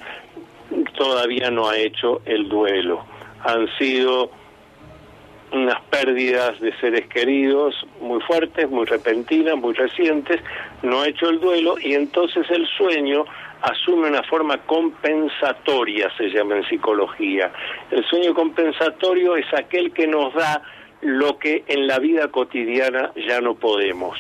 [0.97, 3.05] todavía no ha hecho el duelo.
[3.45, 4.31] Han sido
[5.53, 10.41] unas pérdidas de seres queridos muy fuertes, muy repentinas, muy recientes,
[10.83, 13.25] no ha hecho el duelo y entonces el sueño
[13.65, 17.51] asume una forma compensatoria, se llama en psicología.
[17.91, 20.63] El sueño compensatorio es aquel que nos da
[21.01, 24.19] lo que en la vida cotidiana ya no podemos.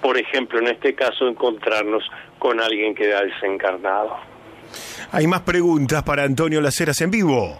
[0.00, 2.04] Por ejemplo, en este caso, encontrarnos
[2.38, 4.16] con alguien que ha desencarnado.
[5.12, 7.58] Hay más preguntas para Antonio Laceras en vivo.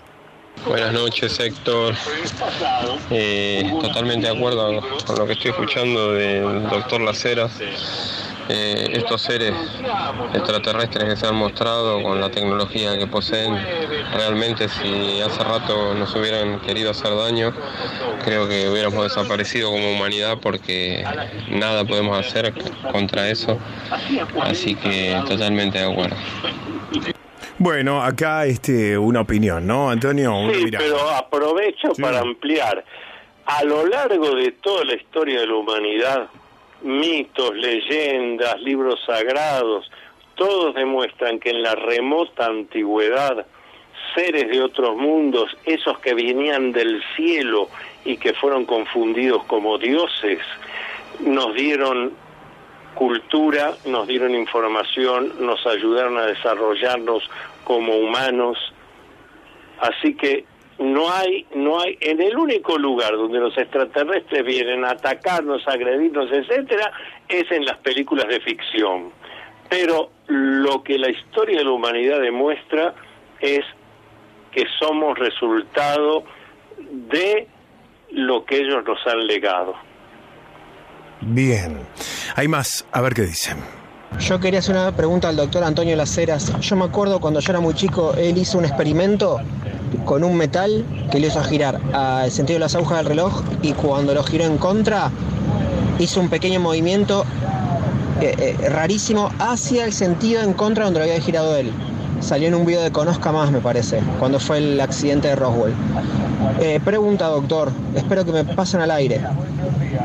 [0.67, 1.95] Buenas noches, Héctor.
[3.11, 7.61] Eh, totalmente de acuerdo con lo que estoy escuchando del doctor Laceras.
[8.49, 9.55] Eh, estos seres
[10.35, 13.57] extraterrestres que se han mostrado con la tecnología que poseen,
[14.15, 17.55] realmente si hace rato nos hubieran querido hacer daño,
[18.25, 21.05] creo que hubiéramos desaparecido como humanidad porque
[21.51, 22.53] nada podemos hacer
[22.91, 23.59] contra eso.
[24.43, 26.17] Así que totalmente de acuerdo.
[27.59, 30.35] Bueno, acá este, una opinión, ¿no, Antonio?
[30.37, 30.85] Una Sí, mirada.
[30.85, 32.03] pero aprovecho Sí.
[32.03, 32.85] para ampliar.
[33.47, 36.29] A lo largo de toda la historia de la humanidad,
[36.83, 39.91] mitos, leyendas, libros sagrados,
[40.35, 43.47] todos demuestran que en la remota antigüedad,
[44.15, 47.69] seres de otros mundos, esos que venían del cielo
[48.05, 50.41] y que fueron confundidos como dioses,
[51.21, 52.13] nos dieron
[52.95, 57.29] cultura, nos dieron información, nos ayudaron a desarrollarnos
[57.65, 58.59] como humanos.
[59.81, 60.45] Así que
[60.79, 65.73] no hay, no hay, en el único lugar donde los extraterrestres vienen a atacarnos, a
[65.73, 66.93] agredirnos, etcétera,
[67.29, 69.13] es en las películas de ficción.
[69.69, 72.95] Pero lo que la historia de la humanidad demuestra
[73.41, 73.65] es
[74.53, 76.25] que somos resultado
[76.79, 77.49] de
[78.11, 79.75] lo que ellos nos han legado.
[81.27, 81.79] Bien.
[82.37, 83.59] Hay más, a ver qué dicen.
[84.21, 86.53] Yo quería hacer una pregunta al doctor Antonio Laceras.
[86.61, 89.41] Yo me acuerdo cuando yo era muy chico, él hizo un experimento
[90.05, 93.73] con un metal que le hizo girar al sentido de las agujas del reloj y
[93.73, 95.11] cuando lo giró en contra,
[95.99, 97.25] hizo un pequeño movimiento
[98.21, 101.73] eh, eh, rarísimo hacia el sentido en contra donde lo había girado él.
[102.25, 105.75] Salió en un video de Conozca Más, me parece, cuando fue el accidente de Roswell.
[106.59, 109.21] Eh, pregunta, doctor, espero que me pasen al aire.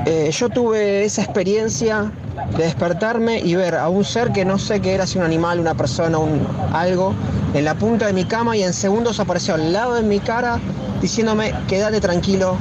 [0.06, 2.12] Eh, yo tuve esa experiencia
[2.58, 5.62] de despertarme y ver a un ser que no sé qué era, si un animal,
[5.62, 7.14] una persona, un, algo,
[7.54, 10.60] en la punta de mi cama y en segundos apareció al lado de mi cara
[11.02, 12.58] diciéndome, quédate tranquilo,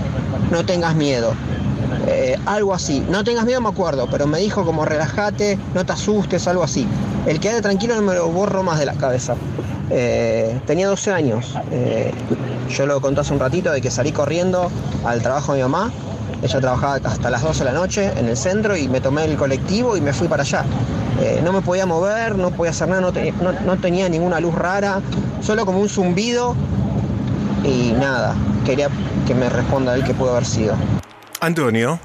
[0.52, 1.32] no tengas miedo.
[2.06, 5.92] Eh, algo así, no tengas miedo me acuerdo, pero me dijo como relájate, no te
[5.94, 6.86] asustes, algo así.
[7.26, 9.34] El quédate tranquilo no me lo borro más de la cabeza.
[9.90, 12.12] Eh, tenía 12 años, eh,
[12.68, 14.70] yo lo conté hace un ratito de que salí corriendo
[15.06, 15.90] al trabajo de mi mamá
[16.42, 19.36] Ella trabajaba hasta las 12 de la noche en el centro y me tomé el
[19.36, 20.64] colectivo y me fui para allá.
[21.20, 24.38] Eh, no me podía mover, no podía hacer nada, no, te- no- no tenía ninguna
[24.38, 25.00] luz rara,
[25.40, 26.54] solo como un zumbido
[27.64, 28.36] y nada.
[28.64, 28.88] Quería
[29.26, 30.76] que me responda él qué pudo haber sido.
[31.40, 31.98] Antonio.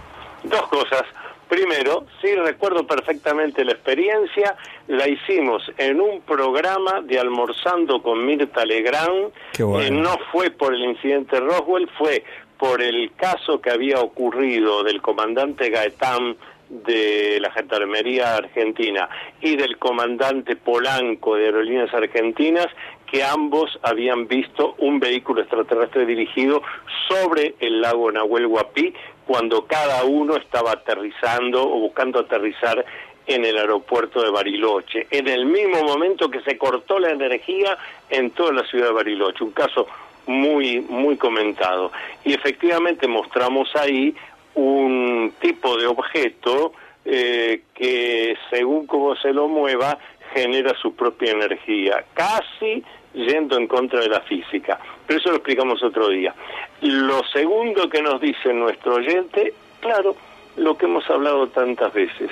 [0.45, 1.03] Dos cosas.
[1.49, 4.55] Primero, sí recuerdo perfectamente la experiencia,
[4.87, 9.31] la hicimos en un programa de Almorzando con Mirta Legrand.
[9.59, 9.79] Bueno.
[9.81, 12.23] Eh, no fue por el incidente Roswell, fue
[12.57, 16.37] por el caso que había ocurrido del comandante Gaetán
[16.69, 19.07] de la Gendarmería Argentina
[19.41, 22.67] y del comandante Polanco de Aerolíneas Argentinas,
[23.13, 26.63] que ambos habían visto un vehículo extraterrestre dirigido
[27.07, 28.91] sobre el lago Nahuel Huapi
[29.27, 32.83] cuando cada uno estaba aterrizando o buscando aterrizar
[33.27, 37.77] en el aeropuerto de Bariloche, en el mismo momento que se cortó la energía
[38.09, 39.85] en toda la ciudad de Bariloche, un caso
[40.25, 41.91] muy muy comentado.
[42.25, 44.15] Y efectivamente mostramos ahí
[44.55, 46.73] un tipo de objeto
[47.05, 49.99] eh, que según cómo se lo mueva
[50.33, 52.83] genera su propia energía, casi
[53.13, 54.79] yendo en contra de la física.
[55.05, 56.33] Pero eso lo explicamos otro día.
[56.81, 60.15] Lo segundo que nos dice nuestro oyente, claro,
[60.57, 62.29] lo que hemos hablado tantas veces.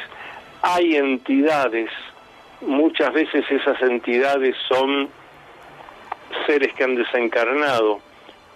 [0.62, 1.90] Hay entidades,
[2.62, 5.10] muchas veces esas entidades son
[6.46, 8.00] seres que han desencarnado,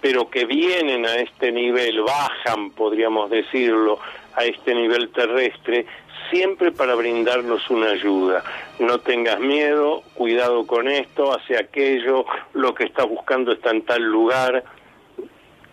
[0.00, 3.98] pero que vienen a este nivel, bajan, podríamos decirlo,
[4.36, 5.86] a este nivel terrestre,
[6.30, 8.44] siempre para brindarnos una ayuda.
[8.78, 14.02] No tengas miedo, cuidado con esto, hace aquello, lo que estás buscando está en tal
[14.02, 14.64] lugar.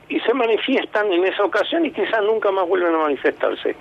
[0.10, 3.76] Y se manifiestan en esa ocasión y quizás nunca más vuelven a manifestarse.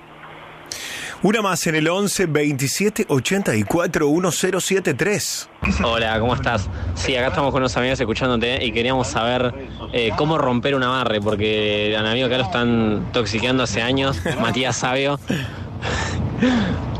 [1.22, 5.48] Una más en el 11 27 84 1073.
[5.84, 6.68] Hola, ¿cómo estás?
[6.94, 9.54] Sí, acá estamos con unos amigos escuchándote y queríamos saber
[9.92, 14.20] eh, cómo romper un amarre, porque a mi amigo acá lo están toxiqueando hace años,
[14.40, 15.20] Matías Sabio.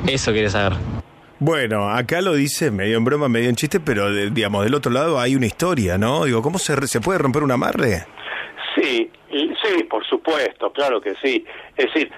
[0.06, 0.74] Eso quiere saber.
[1.40, 4.92] Bueno, acá lo dice medio en broma, medio en chiste, pero de- digamos, del otro
[4.92, 6.24] lado hay una historia, ¿no?
[6.26, 8.06] Digo, ¿cómo se, re- se puede romper un amarre?
[8.76, 11.44] Sí, sí, por supuesto, claro que sí.
[11.76, 12.12] Es decir,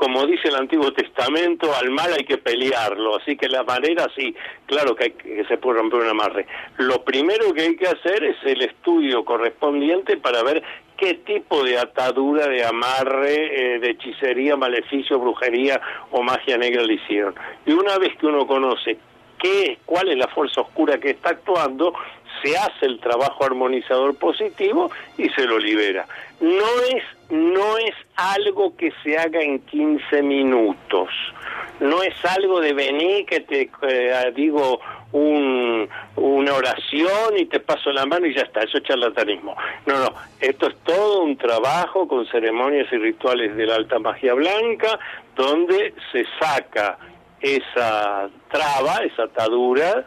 [0.00, 4.34] como dice el Antiguo Testamento, al mal hay que pelearlo, así que la manera sí,
[4.64, 6.46] claro que, hay que se puede romper un amarre.
[6.78, 10.62] Lo primero que hay que hacer es el estudio correspondiente para ver
[10.96, 15.78] qué tipo de atadura, de amarre, eh, de hechicería, maleficio, brujería
[16.12, 17.34] o magia negra le hicieron.
[17.66, 18.96] Y una vez que uno conoce
[19.38, 21.92] qué, cuál es la fuerza oscura que está actuando,
[22.42, 26.06] se hace el trabajo armonizador positivo y se lo libera.
[26.40, 31.08] No es, no es algo que se haga en 15 minutos.
[31.80, 34.80] No es algo de venir que te eh, digo
[35.12, 39.56] un, una oración y te paso la mano y ya está, eso es charlatanismo.
[39.86, 44.34] No, no, esto es todo un trabajo con ceremonias y rituales de la alta magia
[44.34, 44.98] blanca
[45.34, 46.98] donde se saca
[47.40, 50.04] esa traba, esa atadura,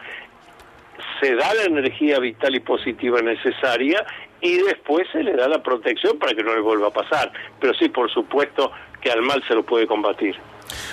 [1.19, 4.05] se da la energía vital y positiva necesaria
[4.43, 7.31] y después se le da la protección para que no le vuelva a pasar.
[7.59, 10.35] Pero sí, por supuesto que al mal se lo puede combatir.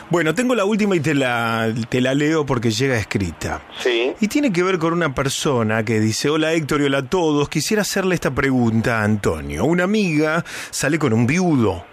[0.08, 3.60] Bueno, tengo la última y te la, te la leo porque llega escrita.
[3.78, 4.12] Sí.
[4.20, 7.48] Y tiene que ver con una persona que dice, hola Héctor y hola a todos,
[7.48, 9.64] quisiera hacerle esta pregunta a Antonio.
[9.64, 11.84] Una amiga sale con un viudo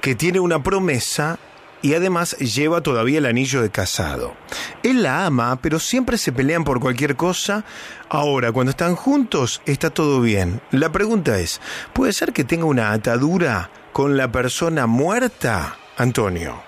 [0.00, 1.38] que tiene una promesa
[1.82, 4.34] y además lleva todavía el anillo de casado.
[4.82, 7.64] Él la ama, pero siempre se pelean por cualquier cosa.
[8.08, 10.60] Ahora, cuando están juntos, está todo bien.
[10.70, 11.60] La pregunta es,
[11.92, 16.62] ¿puede ser que tenga una atadura con la persona muerta, Antonio?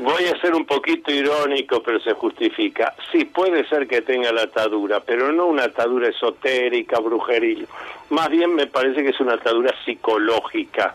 [0.00, 2.94] Voy a ser un poquito irónico, pero se justifica.
[3.12, 7.66] Sí, puede ser que tenga la atadura, pero no una atadura esotérica, brujeril.
[8.10, 10.94] Más bien me parece que es una atadura psicológica.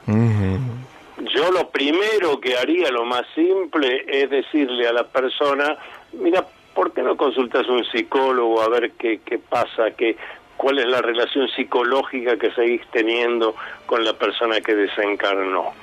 [1.19, 5.77] Yo lo primero que haría, lo más simple, es decirle a la persona,
[6.13, 10.15] mira, ¿por qué no consultas a un psicólogo a ver qué, qué pasa, qué,
[10.55, 15.73] cuál es la relación psicológica que seguís teniendo con la persona que desencarnó?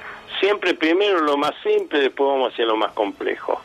[0.41, 3.61] Siempre primero lo más simple, después vamos hacia lo más complejo.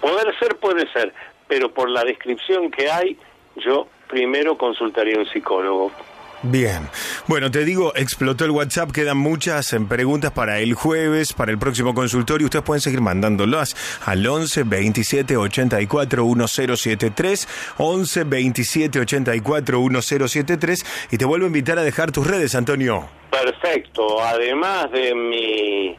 [0.00, 1.12] Poder ser puede ser,
[1.48, 3.18] pero por la descripción que hay,
[3.56, 5.92] yo primero consultaría a un psicólogo.
[6.42, 6.88] Bien.
[7.26, 11.58] Bueno, te digo, explotó el WhatsApp, quedan muchas en preguntas para el jueves, para el
[11.58, 12.46] próximo consultorio.
[12.46, 21.24] Ustedes pueden seguir mandándolas al 11 27 84 1073, 11 27 84 1073 y te
[21.26, 23.06] vuelvo a invitar a dejar tus redes, Antonio.
[23.30, 24.22] Perfecto.
[24.22, 25.96] Además de mi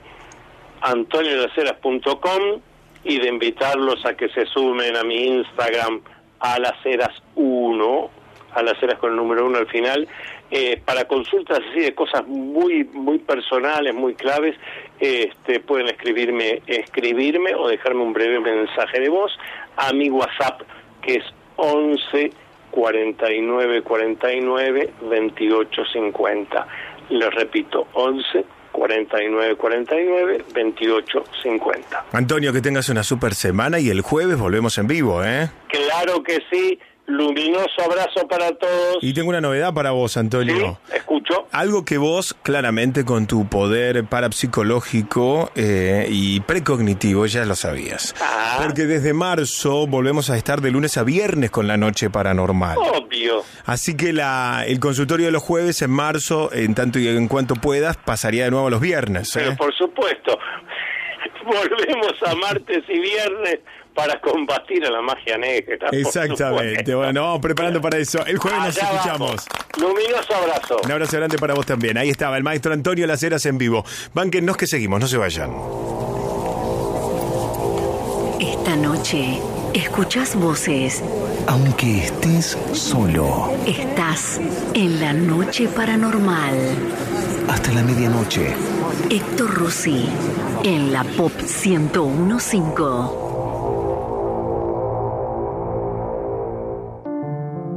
[0.81, 2.61] antoniolaceras.com
[3.03, 6.01] y de invitarlos a que se sumen a mi Instagram
[6.39, 8.09] a las eras 1,
[8.53, 10.07] a las eras con el número 1 al final,
[10.49, 14.55] eh, para consultas así de cosas muy muy personales, muy claves,
[14.99, 19.31] este, pueden escribirme, escribirme o dejarme un breve mensaje de voz
[19.77, 20.61] a mi WhatsApp
[21.01, 21.23] que es
[21.55, 22.31] 11
[22.71, 26.67] 49 49 28 50.
[27.09, 32.05] Les repito, 11 49 49 28 50.
[32.13, 35.49] Antonio, que tengas una super semana y el jueves volvemos en vivo, ¿eh?
[35.67, 36.79] Claro que sí.
[37.11, 38.97] Luminoso abrazo para todos.
[39.01, 40.79] Y tengo una novedad para vos, Antonio.
[40.93, 41.47] Escucho.
[41.51, 48.15] Algo que vos, claramente, con tu poder parapsicológico eh, y precognitivo, ya lo sabías.
[48.21, 48.59] Ah.
[48.61, 52.77] Porque desde marzo volvemos a estar de lunes a viernes con la noche paranormal.
[52.77, 53.43] Obvio.
[53.65, 57.55] Así que la, el consultorio de los jueves en marzo, en tanto y en cuanto
[57.55, 59.35] puedas, pasaría de nuevo a los viernes.
[59.35, 59.41] ¿eh?
[59.43, 60.37] Pero por supuesto,
[61.45, 63.59] volvemos a martes y viernes
[63.93, 65.89] para combatir a la magia negra.
[65.91, 66.95] Exactamente.
[66.95, 68.25] Bueno, vamos preparando para eso.
[68.25, 69.19] El jueves nos Allá escuchamos.
[69.19, 69.47] vamos.
[69.77, 70.77] Luminoso abrazo.
[70.83, 71.97] Un abrazo grande para vos también.
[71.97, 73.83] Ahí estaba el maestro Antonio Las Heras en vivo.
[74.13, 75.51] Bánquennos que seguimos, no se vayan.
[78.39, 79.39] Esta noche
[79.73, 81.03] escuchás voces.
[81.47, 83.51] Aunque estés solo.
[83.65, 84.39] Estás
[84.73, 86.55] en la noche paranormal.
[87.49, 88.53] Hasta la medianoche.
[89.09, 90.07] Héctor Rossi
[90.63, 93.30] en la Pop 1015.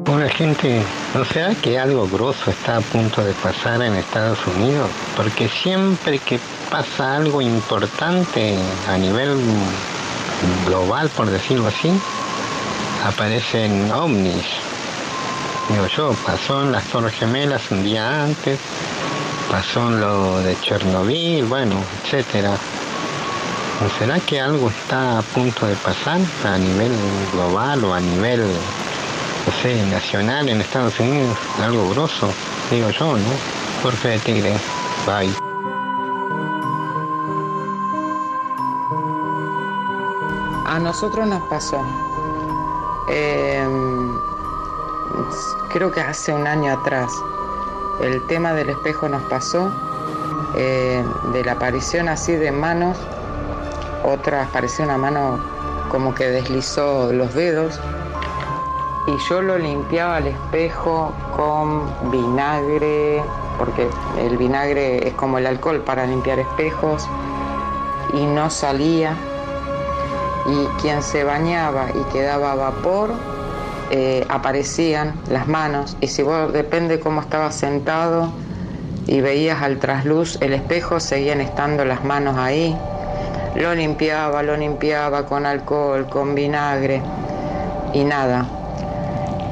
[0.06, 0.82] Una gente,
[1.14, 4.90] ¿no será que algo grosso está a punto de pasar en Estados Unidos?
[5.16, 6.38] Porque siempre que
[6.70, 9.38] pasa algo importante a nivel
[10.66, 11.90] global, por decirlo así,
[13.02, 14.44] aparecen ovnis.
[15.70, 18.58] Digo yo, pasó en las Torres Gemelas un día antes,
[19.50, 22.50] pasó en lo de Chernobyl, bueno, etcétera.
[23.80, 26.92] ¿No será que algo está a punto de pasar a nivel
[27.32, 28.42] global o a nivel
[29.46, 32.32] no sé, nacional en Estados Unidos, algo grosso,
[32.70, 33.30] digo yo, ¿no?
[33.82, 34.56] Jorge de Tigre,
[35.06, 35.32] bye.
[40.66, 41.82] A nosotros nos pasó.
[43.08, 43.66] Eh,
[45.72, 47.12] creo que hace un año atrás.
[48.00, 49.70] El tema del espejo nos pasó.
[50.56, 52.96] eh, de la aparición así de manos.
[54.04, 55.38] Otra apareció una mano
[55.90, 57.80] como que deslizó los dedos.
[59.06, 63.22] Y yo lo limpiaba al espejo con vinagre,
[63.58, 67.06] porque el vinagre es como el alcohol para limpiar espejos.
[68.14, 69.14] Y no salía
[70.46, 73.10] y quien se bañaba y quedaba vapor,
[73.90, 78.32] eh, aparecían las manos y si vos depende cómo estabas sentado
[79.06, 82.76] y veías al trasluz el espejo, seguían estando las manos ahí.
[83.54, 87.02] Lo limpiaba, lo limpiaba con alcohol, con vinagre
[87.92, 88.63] y nada.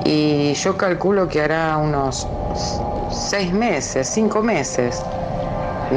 [0.04, 2.26] Y yo calculo que hará unos
[3.10, 5.02] seis meses, cinco meses,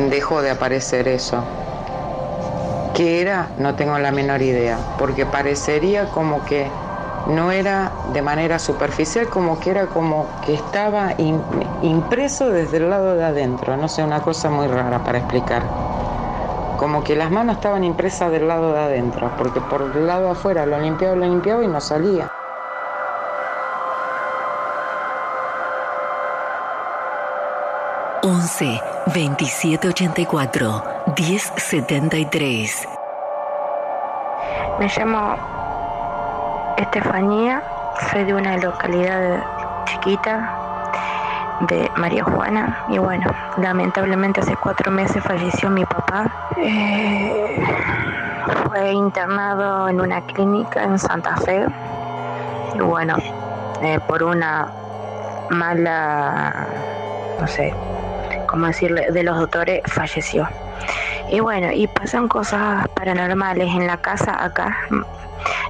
[0.09, 1.43] dejó de aparecer eso.
[2.93, 3.49] ¿Qué era?
[3.57, 6.71] No tengo la menor idea, porque parecería como que
[7.27, 11.41] no era de manera superficial, como que era como que estaba im-
[11.81, 15.63] impreso desde el lado de adentro, no sé, una cosa muy rara para explicar.
[16.77, 20.65] Como que las manos estaban impresas del lado de adentro, porque por el lado afuera
[20.65, 22.27] lo limpiaba, lo limpiaba y no salía.
[28.25, 28.81] Once
[29.13, 30.83] 27 84
[31.15, 32.87] 10 73.
[34.79, 35.35] Me llamo
[36.77, 37.63] Estefanía,
[38.11, 39.43] soy de una localidad
[39.85, 40.49] chiquita
[41.69, 46.49] de María Juana y bueno, lamentablemente hace cuatro meses falleció mi papá.
[46.57, 47.63] Eh,
[48.67, 51.67] fue internado en una clínica en Santa Fe
[52.73, 53.17] y bueno,
[53.81, 54.67] eh, por una
[55.51, 56.67] mala,
[57.39, 57.73] no sé,
[58.55, 60.47] cómo decirle, de los doctores falleció.
[61.27, 64.77] Y bueno, y pasan cosas paranormales en la casa acá,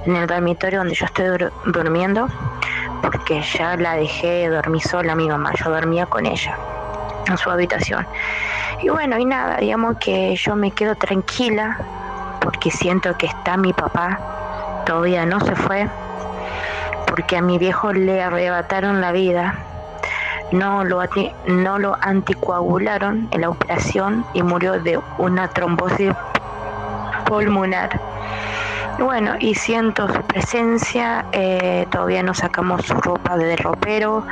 [0.04, 2.28] en el dormitorio donde yo estoy dur- durmiendo,
[3.02, 6.56] porque ya la dejé dormir sola mi mamá, yo dormía con ella
[7.28, 8.06] en su habitación.
[8.80, 11.76] Y bueno, y nada, digamos que yo me quedo tranquila
[12.40, 15.88] porque siento que está mi papá, todavía no se fue,
[17.08, 19.56] porque a mi viejo le arrebataron la vida
[20.52, 21.02] no lo,
[21.46, 26.12] no lo anticoagularon en la operación y murió de una trombosis
[27.26, 28.00] pulmonar.
[28.98, 34.24] Bueno, y siento su presencia, eh, todavía no sacamos su ropa del ropero,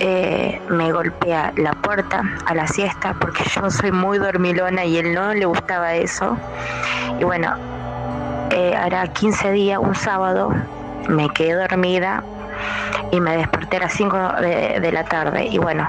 [0.00, 5.14] eh, me golpea la puerta a la siesta porque yo soy muy dormilona y él
[5.14, 6.36] no le gustaba eso.
[7.18, 7.54] Y bueno,
[8.50, 10.50] eh, hará 15 días, un sábado,
[11.08, 12.22] me quedé dormida
[13.10, 15.88] y me desperté a las 5 de, la tarde y bueno,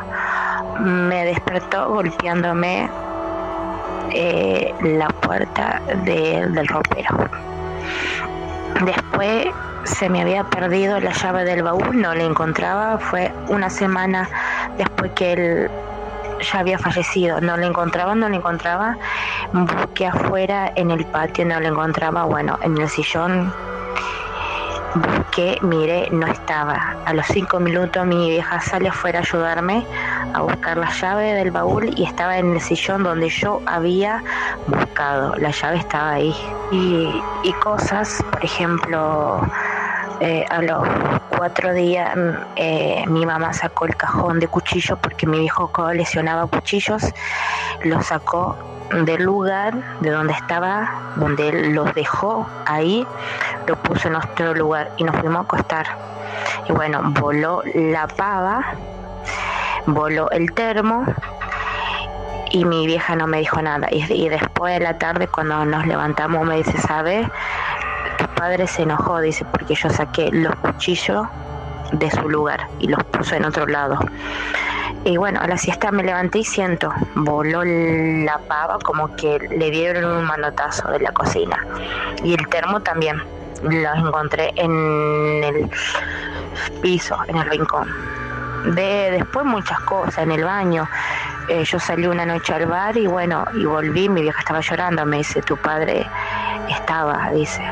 [0.80, 2.90] me despertó golpeándome
[4.12, 7.30] eh, la puerta de- del ropero.
[8.86, 9.48] Después
[9.84, 12.98] se me había perdido la llave del baúl, no la encontraba.
[13.00, 14.30] Fue una semana
[14.78, 15.72] después que él
[16.52, 17.42] ya había fallecido.
[17.42, 18.98] No la encontraba, no la encontraba.
[19.54, 22.24] Busqué afuera en el patio, no la encontraba.
[22.26, 23.52] Bueno, en el sillón
[24.96, 26.96] busqué, miré, no estaba.
[27.06, 29.86] A los cinco minutos mi vieja sale afuera a ayudarme
[30.34, 34.24] a buscar la llave del baúl y estaba en el sillón donde yo había
[34.68, 35.36] buscado.
[35.38, 36.36] La llave estaba ahí.
[36.72, 39.42] Y, y cosas, por ejemplo,
[40.20, 40.88] eh, a los
[41.30, 46.48] cuatro días mm, eh, mi mamá sacó el cajón de cuchillos porque mi viejo coleccionaba
[46.48, 47.04] cuchillos,
[47.84, 48.58] lo sacó
[49.06, 53.06] del lugar de donde estaba, donde él los dejó ahí,
[53.68, 55.86] lo puso en otro lugar y nos fuimos a acostar.
[56.68, 58.74] Y bueno, voló la pava,
[59.86, 61.06] voló el termo
[62.50, 63.88] y mi vieja no me dijo nada.
[63.92, 67.28] Y, y después de la tarde cuando nos levantamos me dice, ¿sabes?
[68.38, 71.26] Padre se enojó, dice, porque yo saqué los cuchillos
[71.92, 73.98] de su lugar y los puso en otro lado.
[75.06, 79.72] Y bueno, a la siesta me levanté y siento, voló la pava como que le
[79.72, 81.66] dieron un manotazo de la cocina.
[82.24, 83.22] Y el termo también,
[83.64, 85.70] los encontré en el
[86.82, 87.90] piso, en el rincón.
[88.66, 90.88] De, después muchas cosas, en el baño.
[91.48, 95.06] Eh, yo salí una noche al bar y bueno, y volví, mi vieja estaba llorando,
[95.06, 96.06] me dice, tu padre
[96.70, 97.64] estaba, dice,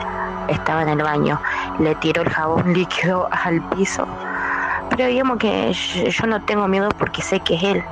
[0.47, 1.41] estaba en el baño,
[1.80, 4.07] le tiró el jabón líquido al piso.
[4.89, 7.83] Pero digamos que yo, no tengo miedo porque sé que es él.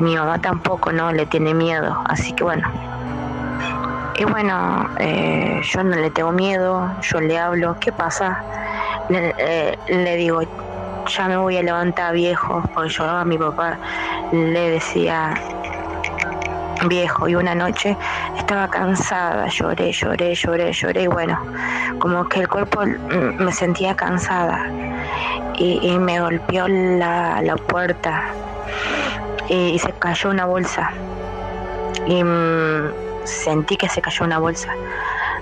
[0.00, 2.66] Mi mamá tampoco, no le tiene miedo, así que bueno.
[4.16, 8.42] Y bueno, eh, yo no le tengo miedo, yo le hablo, ¿qué pasa?
[9.08, 10.42] Le, eh, le digo,
[11.06, 13.78] ya me voy a levantar viejo, porque yo a mi papá
[14.32, 15.34] le decía
[16.88, 17.28] viejo.
[17.28, 17.96] Y una noche
[18.36, 21.38] estaba cansada, lloré, lloré, lloré, lloré y bueno,
[21.98, 24.66] como que el cuerpo mm, me sentía cansada.
[25.56, 28.22] Y, y me golpeó la, la puerta
[29.48, 30.90] y, se cayó una bolsa.
[32.06, 32.90] Y mm,
[33.24, 34.74] sentí que se cayó una bolsa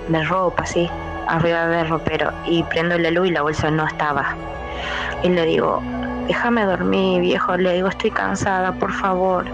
[0.07, 0.89] de ropa, así,
[1.27, 4.35] arriba del ropero y prendo la luz y la bolsa no estaba
[5.23, 5.81] y le digo,
[6.27, 9.45] déjame dormir viejo, le digo, estoy cansada, por favor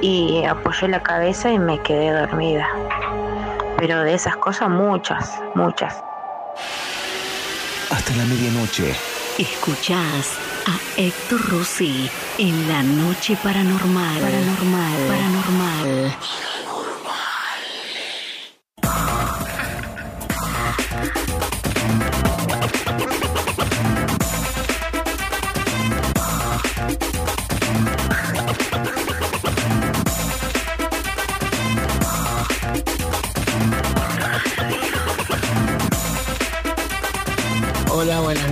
[0.00, 2.66] y apoyé la cabeza y me quedé dormida.
[3.78, 6.02] Pero de esas cosas muchas, muchas.
[7.90, 8.94] Hasta la medianoche.
[9.38, 14.20] Escuchás a Héctor Rossi en la noche paranormal.
[14.20, 15.06] Paranormal.
[15.08, 16.16] Paranormal.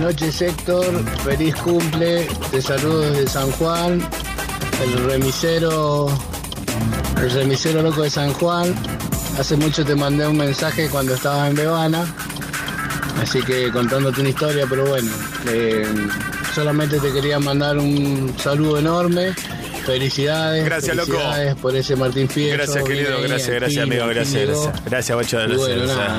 [0.05, 4.07] Noches Héctor, feliz cumple, te saludo desde San Juan,
[4.83, 6.05] el remisero,
[7.19, 8.75] el remisero loco de San Juan.
[9.39, 12.05] Hace mucho te mandé un mensaje cuando estabas en Bebana,
[13.19, 15.09] así que contándote una historia, pero bueno,
[15.47, 15.87] eh,
[16.53, 19.33] solamente te quería mandar un saludo enorme.
[19.85, 20.65] Felicidades.
[20.65, 21.11] Gracias, loco.
[21.11, 22.57] felicidades por ese Martín Fierro.
[22.63, 23.21] Gracias, querido.
[23.21, 24.07] Gracias, gracias, amigo.
[24.07, 24.85] Gracias, gracias.
[24.85, 25.67] Gracias, Bocho de los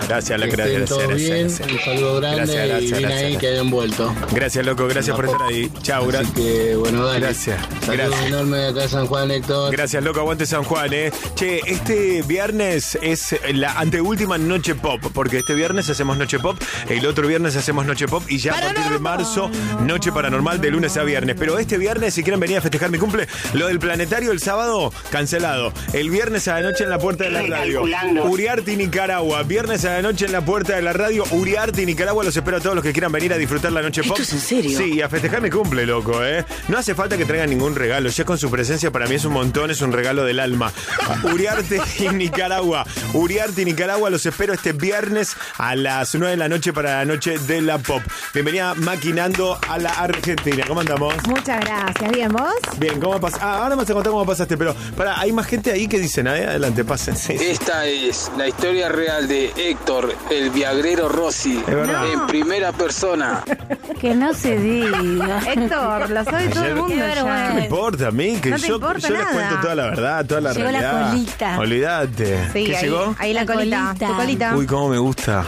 [0.09, 1.61] Gracias, que gracias, gracias.
[1.61, 3.41] Un saludo grande Gracias, gracias, y bien ahí gracias.
[3.41, 4.15] que hayan vuelto.
[4.33, 4.87] Gracias, loco.
[4.87, 5.71] Gracias por estar ahí.
[5.83, 6.33] Chao, gracias.
[6.35, 7.21] que, bueno, dale.
[7.21, 7.61] Gracias.
[7.85, 8.27] Saludos Gracias.
[8.27, 9.73] enorme de acá San Juan, Héctor.
[9.73, 10.21] Gracias, loco.
[10.21, 11.13] Aguante San Juan, eh.
[11.35, 16.57] Che, este viernes es la anteúltima noche pop, porque este viernes hacemos noche pop,
[16.89, 20.71] el otro viernes hacemos noche pop y ya a partir de marzo, noche paranormal de
[20.71, 21.37] lunes a viernes.
[21.39, 24.93] Pero este viernes, si quieren venir a festejar mi cumple, lo del planetario el sábado,
[25.11, 25.73] cancelado.
[25.93, 27.83] El viernes a la noche en la puerta de la radio.
[28.25, 29.43] Uriarte, Nicaragua.
[29.45, 31.25] Viernes a la noche en la puerta de la radio.
[31.31, 32.23] Uriarte, Nicaragua.
[32.23, 34.19] Los espero a todos los que quieran venir a disfrutar la noche pop.
[34.21, 34.79] es en serio?
[34.79, 36.45] Sí, a festejar mi cumple, loco, ¿eh?
[36.69, 38.11] No hace falta que traigan ningún regalo.
[38.11, 40.71] Ya con su presencia para mí es un montón, es un regalo del alma.
[41.33, 42.85] Uriarte y Nicaragua.
[43.15, 44.11] Uriarte y Nicaragua.
[44.11, 47.79] Los espero este viernes a las 9 de la noche para la noche de la
[47.79, 48.03] pop.
[48.35, 50.65] Bienvenida maquinando a la Argentina.
[50.69, 51.15] ¿Cómo andamos?
[51.27, 52.13] Muchas gracias.
[52.13, 52.53] ¿Bien vos?
[52.79, 53.46] Bien, ¿cómo pasa?
[53.47, 55.99] Ah, ahora me vas a contar cómo pasaste, pero para, hay más gente ahí que
[55.99, 56.37] dice nada.
[56.37, 57.17] Adelante, pasen.
[57.27, 57.33] Sí.
[57.33, 62.05] Esta es la historia real de Héctor, el viagrero Rossi, verdad.
[62.13, 63.43] en primera persona.
[64.01, 65.41] Que no se diga.
[65.51, 67.49] Héctor, lo sabe todo el Ayer- mundo ya.
[67.49, 70.27] No me importa a mí, que No te yo, yo les cuento toda la verdad,
[70.27, 71.11] toda la Llegó la realidad.
[71.13, 71.59] colita.
[71.59, 72.39] Olvídate.
[72.53, 73.15] Sí, ¿Qué ahí, llegó?
[73.19, 73.95] ahí la colita.
[73.99, 74.55] Tu colita.
[74.57, 75.47] Uy, cómo me gusta.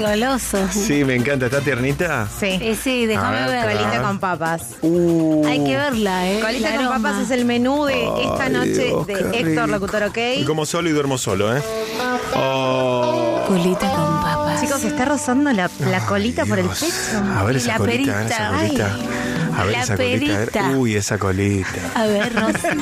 [0.00, 0.58] Goloso.
[0.72, 1.46] Sí, me encanta.
[1.46, 2.26] ¿Está tiernita?
[2.40, 2.58] Sí.
[2.60, 3.76] Eh, sí, déjame ver.
[3.76, 4.62] Colita con papas.
[4.82, 5.46] Uh.
[5.46, 6.40] Hay que verla, ¿eh?
[6.40, 9.66] Colita Con papas es el menú de esta Ay, noche Dios, de Héctor rico.
[9.66, 10.18] Locutor OK.
[10.38, 11.62] Y como solo y duermo solo, ¿eh?
[12.34, 13.44] Oh.
[13.46, 14.60] Colita con papas.
[14.60, 16.86] Chicos, se está rozando la, la colita por el pecho.
[17.36, 18.58] A ver esa la colita, a ver esa perita.
[18.58, 18.96] colita.
[19.58, 20.34] A ver la esa colita.
[20.34, 20.50] a ver.
[20.50, 20.70] perita.
[20.78, 21.68] Uy, esa colita.
[21.94, 22.68] A ver, Rosy.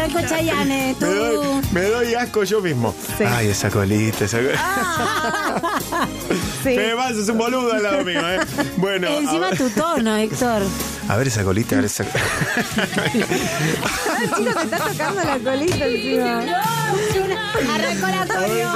[0.00, 1.04] Arrancó Chayane, tú.
[1.06, 2.94] Me doy, me doy asco yo mismo.
[3.18, 6.08] Ay, esa colita, esa colita.
[6.64, 8.40] Me vas, es un boludo al lado mío, ¿eh?
[8.76, 10.62] Bueno, Encima tu tono, Héctor.
[11.08, 12.04] a ver esa colita, a ver esa
[12.96, 13.24] Ay,
[14.36, 16.38] chicos, te está tocando la colita encima.
[17.74, 18.72] Arrancó la colita.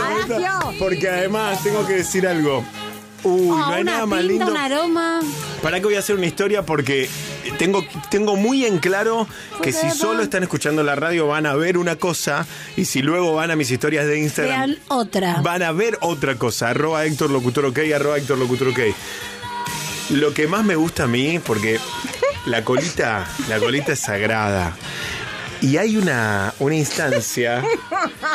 [0.47, 0.75] Arrancó.
[0.79, 2.65] Porque además tengo que decir algo.
[3.25, 4.47] Uy, no hay nada más lindo.
[4.47, 5.21] un aroma.
[5.63, 6.65] ¿Para qué voy a hacer una historia?
[6.65, 7.09] Porque
[7.59, 9.27] tengo, tengo muy en claro
[9.63, 12.47] que si solo están escuchando la radio van a ver una cosa
[12.77, 15.41] y si luego van a mis historias de Instagram Vean otra.
[15.43, 16.71] van a ver otra cosa.
[16.71, 18.79] Arroba Héctor Locutor OK, arroba Héctor Locutor OK.
[20.11, 21.81] Lo que más me gusta a mí, porque
[22.47, 24.77] la colita, la colita es sagrada.
[25.65, 27.63] Y hay una, una instancia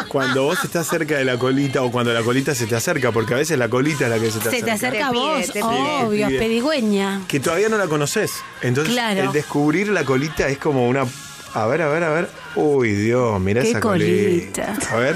[0.08, 3.34] cuando vos estás cerca de la colita o cuando la colita se te acerca, porque
[3.36, 4.66] a veces la colita es la que se te Se acerca.
[4.66, 5.64] te acerca a Te pide, vos, te pide.
[5.64, 6.40] obvio, Te pide.
[6.40, 7.22] pedigüeña.
[7.28, 8.32] que todavía no la conoces.
[8.62, 9.22] Entonces, Claro.
[9.24, 11.06] el descubrir la colita es como una.
[11.54, 12.30] A ver, a ver, a ver.
[12.56, 14.66] Uy, Dios, mira Qué esa colita.
[14.66, 14.92] colita.
[14.92, 15.16] A ver.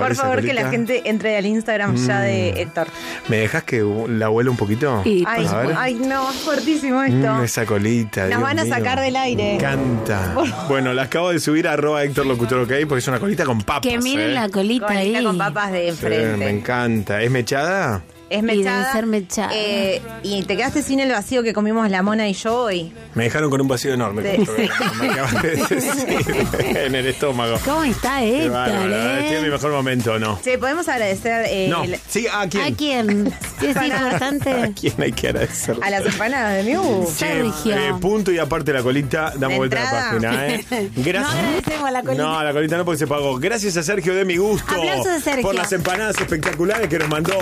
[0.00, 2.88] Por favor, que la gente entre al Instagram ya de Héctor.
[3.28, 5.02] ¿Me dejas que la huele un poquito?
[5.04, 5.74] Y, Ay, a ver.
[5.78, 7.34] ay, no, es fuertísimo esto.
[7.34, 8.20] Mm, esa colita.
[8.22, 8.74] Nos Dios van a mío.
[8.74, 9.42] sacar del aire.
[9.42, 10.34] Me encanta.
[10.68, 13.62] Bueno, la acabo de subir a arroba Héctor Locutor OK porque es una colita con
[13.62, 13.82] papas.
[13.82, 14.34] que miren ¿eh?
[14.34, 15.24] la colita Colita ahí.
[15.24, 16.48] con papas de Sí, me enfrente.
[16.50, 17.22] encanta.
[17.22, 18.02] ¿Es mechada?
[18.28, 18.92] Es Y debe mechada.
[18.92, 19.50] ser mechada.
[19.54, 22.92] eh, y te quedaste sin el vacío que comimos la mona y yo hoy.
[23.14, 24.22] Me dejaron con un vacío enorme.
[24.22, 24.44] Sí.
[24.44, 27.58] con esto que Me acabas de decir en el estómago.
[27.64, 29.20] ¿Cómo está Héctor, bárbaro, ¿eh?
[29.20, 30.40] Estoy en mi mejor momento, ¿no?
[30.42, 31.84] Che, podemos agradecer eh, No.
[31.84, 32.64] el- Sí, ¿a quién?
[32.64, 33.34] ¿A quién?
[33.60, 34.72] ¿Sí ¿Es ¿A importante?
[34.80, 35.84] quién hay que agradecerle?
[35.86, 37.06] a las empanadas de Miu.
[37.14, 37.76] Sergio.
[37.76, 40.64] eh, punto y aparte la colita, damos ¿De vuelta a la página, ¿eh?
[40.96, 41.34] No Gracias.
[41.34, 42.22] agradecemos a la colita.
[42.22, 43.38] No, la colita no porque se pagó.
[43.38, 44.70] Gracias a Sergio de mi gusto.
[44.74, 45.42] Aplausos a Sergio.
[45.42, 47.38] Por las empanadas espectaculares que nos mandó.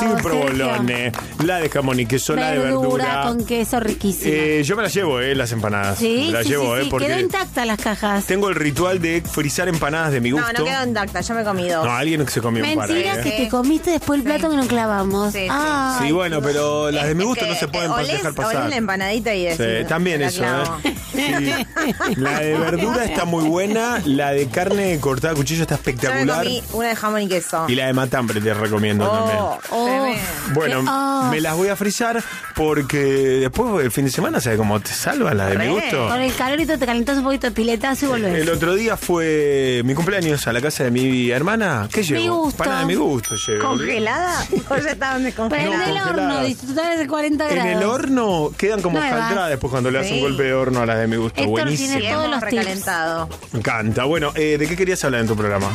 [0.00, 1.12] Bravo, y provolone.
[1.44, 3.22] La de jamón y queso, la de Verdura verdura.
[3.26, 4.32] con queso riquísimo.
[4.34, 5.98] Eh, yo me las llevo, eh, las empanadas.
[5.98, 6.90] sí, me las sí, llevo, sí, eh, sí.
[6.90, 8.24] porque Quedó intacta las cajas.
[8.26, 10.46] tengo el ritual de frizar empanadas de mi gusto.
[10.52, 11.84] No, no quedó intacta, yo me comí dos.
[11.84, 12.88] No, alguien se comió un par.
[12.88, 13.22] Mentira eh.
[13.22, 15.32] que te comiste después el plato que nos clavamos.
[15.32, 15.46] Sí, sí.
[15.50, 18.34] Ah, Sí, bueno, pero las de mi gusto Que, no se pueden olés- dejar olés
[18.34, 18.68] pasar.
[18.70, 20.78] la empanadita y Sí, decís, también eso, clavo.
[20.84, 20.94] ¿eh?
[21.12, 22.14] Sí.
[22.16, 25.90] La de verdura está muy buena, la de carne cortada a cuchillo está Yo me
[25.92, 26.44] espectacular.
[26.44, 27.64] comí una de jamón y queso.
[27.68, 29.38] Y la de matambre te recomiendo Oh, también.
[29.82, 30.52] Oh.
[30.54, 32.22] Bueno, me las voy a frizar
[32.54, 32.98] porque
[33.40, 36.08] después el fin de semana, ¿sabes cómo te salvan las de mi gusto?
[36.08, 38.34] Con el calorito te calentás un poquito de piletazo y volvés.
[38.34, 41.88] El otro día fue mi cumpleaños a la casa de mi hermana.
[41.92, 42.20] ¿Qué llevo?
[42.20, 42.64] Mi gusto.
[42.64, 43.68] Pana de mi gusto llevo.
[43.68, 44.44] ¿Congelada?
[44.70, 45.88] ¿O ya estaban Pero en descongeladas?
[45.88, 47.72] el horno, disfrutar de 40 En grados.
[47.72, 49.18] el horno quedan como Nuevas.
[49.18, 51.40] escaldradas después cuando le das un golpe de horno a las de mi gusto.
[51.40, 51.98] Héctor Buenísimo.
[51.98, 52.52] tiene todos los tips.
[52.52, 53.28] recalentado.
[53.52, 54.04] Me encanta.
[54.04, 55.68] Bueno, eh, ¿de qué querías hablar en tu programa?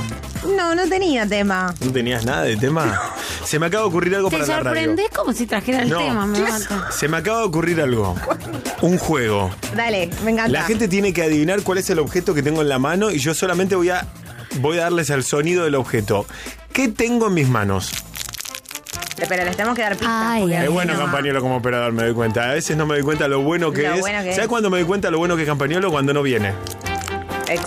[0.56, 1.74] No, no tenía tema.
[1.84, 3.02] ¿No tenías nada de tema?
[3.46, 4.66] Se me acaba de ocurrir algo Te para la radio.
[4.82, 5.98] sorprendés como si trajera el No.
[6.00, 6.92] tema, me mata.
[6.92, 8.16] Se me acaba de ocurrir algo.
[8.82, 9.52] Un juego.
[9.76, 10.52] Dale, me encanta.
[10.52, 13.20] La gente tiene que adivinar cuál es el objeto que tengo en la mano y
[13.20, 14.06] yo solamente voy a
[14.60, 16.26] voy a darles el sonido del objeto.
[16.74, 17.92] ¿Qué tengo en mis manos?
[19.18, 20.10] Espera, les tenemos que dar pistas.
[20.12, 22.50] Ay, porque ay, Es bueno no- Campañolo como operador, me doy cuenta.
[22.50, 24.00] A veces no me doy cuenta lo bueno que Lo es.
[24.02, 24.48] bueno que ¿Sabes es.
[24.48, 25.90] cuándo me doy cuenta lo bueno que es Campañolo?
[25.90, 26.54] Cuando no viene.
[27.48, 27.62] Ex.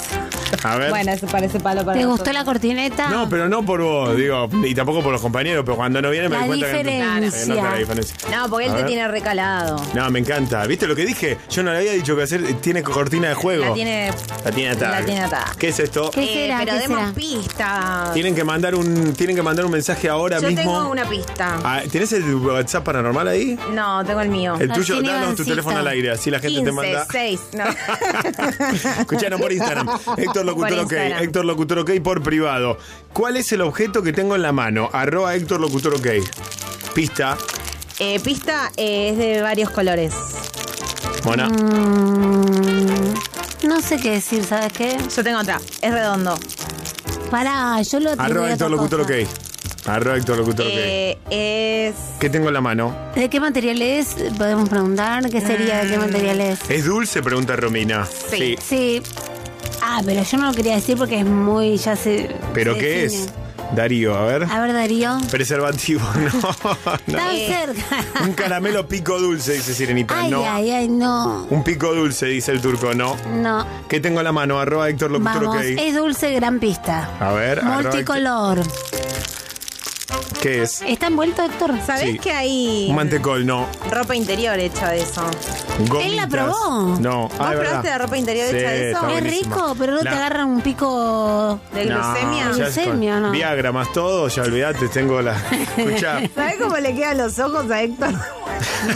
[0.65, 0.91] A ver.
[0.91, 3.09] Bueno, eso parece palo para ¿Te gustó la cortineta?
[3.11, 6.28] No, pero no por vos, digo, y tampoco por los compañeros, pero cuando no viene
[6.28, 8.17] me La doy cuenta que no, nota la diferencia.
[8.31, 9.77] No, porque él te tiene recalado.
[9.95, 10.67] No, me encanta.
[10.67, 11.39] ¿Viste lo que dije?
[11.51, 12.43] Yo no le había dicho que hacer.
[12.61, 13.65] Tiene cortina de juego.
[13.67, 14.11] La tiene.
[14.45, 15.01] La tiene atada.
[15.01, 15.53] La tiene atada.
[15.59, 16.11] ¿Qué es esto?
[16.11, 16.59] ¿Qué Eh, será?
[16.59, 17.12] pero ¿Qué demos será?
[17.12, 18.12] pistas.
[18.15, 20.62] Tienen que mandar un, tienen que mandar un mensaje ahora Yo mismo.
[20.62, 21.59] tengo una pista.
[21.65, 23.59] Ah, ¿Tienes el WhatsApp paranormal ahí?
[23.73, 24.55] No, tengo el mío.
[24.59, 25.49] El tuyo, tiene danos tu Ivancito.
[25.51, 27.07] teléfono al aire, así la gente 15, te manda.
[27.11, 27.41] 6.
[27.55, 27.65] No.
[29.01, 29.89] Escucharon por Instagram.
[30.17, 30.93] Héctor Locutor OK.
[30.93, 32.78] Héctor Locutor OK por privado.
[33.12, 34.91] ¿Cuál es el objeto que tengo en la mano?
[34.93, 36.07] Arroba Héctor Locutor OK.
[36.94, 37.36] Pista.
[37.99, 40.15] Eh, pista eh, es de varios colores.
[41.25, 41.49] Mona.
[41.49, 43.15] Mm,
[43.67, 44.97] no sé qué decir, ¿sabes qué?
[45.15, 45.60] Yo tengo otra.
[45.83, 46.39] Es redondo.
[47.31, 48.23] Pará, yo lo tengo.
[48.23, 49.10] Arroba Héctor Locutor OK.
[49.86, 50.73] Arroba Héctor Locutor OK.
[50.75, 51.94] Eh, es.
[52.20, 52.97] ¿Qué tengo en la mano?
[53.15, 54.15] ¿De qué material es?
[54.36, 55.28] Podemos preguntar.
[55.28, 55.85] ¿Qué sería?
[55.85, 56.70] ¿De qué material es?
[56.70, 57.23] ¿Es dulce?
[57.23, 58.07] Pregunta Romina.
[58.07, 58.57] Sí.
[58.60, 59.02] Sí.
[59.82, 61.76] Ah, pero yo no lo quería decir porque es muy.
[61.76, 62.34] Ya se.
[62.55, 63.24] ¿Pero se qué define.
[63.24, 63.32] es?
[63.74, 64.44] Darío, a ver.
[64.44, 65.18] A ver, Darío.
[65.31, 66.74] Preservativo, no.
[67.07, 67.18] no.
[67.18, 68.23] Tan Eh, cerca.
[68.24, 70.18] Un caramelo pico dulce, dice Sirenita.
[70.18, 70.42] Ay, no.
[70.48, 71.47] ay, ay, no.
[71.50, 73.15] Un pico dulce, dice el turco, no.
[73.34, 73.66] No.
[73.89, 74.58] ¿Qué tengo en la mano?
[74.58, 75.62] Arroba Héctor Locutor Vamos, OK.
[75.78, 77.10] es dulce, gran pista.
[77.20, 78.62] A ver, Multicolor.
[80.41, 80.83] ¿Qué es?
[80.83, 81.73] ¿Está envuelto, Héctor?
[81.85, 82.19] ¿Sabés Sí.
[82.19, 83.67] que hay Un mantecol, no.
[83.91, 85.23] ropa interior hecha de eso?
[85.81, 86.07] Gomitas.
[86.07, 86.97] Él la probó.
[87.01, 87.23] No.
[87.28, 87.85] ¿Vos Ah, es probaste verdad.
[87.85, 88.99] la ropa interior Sí, hecha de eso?
[88.99, 89.55] está Es buenísima.
[89.57, 92.45] rico, pero no te La- agarran un pico ¿De No, glucemia?
[92.45, 93.31] ya es Glucemia, ¿no?
[93.33, 95.37] Viagra más todo, ya olvidate, tengo la.
[95.77, 98.15] Escucha, ¿Sabés cómo le quedan los ojos a Héctor?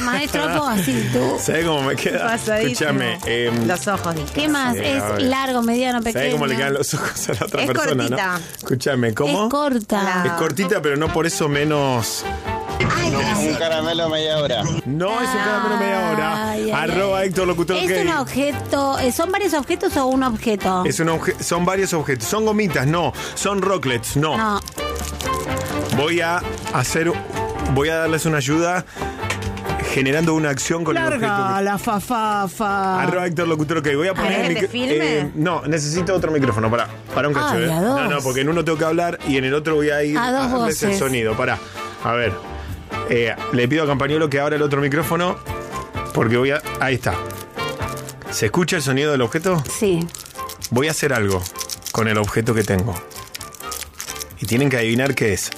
[0.00, 1.36] Maestro, ¿cómo así tú?
[1.38, 2.26] ¿sabes cómo me queda?
[2.26, 2.90] Pasadísimo.
[2.90, 4.28] Escúchame, em, Los ojos, dije.
[4.34, 4.74] ¿Qué más?
[4.74, 5.22] Sí, es ver.
[5.22, 6.12] largo, mediano, pequeño.
[6.20, 8.26] ¿sabes cómo le quedan los ojos a la otra Es persona, cortita.
[8.38, 8.44] no?
[8.56, 9.44] Escúchame, ¿cómo?
[9.44, 10.22] Es corta.
[10.26, 12.24] Es cortita, pero no por eso menos.
[13.40, 14.62] Un caramelo media hora.
[14.86, 16.50] No es un caramelo media hora.
[16.50, 18.98] Ay, ay, Arroba Héctor Locutor Es un objeto.
[19.00, 20.84] eh, ¿Son varios objetos o un objeto?
[20.86, 22.28] Es un obje- son varios objetos.
[22.28, 23.12] Son gomitas, no.
[23.34, 24.36] Son rocklets, no.
[24.36, 24.60] No.
[25.96, 26.40] Voy a
[26.72, 27.12] hacer.
[27.74, 28.84] Voy a darles una ayuda
[29.92, 31.20] generando una acción con el objeto.
[31.26, 33.02] Larga la fa fa fa.
[33.02, 33.88] Arroba Héctor Locutor OK.
[33.94, 35.18] Voy a poner ¿Querés el que te micro- filme?
[35.18, 36.70] eh, no, necesito otro micrófono.
[36.70, 37.72] Para, para un cacho, Ay, ¿eh?
[37.72, 38.00] a dos.
[38.00, 40.16] No, no, porque en uno tengo que hablar y en el otro voy a ir
[40.18, 40.98] A dos darles el voces.
[40.98, 41.36] sonido.
[41.36, 41.58] Para.
[42.04, 42.32] A ver.
[43.10, 45.36] Eh, le pido a Campañolo que abra el otro micrófono.
[46.14, 46.62] Porque voy a.
[46.80, 47.14] Ahí está.
[48.30, 49.62] ¿Se escucha el sonido del objeto?
[49.78, 50.06] Sí.
[50.70, 51.42] Voy a hacer algo
[51.92, 52.94] con el objeto que tengo.
[54.40, 55.50] Y tienen que adivinar qué es.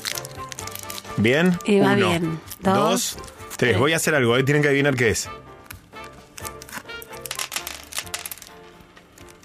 [1.16, 1.58] ¿Bien?
[1.64, 2.40] Y va Uno, bien.
[2.60, 3.16] Dos, Dos,
[3.56, 3.78] tres.
[3.78, 4.42] Voy a hacer algo, ¿eh?
[4.44, 5.28] tienen que adivinar qué es.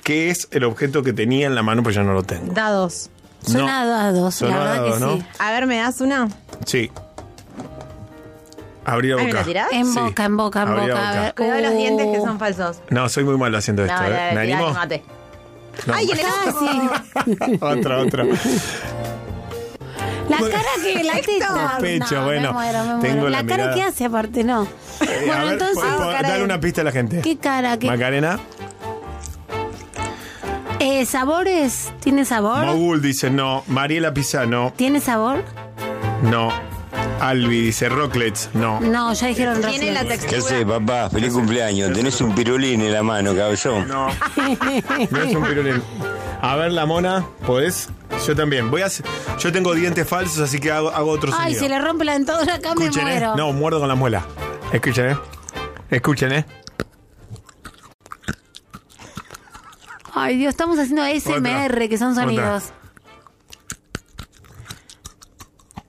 [0.04, 1.84] ¿Qué es el objeto que tenía en la mano?
[1.84, 2.52] Pues ya no lo tengo.
[2.54, 3.10] Dados.
[3.46, 3.68] Son No.
[3.68, 5.16] dados, Son la verdad dados, que ¿no?
[5.18, 5.26] sí.
[5.38, 6.28] A ver, ¿me das una?
[6.66, 6.92] Sí.
[8.86, 9.40] Abrí la Ay, ¿me boca.
[9.42, 9.72] la tirás?
[9.72, 10.00] En Sí.
[10.00, 11.10] boca, en boca, en Abrí la boca.
[11.10, 11.36] A ver.
[11.36, 12.26] Cuidado los dientes que Uh.
[12.26, 12.78] son falsos.
[12.90, 13.96] No, soy muy malo haciendo esto.
[14.02, 14.32] No, ¿eh?
[14.34, 14.74] ¿Me tirá, animo?
[14.74, 15.04] mate.
[15.86, 15.94] No.
[15.94, 17.58] Ay, el Casi.
[17.62, 18.26] otra, otra.
[20.30, 21.77] La cara que la teta.
[21.82, 23.30] Pecho, No, bueno, Me muero, me tengo muero.
[23.30, 23.75] la La, cara mirada.
[23.75, 24.64] que hace aparte, no.
[24.64, 24.67] Eh,
[25.25, 25.83] bueno, a ver, entonces.
[25.83, 27.22] po- po- dale una pista a la gente.
[27.22, 27.77] ¿Qué cara?
[27.80, 27.88] ¿Qué?
[27.88, 28.40] Macarena.
[30.80, 31.91] Eh, ¿Sabores?
[31.99, 32.66] ¿Tiene sabor?
[32.66, 33.64] Mogul dice no.
[33.67, 35.43] Mariela Pisano, ¿Tiene sabor?
[36.24, 36.49] no.
[37.19, 38.80] Albi dice Rocklets, no.
[38.80, 40.22] No, ya dijeron Tiene la Rocklets.
[40.25, 40.48] textura.
[40.49, 41.09] ¿Qué haces, papá?
[41.09, 41.91] Feliz cumpleaños.
[41.91, 43.88] Tenés un pirulín en la mano, cabezón.
[43.90, 44.08] No.
[45.11, 45.83] No es un pirulín.
[46.42, 47.90] A ver, la mona, ¿podés?
[48.26, 48.72] Yo también.
[48.72, 49.06] Voy a hacer-
[49.40, 51.59] Yo tengo dientes falsos, así que hago, hago otro Ay, sonido.
[51.59, 53.11] se le rompe la dentadura acá, me Escuchen, ¿eh?
[53.11, 53.35] muero.
[53.35, 54.26] No, muerdo con la muela.
[54.72, 55.18] Escuchen, ¿eh?
[55.90, 56.45] Escuchen, ¿eh?
[60.14, 62.24] Ay, Dios, estamos haciendo ASMR, que son Otra.
[62.24, 62.64] sonidos.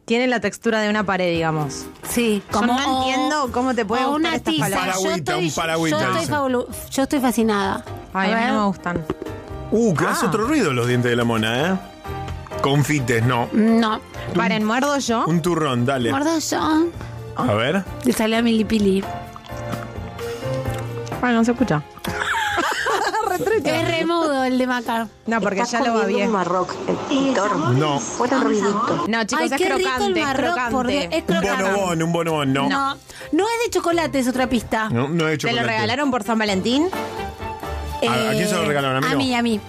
[0.05, 1.87] Tiene la textura de una pared, digamos.
[2.09, 4.65] Sí, Yo como no entiendo cómo te puede o gustar una estas tiza.
[4.69, 4.97] palabras.
[4.97, 6.35] Yo Paragüita, estoy, un paragüita, yo estoy, dicen.
[6.35, 7.85] fabulu- yo estoy fascinada.
[8.13, 8.53] Ay, A a mí ver.
[8.55, 9.07] no me gustan.
[9.73, 10.29] Uh, que hace Ah.
[10.29, 11.79] otro ruido los dientes de la mona, ¿eh?
[12.61, 13.49] Confites, no.
[13.53, 14.01] No.
[14.35, 15.25] Paren, muerdo yo.
[15.27, 16.11] Un turrón, dale.
[16.11, 16.87] Gordo yo.
[17.37, 17.85] A ver.
[18.05, 19.03] Le salió a Milipili.
[21.21, 21.83] Bueno, no se escucha.
[23.65, 25.09] Es remudo el de Maca.
[25.27, 26.31] No, porque ya lo va bien.
[26.33, 28.01] No.
[29.09, 31.17] No, chicos, Ay, es qué rico el crocante, es Marroc, porque crocante.
[31.17, 31.63] es Un crocante.
[31.65, 32.69] bonobón, un bonobón, no.
[32.69, 32.95] No,
[33.33, 34.89] no es de chocolate, es otra pista.
[34.91, 36.89] No, no he hecho ¿Te lo regalaron por San Valentín?
[38.09, 39.05] ¿A- a quién se lo regalaron?
[39.05, 39.61] ¿A mí A mí, a mí.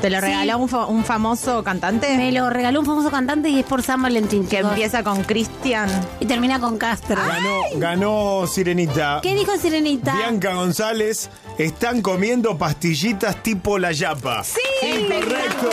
[0.00, 0.26] ¿Te lo Sí.
[0.26, 2.16] regaló un, fa- un famoso cantante?
[2.18, 4.46] Me lo regaló un famoso cantante y es por San Valentín.
[4.46, 4.70] Que chicos.
[4.72, 5.88] empieza con Cristian.
[6.20, 7.16] Y termina con Castro.
[7.16, 9.20] Ganó, ganó Sirenita.
[9.22, 10.14] ¿Qué dijo Sirenita?
[10.14, 14.44] Bianca González, están comiendo pastillitas tipo la yapa.
[14.44, 14.60] Sí.
[14.86, 15.70] Incorrecto.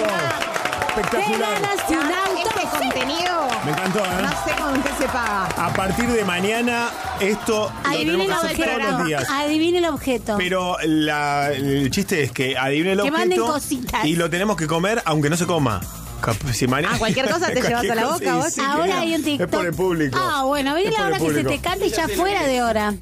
[0.95, 1.57] Espectacular.
[1.83, 4.21] Este contenido, Me encantó, ¿eh?
[4.21, 5.45] no sé con qué se paga.
[5.57, 6.89] A partir de mañana,
[7.19, 9.07] esto lo Adivine tenemos el que hacer todos los objeto.
[9.07, 9.27] días.
[9.31, 10.35] Adivine el objeto.
[10.37, 14.05] Pero la- el chiste es que adivine el Que manden objeto cositas.
[14.05, 15.81] y lo tenemos que comer aunque no se coma.
[16.23, 18.53] Cap- Si mañana- Ah, cualquier cosa te llevas a la boca, vos.
[18.53, 19.47] sí, Ahora hay un TikTok.
[19.49, 20.17] Es por el público.
[20.21, 22.93] Ah, bueno, viene Es la hora que se te cante y ya fuera de hora.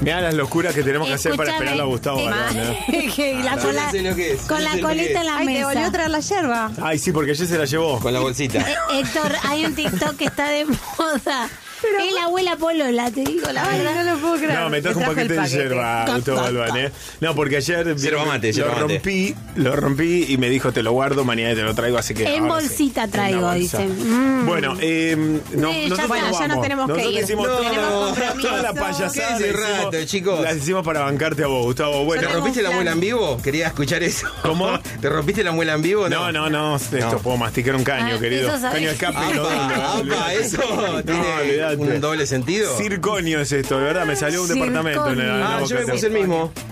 [0.00, 3.10] Mirá las locuras que tenemos que hacer para esperarlo a Gustavo eh, Barón, ¿eh?
[3.14, 5.46] que la cola- ya sé lo que es, con la sé colita en la Ay,
[5.46, 5.66] te mesa.
[5.66, 6.70] volvió a traer la yerba.
[6.82, 8.00] Ay, sí, porque ayer se la llevó.
[8.00, 8.60] Con la bolsita.
[8.60, 10.64] Eh, Héctor, hay un TikTok que está de
[10.98, 11.48] moda.
[11.82, 14.04] Es la abuela Polola, te digo la Ay, verdad.
[14.04, 14.58] no lo puedo creer.
[14.58, 16.76] No, me trajo un paquete de yerba, Gustavo Galván.
[16.76, 16.92] ¿eh?
[17.20, 18.80] No, porque ayer Yerba mate, lo yerba mate.
[18.94, 22.24] rompí, lo rompí y me dijo, te lo guardo, mañana te lo traigo, así que
[22.24, 22.48] En sí.
[22.48, 23.54] bolsita En traigo, bolsa.
[23.78, 24.42] dicen.
[24.42, 24.46] Mm.
[24.46, 25.16] Bueno, eh,
[25.52, 26.38] no, Sí, ya nosotros está.
[26.40, 27.20] Ya nos tenemos que ir.
[27.24, 29.38] hicimos No, toda, la- toda la payasada.
[29.38, 30.40] Hicimos- rato, chicos.
[30.40, 32.04] Las hicimos para bancarte a vos, Gustavo.
[32.04, 33.40] Bueno, ¿Te rompiste la muela en vivo?
[33.42, 34.26] Quería escuchar eso.
[34.42, 34.78] ¿Cómo?
[35.00, 36.08] ¿Te rompiste la muela en vivo?
[36.08, 38.50] No, no, no, esto puedo masticar un caño, Ah, querido.
[38.60, 39.16] Caño de escape.
[39.16, 40.40] Apa, no, apa, olvidate.
[40.40, 40.62] eso
[41.04, 41.94] No, olvidate.
[41.96, 42.76] un doble sentido.
[42.78, 44.72] Circonio es esto, de verdad, me salió un Circonio.
[44.82, 46.52] departamento en la, en la Ah, yo me puse el mismo.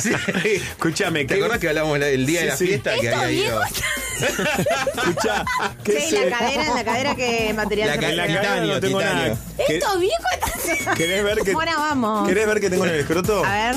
[0.00, 0.10] Sí.
[0.44, 2.66] Escúchame, ¿Te ¿qué acordás que hablábamos la- el día Sí, de la sí.
[2.66, 3.60] fiesta que había ido?
[3.62, 5.44] Escuchá,
[5.84, 9.00] ¿qué Sí, se- la cadera, en la cadera que material La la cadera no tengo
[9.00, 9.12] nada.
[9.14, 9.38] titanio.
[9.66, 10.26] ¿Qué- Estos viejos
[10.68, 10.94] están...
[10.96, 12.28] ¿Querés ver que Ahora vamos.
[12.28, 13.44] ¿Querés ver que tengo en el escroto?
[13.44, 13.76] A ver.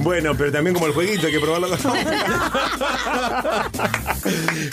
[0.00, 1.78] Bueno, pero también como el jueguito, hay que probarlo con.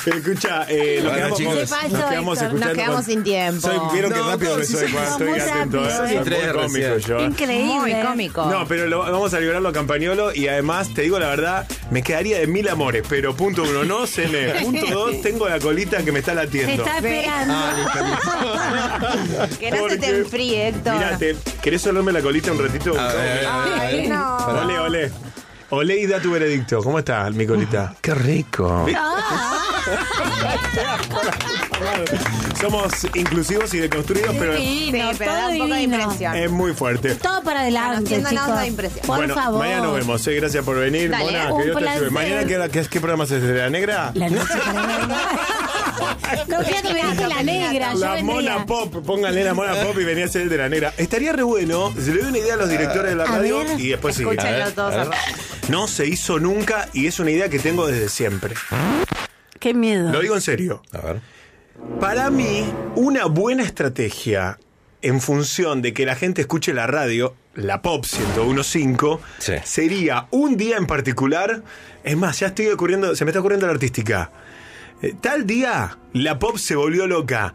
[0.06, 1.56] Escucha, eh, nos quedamos, chicos.
[1.56, 1.70] nos
[2.10, 2.66] quedamos escuchando.
[2.68, 3.62] Nos quedamos sin tiempo.
[3.68, 5.84] Soy- Vieron qué No, rápido no, que soy sí, cuando sí, estoy atento.
[5.84, 5.90] rápido, ¿eh?
[5.90, 6.14] ¿eh?
[6.16, 7.00] Soy Tres muy cómico recién.
[7.00, 7.20] yo.
[7.20, 7.24] ¿eh?
[7.26, 7.80] Increíble.
[7.80, 8.46] Muy cómico.
[8.46, 12.02] No, pero lo- vamos a liberarlo a Campañolo y además, te digo la verdad, me
[12.04, 14.48] quedaría de mil amores, pero punto uno, no cené.
[14.68, 16.84] Punto dos, tengo la colita que me está Te latiendo.
[16.86, 17.54] está esperando.
[19.60, 20.94] Que no se te enfríe, Héctor.
[20.96, 22.94] Mirate, ¿querés olerme la colita un ratito?
[23.00, 24.38] Ay, no.
[24.38, 25.12] Olé, olé.
[25.70, 26.82] Olé y da tu veredicto.
[26.82, 27.94] ¿Cómo está mi colita?
[28.02, 28.86] Qué rico.
[32.60, 36.02] Somos inclusivos y deconstruidos, pero Divino, Sí, pero da todo un poco de divino.
[36.02, 36.36] impresión.
[36.36, 37.16] es muy fuerte.
[37.16, 38.56] Todo para adelante, Conociéndonos chicos.
[38.56, 39.06] da impresión.
[39.06, 39.60] Por bueno, favor.
[39.60, 40.28] mañana nos vemos.
[40.28, 41.10] eh, Gracias por venir.
[41.12, 41.96] Dale, Mona, un que Dios te ayude.
[42.10, 42.12] placer.
[42.12, 43.26] Mañana, ¿qué, hora- qué, qué programa
[43.70, 44.12] negra?
[44.16, 45.67] La noche para
[46.48, 47.94] No quiero que me dice la negra.
[47.94, 48.34] yo La vendría.
[48.54, 50.94] Mona Pop, pónganle la Mona Pop y venía a ser el de la negra.
[50.98, 53.60] Estaría re bueno, se le doy una idea a los directores de la A radio
[53.60, 53.80] ver.
[53.80, 54.32] y después sigue.
[54.32, 55.18] Escúchenlo A ver, todos a ver.
[55.70, 58.56] No se hizo nunca y es una idea que tengo desde siempre.
[59.60, 60.12] Qué miedo.
[60.12, 60.82] Lo digo en serio.
[60.94, 61.22] A ver.
[62.00, 64.58] Para mí, una buena estrategia
[65.02, 68.06] en función de que la gente escuche la radio, la Pop
[68.36, 69.20] 1015,
[69.64, 71.62] sería un día en particular.
[72.04, 74.32] Es más, ya estoy ocurriendo, se me está ocurriendo la artística.
[75.02, 77.54] Eh, tal día, la Pop se volvió loca.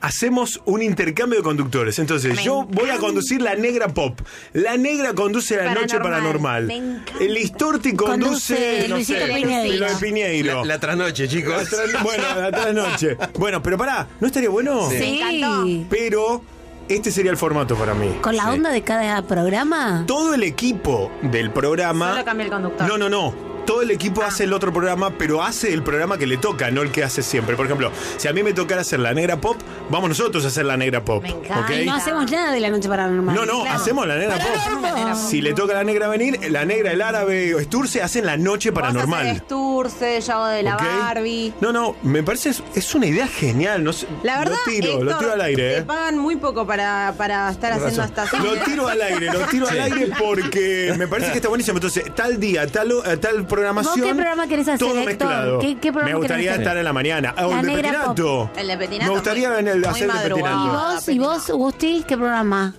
[0.00, 1.98] Hacemos un intercambio de conductores.
[1.98, 4.20] Entonces, yo voy a conducir la negra pop.
[4.52, 6.70] La negra conduce la noche paranormal.
[7.18, 9.86] El Listorti conduce, Conduce no Luisito sé, Piñeiro.
[9.86, 10.54] lo de Piñeiro.
[10.60, 11.72] La, la trasnoche, chicos.
[11.94, 13.16] La bueno, la trasnoche.
[13.38, 14.90] Bueno, pero pará, ¿no estaría bueno?
[14.90, 14.96] Sí.
[14.98, 15.86] Me encantó.
[15.88, 16.44] Pero
[16.86, 18.08] este sería el formato para mí.
[18.20, 20.04] Con la onda de cada programa.
[20.06, 22.10] Todo el equipo del programa.
[22.10, 22.86] Solo cambia el conductor.
[22.86, 23.53] No, no, no.
[23.66, 26.82] Todo el equipo hace el otro programa, pero hace el programa que le toca, no
[26.82, 27.56] el que hace siempre.
[27.56, 29.56] Por ejemplo, si a mí me tocara hacer la negra pop,
[29.90, 31.24] vamos nosotros a hacer la negra pop.
[31.24, 31.46] ¿ok?
[31.68, 33.34] Ay, no hacemos nada de la noche paranormal.
[33.34, 33.78] No, no, Claro.
[33.80, 35.14] hacemos la negra pop.
[35.30, 38.36] Si le toca a la negra venir, la negra, el árabe o Sturce hacen la
[38.36, 39.38] noche paranormal.
[39.38, 40.76] Sturce, yo hago de la.
[40.76, 41.54] Barbie.
[41.60, 43.82] No, no, me parece es, es una idea genial.
[43.82, 45.62] No sé, La verdad, lo tiro, lo Héctor, tiro al aire.
[45.62, 45.82] Te ¿eh?
[45.82, 48.24] pagan muy poco para, para estar haciendo Razón.
[48.24, 51.78] hasta Lo tiro al aire, lo tiro al aire porque me parece que está buenísimo.
[51.78, 54.00] Entonces, tal día, tal, eh, tal programación.
[54.00, 55.06] ¿Vos qué programa querés hacer, todo Héctor?
[55.06, 55.58] mezclado.
[55.60, 56.62] ¿Qué- qué programa me gustaría querés hacer?
[56.62, 57.34] estar en la mañana.
[57.36, 58.50] Ah, La el Petinato.
[58.56, 59.10] El de Petinato.
[59.12, 60.54] Me gustaría en el- muy hacer el de madrugada.
[60.56, 60.94] ¿Y Petinato.
[60.94, 62.74] vos, y vos, Gusti, qué programa?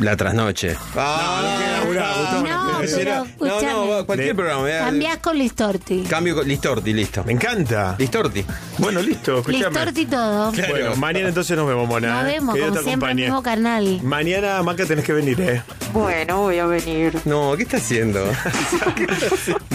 [0.00, 0.76] La trasnoche.
[0.94, 3.72] No, no quiero laburar, Gustavo, No, quiero decir- pero No, escuchame.
[3.98, 4.62] no, cualquier De- programa.
[4.62, 4.84] vea.
[4.84, 6.02] Cambiás con Listorti.
[6.02, 7.24] Cambio con Listorti, listo.
[7.24, 7.94] Me encanta.
[7.98, 8.44] Listorti.
[8.78, 9.64] Bueno, listo, escuchame.
[9.64, 10.52] Listorti todo.
[10.52, 12.08] Bueno, mañana entonces nos vemos, Mona.
[12.22, 12.32] Nos ¿eh?
[12.34, 13.56] vemos, Que Dios como te siempre, en el acompañe.
[13.56, 14.00] mismo canal.
[14.02, 15.62] Mañana, Maca, tenés que venir, ¿eh?
[15.92, 17.18] Bueno, voy a venir.
[17.24, 18.22] No, ¿qué está haciendo?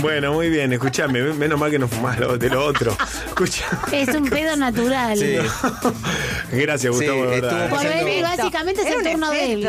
[0.01, 1.21] Bueno, muy bien, escúchame.
[1.21, 2.95] Menos mal que no fumás lo- de lo otro.
[3.27, 3.63] Escucha.
[3.91, 5.15] Es un pedo natural.
[5.17, 5.35] Sí.
[6.51, 7.63] Gracias, Gustavo, Sí, de verdad.
[7.65, 9.61] estuvo Por venir, básicamente es el un turno de él.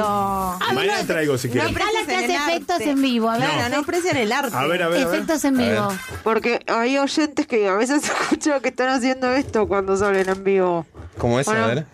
[0.70, 1.72] Mí Mañana no- traigo si No, quieres.
[1.74, 2.90] Gala que aprecian hace el efectos arte.
[2.90, 3.30] en vivo.
[3.30, 3.50] A ver.
[3.50, 4.56] Claro, no aprecian el arte.
[4.56, 5.14] A ver, a ver, a ver.
[5.14, 5.70] efectos en A ver.
[5.72, 5.88] vivo.
[6.24, 10.86] Porque hay oyentes que a veces escucho que están haciendo esto cuando salen en vivo.
[11.18, 11.48] ¿Cómo es?
[11.48, 11.66] A Bueno.
[11.68, 11.86] ver.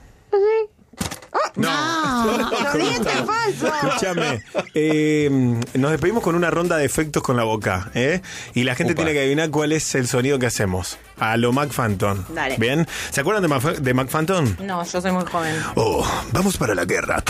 [1.56, 1.68] No.
[2.64, 3.70] Los dientes falsos.
[3.82, 4.42] Escúchame,
[4.74, 5.28] eh,
[5.74, 8.22] nos despedimos con una ronda de efectos con la boca, ¿eh?
[8.54, 8.98] Y la gente Upa.
[9.02, 10.98] tiene que adivinar cuál es el sonido que hacemos.
[11.18, 12.24] A lo Mac Phantom.
[12.30, 12.56] Dale.
[12.58, 12.86] ¿Bien?
[13.10, 14.56] ¿Se acuerdan de, Mac- de Mac Phantom?
[14.60, 15.56] No, yo soy muy joven.
[15.74, 17.22] Oh, vamos para la guerra.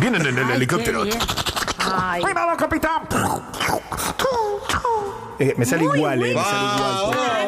[0.00, 1.02] Vienen en el Ay, helicóptero.
[1.04, 1.18] qué bien.
[1.78, 2.22] Ay.
[2.58, 3.02] capitán!
[5.38, 6.34] Eh, me sale igual, ¿eh?
[6.34, 7.46] Me sale igual.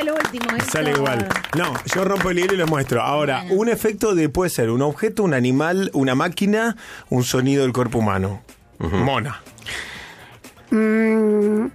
[0.00, 0.46] El último.
[0.52, 0.70] Me esto.
[0.72, 1.28] Sale igual.
[1.56, 3.00] No, yo rompo el hielo y les muestro.
[3.02, 6.76] Ahora, un efecto de puede ser un objeto, un animal, una máquina,
[7.10, 8.42] un sonido del cuerpo humano.
[8.78, 9.40] Mona.
[10.70, 11.66] Mm,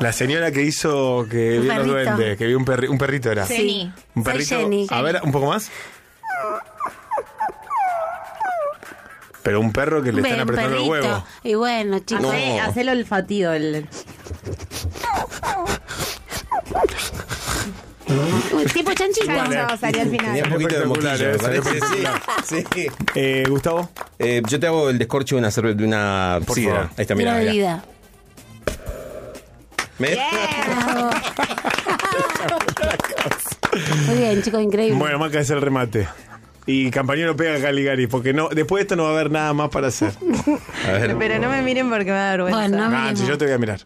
[0.00, 1.92] La señora que hizo que Un vio los perrito.
[2.12, 3.46] duendes, que vio un, perri- un perrito era.
[3.46, 3.92] Jenny.
[4.14, 4.56] Un Soy perrito.
[4.58, 4.86] Jenny.
[4.90, 5.70] A ver, un poco más.
[9.42, 11.24] Pero un perro que le están ven, apretando el huevo.
[11.44, 12.34] Y bueno, chicos.
[12.62, 13.52] Hacé el olfatido.
[13.52, 13.88] El...
[18.72, 19.30] Tipo chanchito.
[19.32, 20.42] No, salió al Tenía final.
[20.46, 21.58] un poquito de moquillo, eh, me parece.
[21.70, 22.22] espectacular.
[22.44, 22.86] Sí, sí.
[23.14, 23.88] Eh, Gustavo.
[24.18, 26.74] Eh, yo te hago el descorche de una, cerve- de una Por sidra.
[26.74, 26.90] favor.
[26.96, 27.34] Ahí está, mira.
[27.34, 27.52] de mira.
[27.52, 27.84] vida.
[29.98, 30.16] ¿Me-
[30.86, 31.10] Bravo.
[34.06, 34.98] Muy bien, chicos, increíble.
[34.98, 36.08] Bueno, Maca es el remate.
[36.66, 39.52] Y Campañero pega a Caligari, porque no, después de esto no va a haber nada
[39.52, 40.12] más para hacer.
[40.88, 41.16] A ver.
[41.16, 42.58] Pero no me miren porque me da vergüenza.
[42.58, 43.80] Bueno, no Ah, yo te voy a mirar.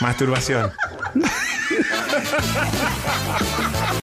[0.00, 0.70] Masturbación.